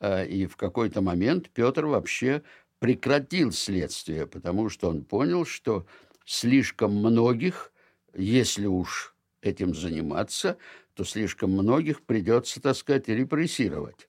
Э, 0.00 0.26
и 0.26 0.46
в 0.46 0.56
какой-то 0.56 1.02
момент 1.02 1.50
Петр 1.50 1.84
вообще 1.84 2.42
прекратил 2.78 3.52
следствие, 3.52 4.26
потому 4.26 4.70
что 4.70 4.88
он 4.88 5.04
понял, 5.04 5.44
что 5.44 5.86
слишком 6.24 6.94
многих, 6.96 7.70
если 8.14 8.64
уж 8.64 9.14
этим 9.42 9.74
заниматься, 9.74 10.56
то 10.96 11.04
слишком 11.04 11.50
многих 11.52 12.00
придется, 12.02 12.60
так 12.60 12.74
сказать, 12.74 13.08
репрессировать. 13.08 14.08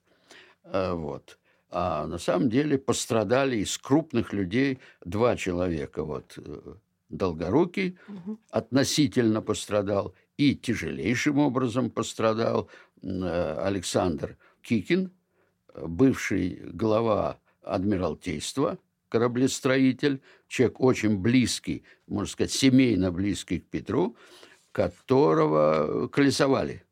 А, 0.64 0.94
вот. 0.94 1.38
А 1.70 2.06
на 2.06 2.16
самом 2.16 2.48
деле 2.48 2.78
пострадали 2.78 3.58
из 3.58 3.76
крупных 3.76 4.32
людей 4.32 4.78
два 5.04 5.36
человека. 5.36 6.02
Вот 6.02 6.38
э, 6.38 6.74
Долгорукий 7.10 7.98
угу. 8.08 8.40
относительно 8.50 9.42
пострадал 9.42 10.14
и 10.38 10.56
тяжелейшим 10.56 11.38
образом 11.38 11.90
пострадал 11.90 12.70
э, 13.02 13.58
Александр 13.62 14.38
Кикин, 14.62 15.12
бывший 15.74 16.62
глава 16.72 17.38
Адмиралтейства, 17.62 18.78
кораблестроитель, 19.10 20.22
человек 20.46 20.80
очень 20.80 21.18
близкий, 21.18 21.84
можно 22.06 22.32
сказать, 22.32 22.52
семейно 22.52 23.12
близкий 23.12 23.60
к 23.60 23.68
Петру, 23.68 24.16
которого 24.72 26.08
колесовали– 26.08 26.82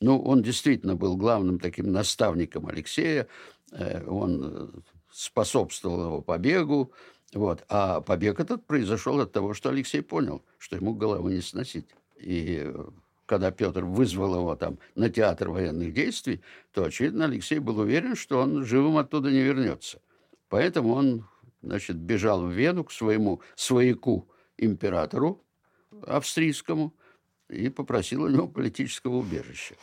ну, 0.00 0.18
он 0.18 0.42
действительно 0.42 0.96
был 0.96 1.16
главным 1.16 1.58
таким 1.58 1.92
наставником 1.92 2.66
Алексея, 2.66 3.28
э, 3.70 4.02
он 4.06 4.42
э, 4.42 4.68
способствовал 5.10 6.04
его 6.06 6.22
побегу, 6.22 6.92
вот. 7.34 7.64
А 7.68 8.00
побег 8.00 8.40
этот 8.40 8.66
произошел 8.66 9.20
от 9.20 9.32
того, 9.32 9.54
что 9.54 9.68
Алексей 9.68 10.02
понял, 10.02 10.42
что 10.58 10.76
ему 10.76 10.94
головы 10.94 11.32
не 11.32 11.42
сносить. 11.42 11.86
И 12.16 12.62
э, 12.64 12.84
когда 13.26 13.50
Петр 13.50 13.84
вызвал 13.84 14.36
его 14.36 14.56
там 14.56 14.78
на 14.94 15.10
театр 15.10 15.50
военных 15.50 15.92
действий, 15.92 16.40
то, 16.72 16.84
очевидно, 16.84 17.26
Алексей 17.26 17.58
был 17.58 17.78
уверен, 17.78 18.16
что 18.16 18.40
он 18.40 18.64
живым 18.64 18.96
оттуда 18.96 19.30
не 19.30 19.42
вернется. 19.42 20.00
Поэтому 20.48 20.94
он, 20.94 21.28
значит, 21.62 21.96
бежал 21.96 22.42
в 22.42 22.50
Вену 22.50 22.84
к 22.84 22.90
своему 22.90 23.42
свояку 23.54 24.28
императору 24.56 25.44
австрийскому, 26.06 26.94
и 27.50 27.68
попросил 27.68 28.22
у 28.22 28.28
него 28.28 28.48
политического 28.48 29.16
убежища. 29.16 29.74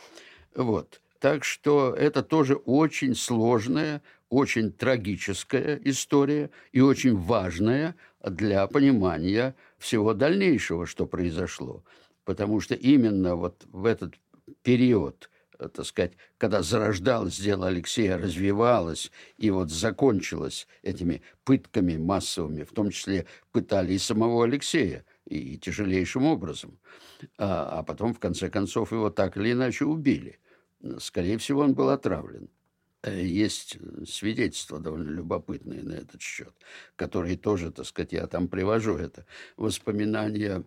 Вот. 0.54 1.00
Так 1.20 1.44
что 1.44 1.94
это 1.94 2.22
тоже 2.22 2.54
очень 2.54 3.14
сложная, 3.14 4.02
очень 4.28 4.72
трагическая 4.72 5.80
история 5.84 6.50
и 6.72 6.80
очень 6.80 7.16
важная 7.16 7.96
для 8.24 8.66
понимания 8.66 9.56
всего 9.78 10.14
дальнейшего, 10.14 10.86
что 10.86 11.06
произошло. 11.06 11.84
Потому 12.24 12.60
что 12.60 12.74
именно 12.74 13.36
вот 13.36 13.64
в 13.66 13.84
этот 13.84 14.14
период, 14.62 15.28
так 15.58 15.84
сказать, 15.84 16.12
когда 16.36 16.62
зарождалось 16.62 17.38
дело 17.38 17.66
Алексея, 17.66 18.16
развивалось 18.16 19.10
и 19.38 19.50
вот 19.50 19.70
закончилось 19.70 20.68
этими 20.82 21.22
пытками 21.44 21.96
массовыми, 21.96 22.62
в 22.62 22.72
том 22.72 22.90
числе 22.90 23.26
пытали 23.50 23.94
и 23.94 23.98
самого 23.98 24.44
Алексея, 24.44 25.04
и 25.28 25.58
тяжелейшим 25.58 26.24
образом. 26.24 26.78
А, 27.36 27.78
а 27.78 27.82
потом, 27.82 28.14
в 28.14 28.18
конце 28.18 28.48
концов, 28.50 28.92
его 28.92 29.10
так 29.10 29.36
или 29.36 29.52
иначе 29.52 29.84
убили. 29.84 30.38
Скорее 30.98 31.38
всего, 31.38 31.62
он 31.62 31.74
был 31.74 31.90
отравлен. 31.90 32.48
Э, 33.02 33.22
есть 33.22 33.78
свидетельства 34.06 34.78
довольно 34.78 35.10
любопытные 35.10 35.82
на 35.82 35.94
этот 35.94 36.20
счет, 36.20 36.54
которые 36.96 37.36
тоже, 37.36 37.70
так 37.70 37.86
сказать, 37.86 38.12
я 38.12 38.26
там 38.26 38.48
привожу. 38.48 38.96
Это 38.96 39.26
воспоминания 39.56 40.64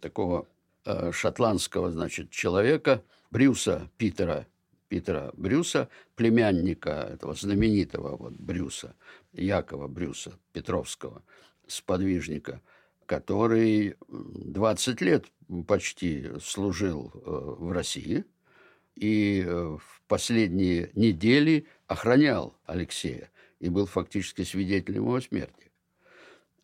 такого 0.00 0.46
э, 0.84 1.12
шотландского, 1.12 1.90
значит, 1.90 2.30
человека, 2.30 3.02
Брюса 3.30 3.90
Питера, 3.96 4.46
Питера 4.88 5.30
Брюса, 5.34 5.88
племянника 6.16 6.90
этого 7.12 7.34
знаменитого 7.34 8.16
вот 8.16 8.32
Брюса, 8.32 8.94
Якова 9.32 9.86
Брюса 9.86 10.38
Петровского, 10.52 11.22
сподвижника, 11.66 12.60
который 13.10 13.96
20 14.08 15.00
лет 15.00 15.24
почти 15.66 16.28
служил 16.40 17.10
э, 17.12 17.18
в 17.58 17.72
России– 17.72 18.24
и 19.00 19.42
э, 19.46 19.78
в 19.80 20.02
последние 20.08 20.90
недели 20.94 21.66
охранял 21.86 22.54
Алексея 22.66 23.30
и 23.58 23.70
был 23.70 23.86
фактически 23.86 24.42
свидетелем 24.42 25.04
его 25.04 25.20
смерти. 25.20 25.72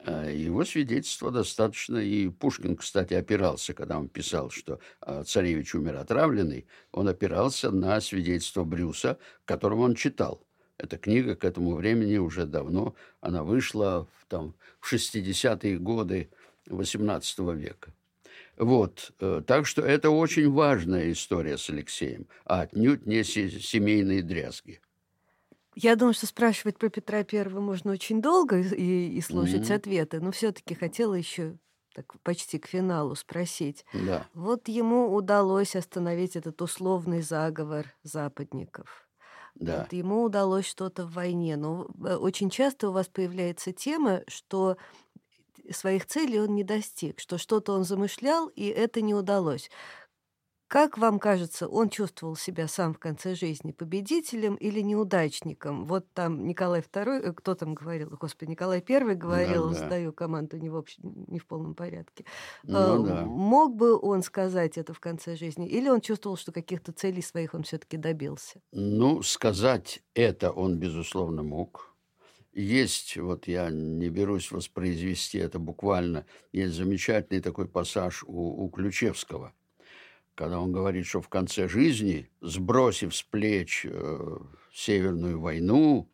А 0.00 0.30
его 0.30 0.64
свидетельство 0.64 1.30
достаточно, 1.30 1.96
и 1.96 2.28
Пушкин, 2.28 2.76
кстати, 2.76 3.14
опирался, 3.14 3.72
когда 3.72 3.98
он 3.98 4.08
писал, 4.08 4.50
что 4.50 4.78
а, 5.00 5.24
царевич 5.24 5.74
умер 5.74 5.96
отравленный, 5.96 6.66
он 6.92 7.08
опирался 7.08 7.70
на 7.70 8.00
свидетельство 8.00 8.64
Брюса, 8.64 9.18
которого 9.46 9.80
он 9.80 9.94
читал. 9.94 10.46
Эта 10.78 10.98
книга 10.98 11.34
к 11.34 11.44
этому 11.44 11.74
времени 11.74 12.18
уже 12.18 12.44
давно, 12.44 12.94
она 13.20 13.42
вышла 13.42 14.06
в, 14.20 14.26
там, 14.28 14.54
в 14.78 14.92
60-е 14.92 15.78
годы 15.78 16.30
XVIII 16.68 17.54
века. 17.54 17.92
Вот, 18.56 19.12
э, 19.20 19.42
так 19.46 19.66
что 19.66 19.82
это 19.82 20.10
очень 20.10 20.50
важная 20.50 21.12
история 21.12 21.58
с 21.58 21.68
Алексеем, 21.68 22.26
а 22.44 22.62
отнюдь 22.62 23.06
не 23.06 23.22
семейные 23.22 24.22
дрязги. 24.22 24.80
Я 25.74 25.94
думаю, 25.94 26.14
что 26.14 26.26
спрашивать 26.26 26.78
про 26.78 26.88
Петра 26.88 27.22
Первого 27.22 27.60
можно 27.60 27.92
очень 27.92 28.22
долго 28.22 28.60
и, 28.60 29.08
и 29.10 29.20
слушать 29.20 29.68
mm-hmm. 29.68 29.74
ответы, 29.74 30.20
но 30.20 30.32
все-таки 30.32 30.74
хотела 30.74 31.12
еще 31.12 31.58
так 31.94 32.14
почти 32.22 32.58
к 32.58 32.66
финалу 32.66 33.14
спросить. 33.14 33.84
Да. 33.92 34.26
Вот 34.32 34.68
ему 34.68 35.14
удалось 35.14 35.76
остановить 35.76 36.36
этот 36.36 36.60
условный 36.62 37.20
заговор 37.20 37.86
западников. 38.02 39.06
Да. 39.54 39.80
Вот 39.80 39.92
ему 39.92 40.22
удалось 40.22 40.66
что-то 40.66 41.06
в 41.06 41.12
войне. 41.12 41.56
Но 41.56 41.88
э, 42.04 42.16
очень 42.16 42.50
часто 42.50 42.88
у 42.88 42.92
вас 42.92 43.08
появляется 43.08 43.72
тема, 43.72 44.22
что 44.28 44.76
своих 45.72 46.06
целей 46.06 46.40
он 46.40 46.54
не 46.54 46.64
достиг, 46.64 47.20
что 47.20 47.38
что-то 47.38 47.72
он 47.72 47.84
замышлял, 47.84 48.48
и 48.48 48.66
это 48.66 49.00
не 49.00 49.14
удалось. 49.14 49.70
Как 50.68 50.98
вам 50.98 51.20
кажется, 51.20 51.68
он 51.68 51.88
чувствовал 51.90 52.34
себя 52.34 52.66
сам 52.66 52.92
в 52.92 52.98
конце 52.98 53.36
жизни 53.36 53.70
победителем 53.70 54.56
или 54.56 54.80
неудачником? 54.80 55.84
Вот 55.86 56.12
там 56.12 56.44
Николай 56.44 56.80
II, 56.80 57.20
э, 57.20 57.32
кто 57.34 57.54
там 57.54 57.74
говорил, 57.74 58.10
господи, 58.10 58.50
Николай 58.50 58.82
I 58.88 59.14
говорил, 59.14 59.70
да, 59.70 59.78
да. 59.78 59.86
сдаю 59.86 60.12
команду 60.12 60.56
не 60.56 60.68
в, 60.68 60.76
общ... 60.76 60.96
не 60.98 61.38
в 61.38 61.46
полном 61.46 61.76
порядке. 61.76 62.24
Ну, 62.64 63.04
э, 63.04 63.08
да. 63.08 63.24
Мог 63.24 63.76
бы 63.76 63.96
он 63.96 64.22
сказать 64.22 64.76
это 64.76 64.92
в 64.92 64.98
конце 64.98 65.36
жизни? 65.36 65.68
Или 65.68 65.88
он 65.88 66.00
чувствовал, 66.00 66.36
что 66.36 66.50
каких-то 66.50 66.90
целей 66.90 67.22
своих 67.22 67.54
он 67.54 67.62
все-таки 67.62 67.96
добился? 67.96 68.60
Ну, 68.72 69.22
сказать 69.22 70.02
это 70.14 70.50
он, 70.50 70.80
безусловно, 70.80 71.44
мог. 71.44 71.95
Есть, 72.56 73.18
вот 73.18 73.48
я 73.48 73.68
не 73.68 74.08
берусь 74.08 74.50
воспроизвести 74.50 75.36
это 75.36 75.58
буквально, 75.58 76.24
есть 76.52 76.72
замечательный 76.74 77.42
такой 77.42 77.68
пассаж 77.68 78.24
у, 78.26 78.64
у 78.64 78.70
Ключевского, 78.70 79.52
когда 80.34 80.58
он 80.58 80.72
говорит, 80.72 81.04
что 81.04 81.20
в 81.20 81.28
конце 81.28 81.68
жизни, 81.68 82.30
сбросив 82.40 83.14
с 83.14 83.22
плеч 83.22 83.84
э, 83.84 84.38
Северную 84.72 85.38
войну 85.38 86.08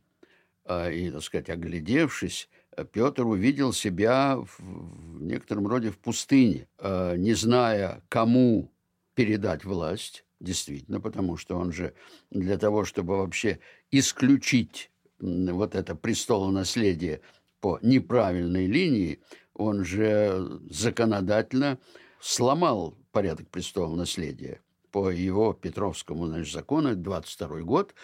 э, 0.65 0.93
и, 0.93 1.11
так 1.13 1.23
сказать, 1.23 1.49
оглядевшись, 1.49 2.49
Петр 2.91 3.25
увидел 3.25 3.73
себя 3.73 4.37
в, 4.37 4.59
в 4.59 5.23
некотором 5.23 5.69
роде 5.69 5.93
в 5.93 5.99
пустыне, 5.99 6.67
э, 6.79 7.15
не 7.19 7.35
зная, 7.35 8.03
кому 8.09 8.73
передать 9.15 9.65
власть, 9.65 10.25
действительно, 10.41 11.01
потому 11.01 11.37
что 11.37 11.57
он 11.57 11.73
же 11.73 11.95
для 12.33 12.59
того, 12.59 12.85
чтобы 12.85 13.19
вообще 13.19 13.61
исключить 13.93 14.91
вот 15.23 15.75
это 15.75 15.95
престолонаследие 15.95 17.21
по 17.61 17.79
неправильной 17.81 18.67
линии, 18.67 19.21
он 19.55 19.85
же 19.85 20.61
законодательно 20.69 21.79
сломал 22.21 22.97
порядок 23.13 23.49
престолонаследия. 23.49 24.61
По 24.91 25.11
его 25.11 25.55
Петровскому 25.55 26.27
значит, 26.27 26.53
закону, 26.53 26.95
22 26.95 27.61
год, 27.61 27.95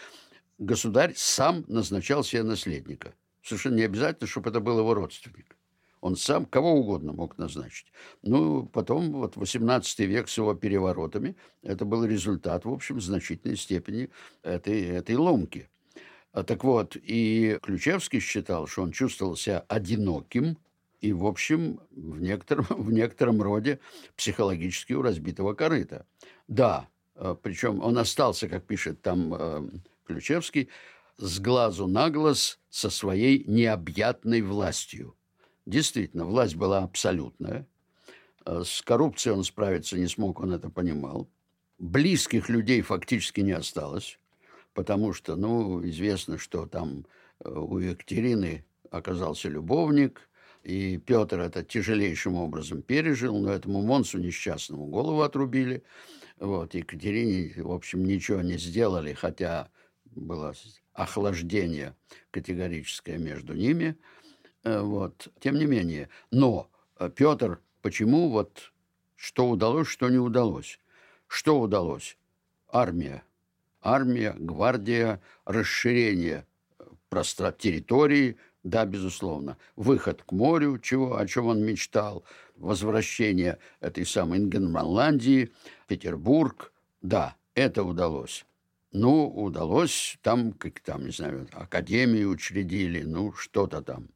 государь 0.59 1.13
сам 1.17 1.65
назначал 1.69 2.25
себе 2.25 2.45
наследника. 2.45 3.15
Совершенно 3.43 3.77
не 3.77 3.83
обязательно, 3.83 4.27
чтобы 4.27 4.51
это 4.51 4.61
был 4.61 4.79
его 4.79 4.95
родственник. 4.95 5.57
Он 6.01 6.17
сам 6.17 6.47
кого 6.47 6.75
угодно 6.75 7.13
мог 7.13 7.37
назначить. 7.39 7.87
Ну, 8.23 8.67
потом, 8.67 9.13
вот 9.13 9.37
18 9.37 9.99
век 10.01 10.29
с 10.29 10.39
его 10.39 10.55
переворотами, 10.55 11.37
это 11.63 11.85
был 11.85 12.05
результат, 12.05 12.65
в 12.65 12.73
общем, 12.73 13.01
значительной 13.01 13.57
степени 13.57 14.09
этой, 14.43 14.81
этой 14.83 15.17
ломки. 15.17 15.69
А, 16.33 16.43
так 16.43 16.65
вот, 16.65 16.97
и 16.97 17.59
Ключевский 17.63 18.21
считал, 18.21 18.67
что 18.67 18.83
он 18.83 18.93
чувствовал 18.93 19.37
себя 19.37 19.65
одиноким 19.69 20.59
и, 21.01 21.13
в 21.13 21.27
общем, 21.27 21.81
в 21.91 22.21
некотором, 22.21 22.67
в 22.71 22.93
некотором 22.93 23.43
роде 23.43 23.81
психологически 24.17 24.93
у 24.93 25.03
разбитого 25.03 25.55
корыта. 25.55 26.07
Да, 26.47 26.89
а, 27.15 27.35
причем 27.35 27.81
он 27.83 27.99
остался, 27.99 28.49
как 28.49 28.65
пишет 28.65 29.01
там 29.01 29.35
а, 29.35 29.69
Ключевский, 30.05 30.69
с 31.17 31.41
глазу 31.41 31.87
на 31.87 32.11
глаз 32.11 32.61
со 32.69 32.91
своей 32.91 33.45
необъятной 33.45 34.43
властью. 34.43 35.17
Действительно, 35.67 36.25
власть 36.25 36.55
была 36.55 36.79
абсолютная. 36.85 37.67
С 38.47 38.81
коррупцией 38.83 39.35
он 39.35 39.45
справиться 39.45 39.99
не 39.99 40.07
смог, 40.07 40.41
он 40.41 40.53
это 40.53 40.71
понимал. 40.71 41.29
Близких 41.79 42.49
людей 42.49 42.81
фактически 42.81 43.41
не 43.41 43.53
осталось 43.53 44.19
потому 44.79 45.13
что, 45.13 45.35
ну, 45.35 45.85
известно, 45.89 46.39
что 46.39 46.65
там 46.65 47.05
э, 47.41 47.51
у 47.51 47.81
Екатерины 47.81 48.65
оказался 48.93 49.49
любовник, 49.49 50.31
и 50.63 50.99
Петр 50.99 51.41
это 51.41 51.65
тяжелейшим 51.65 52.37
образом 52.37 52.83
пережил, 52.83 53.37
но 53.41 53.51
этому 53.53 53.83
Монсу 53.83 54.19
несчастному 54.19 54.87
голову 54.87 55.23
отрубили. 55.23 55.83
Вот, 56.39 56.75
Екатерине, 56.75 57.61
в 57.61 57.73
общем, 57.73 58.05
ничего 58.05 58.41
не 58.41 58.57
сделали, 58.57 59.15
хотя 59.15 59.69
было 60.05 60.55
охлаждение 60.93 61.97
категорическое 62.31 63.19
между 63.19 63.55
ними. 63.55 63.97
Э, 64.63 64.81
вот, 64.81 65.27
тем 65.41 65.59
не 65.59 65.67
менее. 65.67 66.09
Но 66.31 66.71
э, 67.01 67.11
Петр, 67.13 67.61
почему 67.83 68.29
вот 68.29 68.73
что 69.17 69.51
удалось, 69.51 69.89
что 69.89 70.09
не 70.09 70.19
удалось? 70.19 70.79
Что 71.27 71.61
удалось? 71.61 72.17
Армия 72.71 73.25
армия, 73.95 74.35
гвардия, 74.39 75.21
расширение 75.45 76.45
э, 76.79 76.85
пространства 77.09 77.59
территории, 77.59 78.37
да, 78.65 78.85
безусловно. 78.85 79.57
Выход 79.77 80.23
к 80.23 80.33
морю, 80.33 80.79
чего, 80.79 81.17
о 81.17 81.27
чем 81.27 81.47
он 81.47 81.65
мечтал, 81.65 82.25
возвращение 82.57 83.59
этой 83.81 84.05
самой 84.05 84.39
Ингенманландии, 84.41 85.51
Петербург, 85.87 86.73
да, 87.01 87.37
это 87.55 87.83
удалось. 87.85 88.45
Ну, 88.93 89.29
удалось, 89.29 90.19
там, 90.23 90.53
как 90.53 90.81
там, 90.81 91.07
не 91.07 91.13
знаю, 91.13 91.47
академии 91.53 92.25
учредили, 92.25 93.03
ну, 93.03 93.33
что-то 93.33 93.83
там. 93.83 94.09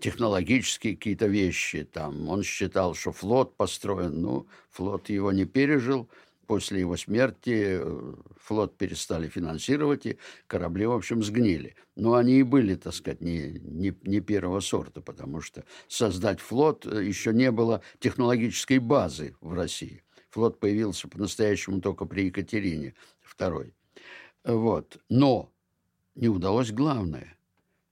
Технологические 0.00 0.96
какие-то 0.96 1.26
вещи 1.26 1.84
там. 1.84 2.28
Он 2.28 2.42
считал, 2.42 2.94
что 2.94 3.10
флот 3.10 3.56
построен, 3.56 4.20
ну, 4.20 4.46
флот 4.70 5.08
его 5.08 5.32
не 5.32 5.44
пережил– 5.44 6.08
после 6.48 6.80
его 6.80 6.96
смерти 6.96 7.78
э, 7.78 8.14
флот 8.40 8.78
перестали 8.78 9.28
финансировать, 9.28 10.06
и 10.06 10.18
корабли, 10.46 10.86
в 10.86 10.92
общем, 10.92 11.22
сгнили. 11.22 11.76
Но 11.94 12.14
они 12.14 12.40
и 12.40 12.42
были, 12.42 12.74
так 12.74 12.94
сказать, 12.94 13.20
не, 13.20 13.60
не, 13.60 13.94
не 14.02 14.20
первого 14.20 14.60
сорта, 14.60 15.02
потому 15.02 15.42
что 15.42 15.64
создать 15.88 16.40
флот 16.40 16.86
э, 16.86 17.04
еще 17.04 17.34
не 17.34 17.50
было 17.50 17.82
технологической 18.00 18.78
базы 18.78 19.36
в 19.42 19.52
России. 19.52 20.02
Флот 20.30 20.58
появился 20.58 21.06
по-настоящему 21.06 21.82
только 21.82 22.06
при 22.06 22.24
Екатерине 22.26 22.94
II. 23.38 23.70
Вот. 24.44 24.98
Но 25.10 25.52
не 26.14 26.28
удалось 26.28 26.72
главное. 26.72 27.36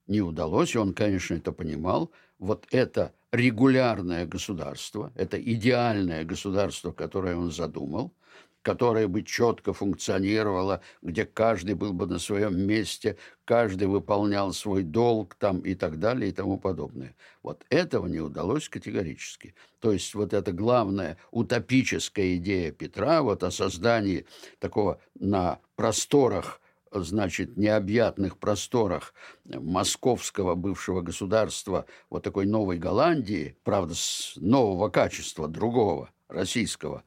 Не 0.07 0.23
удалось, 0.23 0.75
и 0.75 0.79
он, 0.79 0.95
конечно, 0.95 1.35
это 1.35 1.53
понимал, 1.53 2.11
вот 2.39 2.67
это 2.71 3.13
регулярное 3.33 4.25
государство, 4.25 5.13
это 5.15 5.37
идеальное 5.39 6.25
государство, 6.25 6.93
которое 6.93 7.37
он 7.37 7.53
задумал– 7.53 8.15
которая 8.67 9.07
бы 9.07 9.23
четко 9.23 9.73
функционировала, 9.73 10.81
где 11.01 11.25
каждый 11.25 11.77
был 11.77 11.93
бы 11.93 12.09
на 12.09 12.19
своем 12.19 12.59
месте, 12.59 13.17
каждый 13.45 13.87
выполнял 13.87 14.53
свой 14.53 14.83
долг 14.83 15.37
там 15.37 15.61
и 15.61 15.77
так 15.77 16.01
далее 16.01 16.31
и 16.31 16.33
тому 16.33 16.59
подобное. 16.59 17.15
Вот 17.45 17.65
этого 17.71 18.09
не 18.09 18.19
удалось 18.19 18.69
категорически. 18.69 19.55
То 19.79 19.93
есть 19.93 20.13
вот 20.17 20.35
эта 20.35 20.51
главная 20.51 21.17
утопическая 21.31 22.35
идея 22.39 22.73
Петра 22.73 23.23
вот 23.23 23.45
о 23.45 23.53
создании 23.53 24.27
такого 24.59 24.99
на 25.15 25.61
просторах 25.77 26.61
значит, 26.91 27.57
необъятных 27.57 28.37
просторах 28.37 29.15
московского 29.45 30.57
бывшего 30.57 31.03
государства, 31.03 31.87
вот 32.11 32.25
такой 32.25 32.47
новой 32.47 32.79
Голландии, 32.79 33.57
правда, 33.63 33.95
с 33.95 34.33
нового 34.35 34.89
качества, 34.89 35.47
другого, 35.47 36.11
российского. 36.29 37.05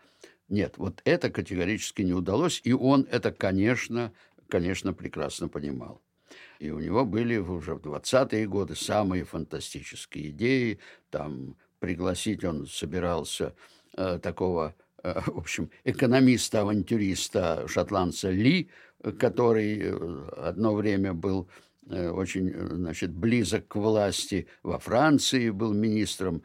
Нет, 0.49 0.77
вот 0.77 1.01
это 1.05 1.29
категорически 1.29 2.01
не 2.01 2.13
удалось, 2.13 2.61
и 2.63 2.73
он 2.73 3.07
это, 3.11 3.31
конечно, 3.31 4.11
конечно, 4.47 4.93
прекрасно 4.93 5.47
понимал. 5.47 6.01
И 6.59 6.71
у 6.71 6.79
него 6.79 7.05
были 7.05 7.37
уже 7.37 7.75
в 7.75 7.79
20-е 7.79 8.47
годы 8.47 8.75
самые 8.75 9.23
фантастические 9.23 10.31
идеи. 10.31 10.79
Там 11.09 11.55
пригласить 11.79 12.43
он 12.43 12.67
собирался 12.67 13.55
э, 13.95 14.19
такого, 14.21 14.75
э, 15.03 15.21
в 15.27 15.37
общем, 15.37 15.69
экономиста-авантюриста, 15.85 17.67
шотландца 17.67 18.29
Ли, 18.29 18.69
который 19.19 19.79
э, 19.81 20.29
одно 20.37 20.75
время 20.75 21.13
был 21.13 21.47
очень 21.89 22.49
э, 22.49 22.67
значит, 22.71 23.11
близок 23.11 23.67
к 23.67 23.75
власти 23.75 24.47
во 24.63 24.79
Франции, 24.79 25.49
был 25.49 25.73
министром 25.73 26.43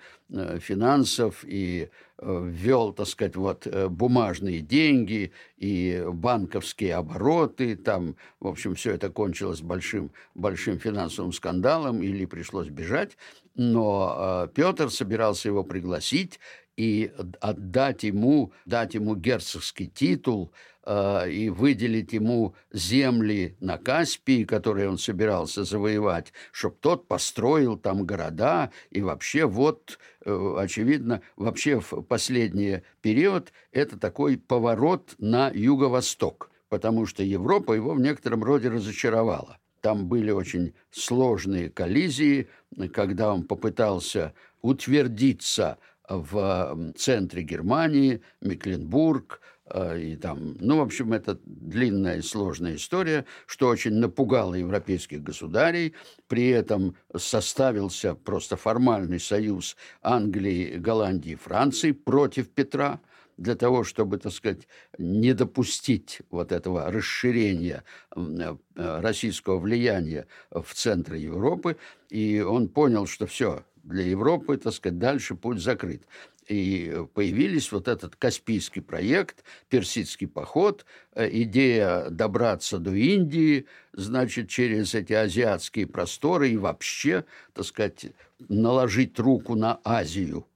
финансов 0.59 1.45
и 1.47 1.91
ввел, 2.19 2.93
так 2.93 3.07
сказать, 3.07 3.37
вот 3.37 3.69
бумажные 3.91 4.61
деньги 4.61 5.33
и 5.59 6.03
банковские 6.09 6.95
обороты. 6.95 7.77
Там, 7.77 8.17
в 8.41 8.49
общем, 8.49 8.75
все 8.75 8.93
это 8.93 9.11
кончилось 9.11 9.61
большим, 9.61 10.11
большим 10.35 10.79
финансовым 10.79 11.33
скандалом 11.33 12.03
или 12.03 12.25
пришлось 12.25 12.69
бежать. 12.69 13.17
Но 13.55 14.51
Петр 14.55 14.91
собирался 14.91 15.49
его 15.51 15.63
пригласить 15.63 16.41
и 16.77 17.13
отдать 17.41 18.03
ему, 18.03 18.53
дать 18.65 18.95
ему 18.95 19.15
герцогский 19.15 19.87
титул– 19.87 20.53
Э, 20.87 21.31
и 21.31 21.49
выделить 21.49 22.13
ему 22.13 22.55
земли 22.71 23.57
на 23.61 23.79
Каспии, 23.79 24.45
которые 24.45 24.91
он 24.91 24.99
собирался 24.99 25.65
завоевать, 25.65 26.35
чтобы 26.53 26.77
тот 26.79 27.09
построил 27.09 27.79
там 27.79 28.05
города. 28.05 28.71
И 28.91 29.01
вообще 29.01 29.47
вот, 29.47 29.99
э, 30.27 30.55
очевидно, 30.59 31.23
вообще 31.37 31.81
в 31.81 32.03
последний 32.03 32.83
период 33.01 33.53
это 33.73 33.99
такой 33.99 34.37
поворот 34.37 35.15
на 35.19 35.51
юго-восток, 35.55 36.51
потому 36.69 37.07
что 37.07 37.23
Европа 37.23 37.73
его 37.73 37.95
в 37.95 38.01
некотором 38.01 38.45
роде 38.45 38.69
разочаровала. 38.69 39.59
Там 39.81 40.07
были 40.07 40.33
очень 40.33 40.75
сложные 40.91 41.71
коллизии, 41.71 42.49
когда 42.93 43.33
он 43.33 43.45
попытался 43.45 44.35
утвердиться 44.61 45.79
в 46.07 46.93
центре 46.97 47.43
Германии, 47.43 48.21
Мекленбург, 48.43 49.41
и 49.73 50.17
там, 50.17 50.57
ну, 50.61 50.79
в 50.79 50.83
общем, 50.83 51.13
это 51.13 51.39
длинная 51.45 52.19
и 52.19 52.23
сложная 52.23 52.77
история, 52.77 53.25
что 53.47 53.69
очень 53.69 53.95
напугало 53.95 54.55
европейских 54.55 55.23
государей. 55.23 55.95
При 56.29 56.49
этом 56.49 56.97
составился 57.17 58.15
просто 58.15 58.57
формальный 58.57 59.21
союз 59.21 59.77
Англии, 60.03 60.77
Голландии 60.77 61.33
и 61.33 61.37
Франции 61.37 61.93
против 61.93 62.51
Петра 62.51 63.01
для 63.37 63.57
того, 63.57 63.85
чтобы, 63.85 64.19
так 64.19 64.33
сказать, 64.33 64.69
не 64.99 65.33
допустить 65.33 66.21
вот 66.31 66.53
этого 66.53 66.91
расширения 66.91 67.83
э, 68.15 68.57
российского 68.77 69.59
влияния 69.59 70.27
в 70.51 70.73
центре 70.75 71.21
Европы. 71.21 71.77
И 72.11 72.41
он 72.41 72.69
понял, 72.69 73.07
что 73.07 73.27
все, 73.27 73.65
для 73.83 74.05
Европы, 74.05 74.57
так 74.57 74.73
сказать, 74.73 74.99
дальше 74.99 75.35
путь 75.35 75.61
закрыт 75.61 76.03
и 76.49 77.07
появились 77.15 77.73
вот 77.73 77.89
этот 77.89 78.17
Каспийский 78.17 78.83
проект, 78.83 79.45
Персидский 79.69 80.27
поход, 80.27 80.85
э, 81.15 81.29
идея 81.43 82.11
добраться 82.11 82.79
до 82.79 82.95
Индии, 82.95 83.67
значит, 83.93 84.49
через 84.49 84.95
эти 84.95 85.13
азиатские 85.13 85.87
просторы 85.87 86.51
и 86.51 86.57
вообще, 86.57 87.25
так 87.53 87.65
сказать, 87.65 88.07
наложить 88.49 89.19
руку 89.19 89.55
на 89.55 89.81
Азию, 89.85 90.47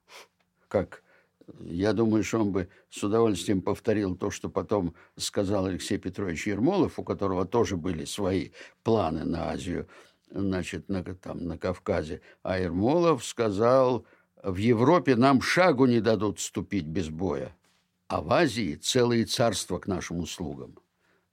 как 0.68 1.02
я 1.60 1.92
думаю, 1.92 2.24
что 2.24 2.40
он 2.40 2.52
бы 2.52 2.68
с 2.90 3.02
удовольствием 3.02 3.62
повторил 3.62 4.16
то, 4.16 4.30
что 4.30 4.48
потом 4.48 4.94
сказал 5.16 5.66
Алексей 5.66 5.98
Петрович 5.98 6.46
Ермолов, 6.46 6.98
у 6.98 7.04
которого 7.04 7.46
тоже 7.46 7.76
были 7.76 8.04
свои 8.04 8.50
планы 8.82 9.24
на 9.24 9.50
Азию, 9.50 9.88
значит, 10.30 10.88
на, 10.88 11.02
там, 11.02 11.46
на 11.46 11.56
Кавказе. 11.58 12.20
А 12.42 12.58
Ермолов 12.58 13.24
сказал, 13.24 14.04
в 14.42 14.56
Европе 14.56 15.16
нам 15.16 15.40
шагу 15.40 15.86
не 15.86 16.00
дадут 16.00 16.40
ступить 16.40 16.86
без 16.86 17.08
боя, 17.08 17.56
а 18.08 18.20
в 18.20 18.32
Азии 18.32 18.74
целые 18.74 19.24
царства 19.24 19.78
к 19.78 19.86
нашим 19.86 20.20
услугам. 20.20 20.78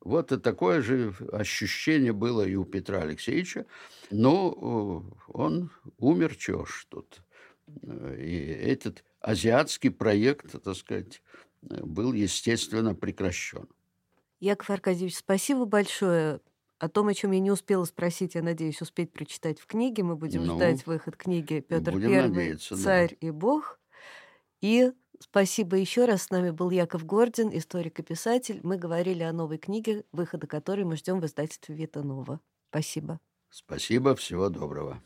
Вот 0.01 0.32
и 0.32 0.38
такое 0.38 0.82
же 0.82 1.16
ощущение 1.32 2.14
было 2.14 2.43
и 2.47 2.56
у 2.56 2.64
Петра 2.64 3.01
Алексеевича. 3.01 3.66
Но 4.12 4.53
э, 5.10 5.32
он 5.34 5.72
умер, 5.97 6.36
чего 6.36 6.66
ж 6.66 6.86
тут. 6.89 7.22
И 8.18 8.60
этот 8.64 9.03
азиатский 9.20 9.89
проект, 9.89 10.62
так 10.62 10.76
сказать, 10.76 11.24
был, 11.62 12.14
естественно, 12.14 12.93
прекращен. 12.93 13.68
Яков 14.39 14.70
Аркадьевич, 14.70 15.18
спасибо 15.18 15.66
большое. 15.66 16.39
О 16.78 16.90
том, 16.90 17.08
о 17.08 17.14
чем 17.14 17.32
я 17.32 17.40
не 17.40 17.52
успела 17.52 17.86
спросить, 17.86 18.36
я 18.36 18.42
надеюсь 18.42 18.82
успеть 18.82 19.12
прочитать 19.14 19.60
в 19.60 19.66
книге. 19.66 20.04
Мы 20.04 20.16
будем 20.16 20.46
ну, 20.46 20.56
ждать 20.56 20.86
выход 20.86 21.16
книги 21.16 21.62
Петр 21.62 21.98
Первый, 21.98 22.58
Царь 22.58 23.18
да. 23.22 23.28
и 23.28 23.32
Бог. 23.32 23.80
И 24.62 24.92
спасибо 25.20 25.78
еще 25.78 26.06
раз. 26.06 26.24
С 26.24 26.30
нами 26.32 26.50
был 26.50 26.70
Яков 26.72 27.06
Гордин, 27.06 27.50
историк 27.56 28.00
и 28.00 28.04
писатель. 28.04 28.60
Мы 28.64 28.78
говорили 28.78 29.24
о 29.24 29.32
новой 29.32 29.58
книге, 29.58 30.04
выхода 30.12 30.48
которой 30.48 30.84
мы 30.84 30.98
ждем 30.98 31.22
в 31.22 31.26
издательстве 31.26 31.76
Витанова. 31.76 32.42
Спасибо. 32.70 33.20
Спасибо, 33.50 34.16
всего 34.16 34.50
доброго. 34.50 35.02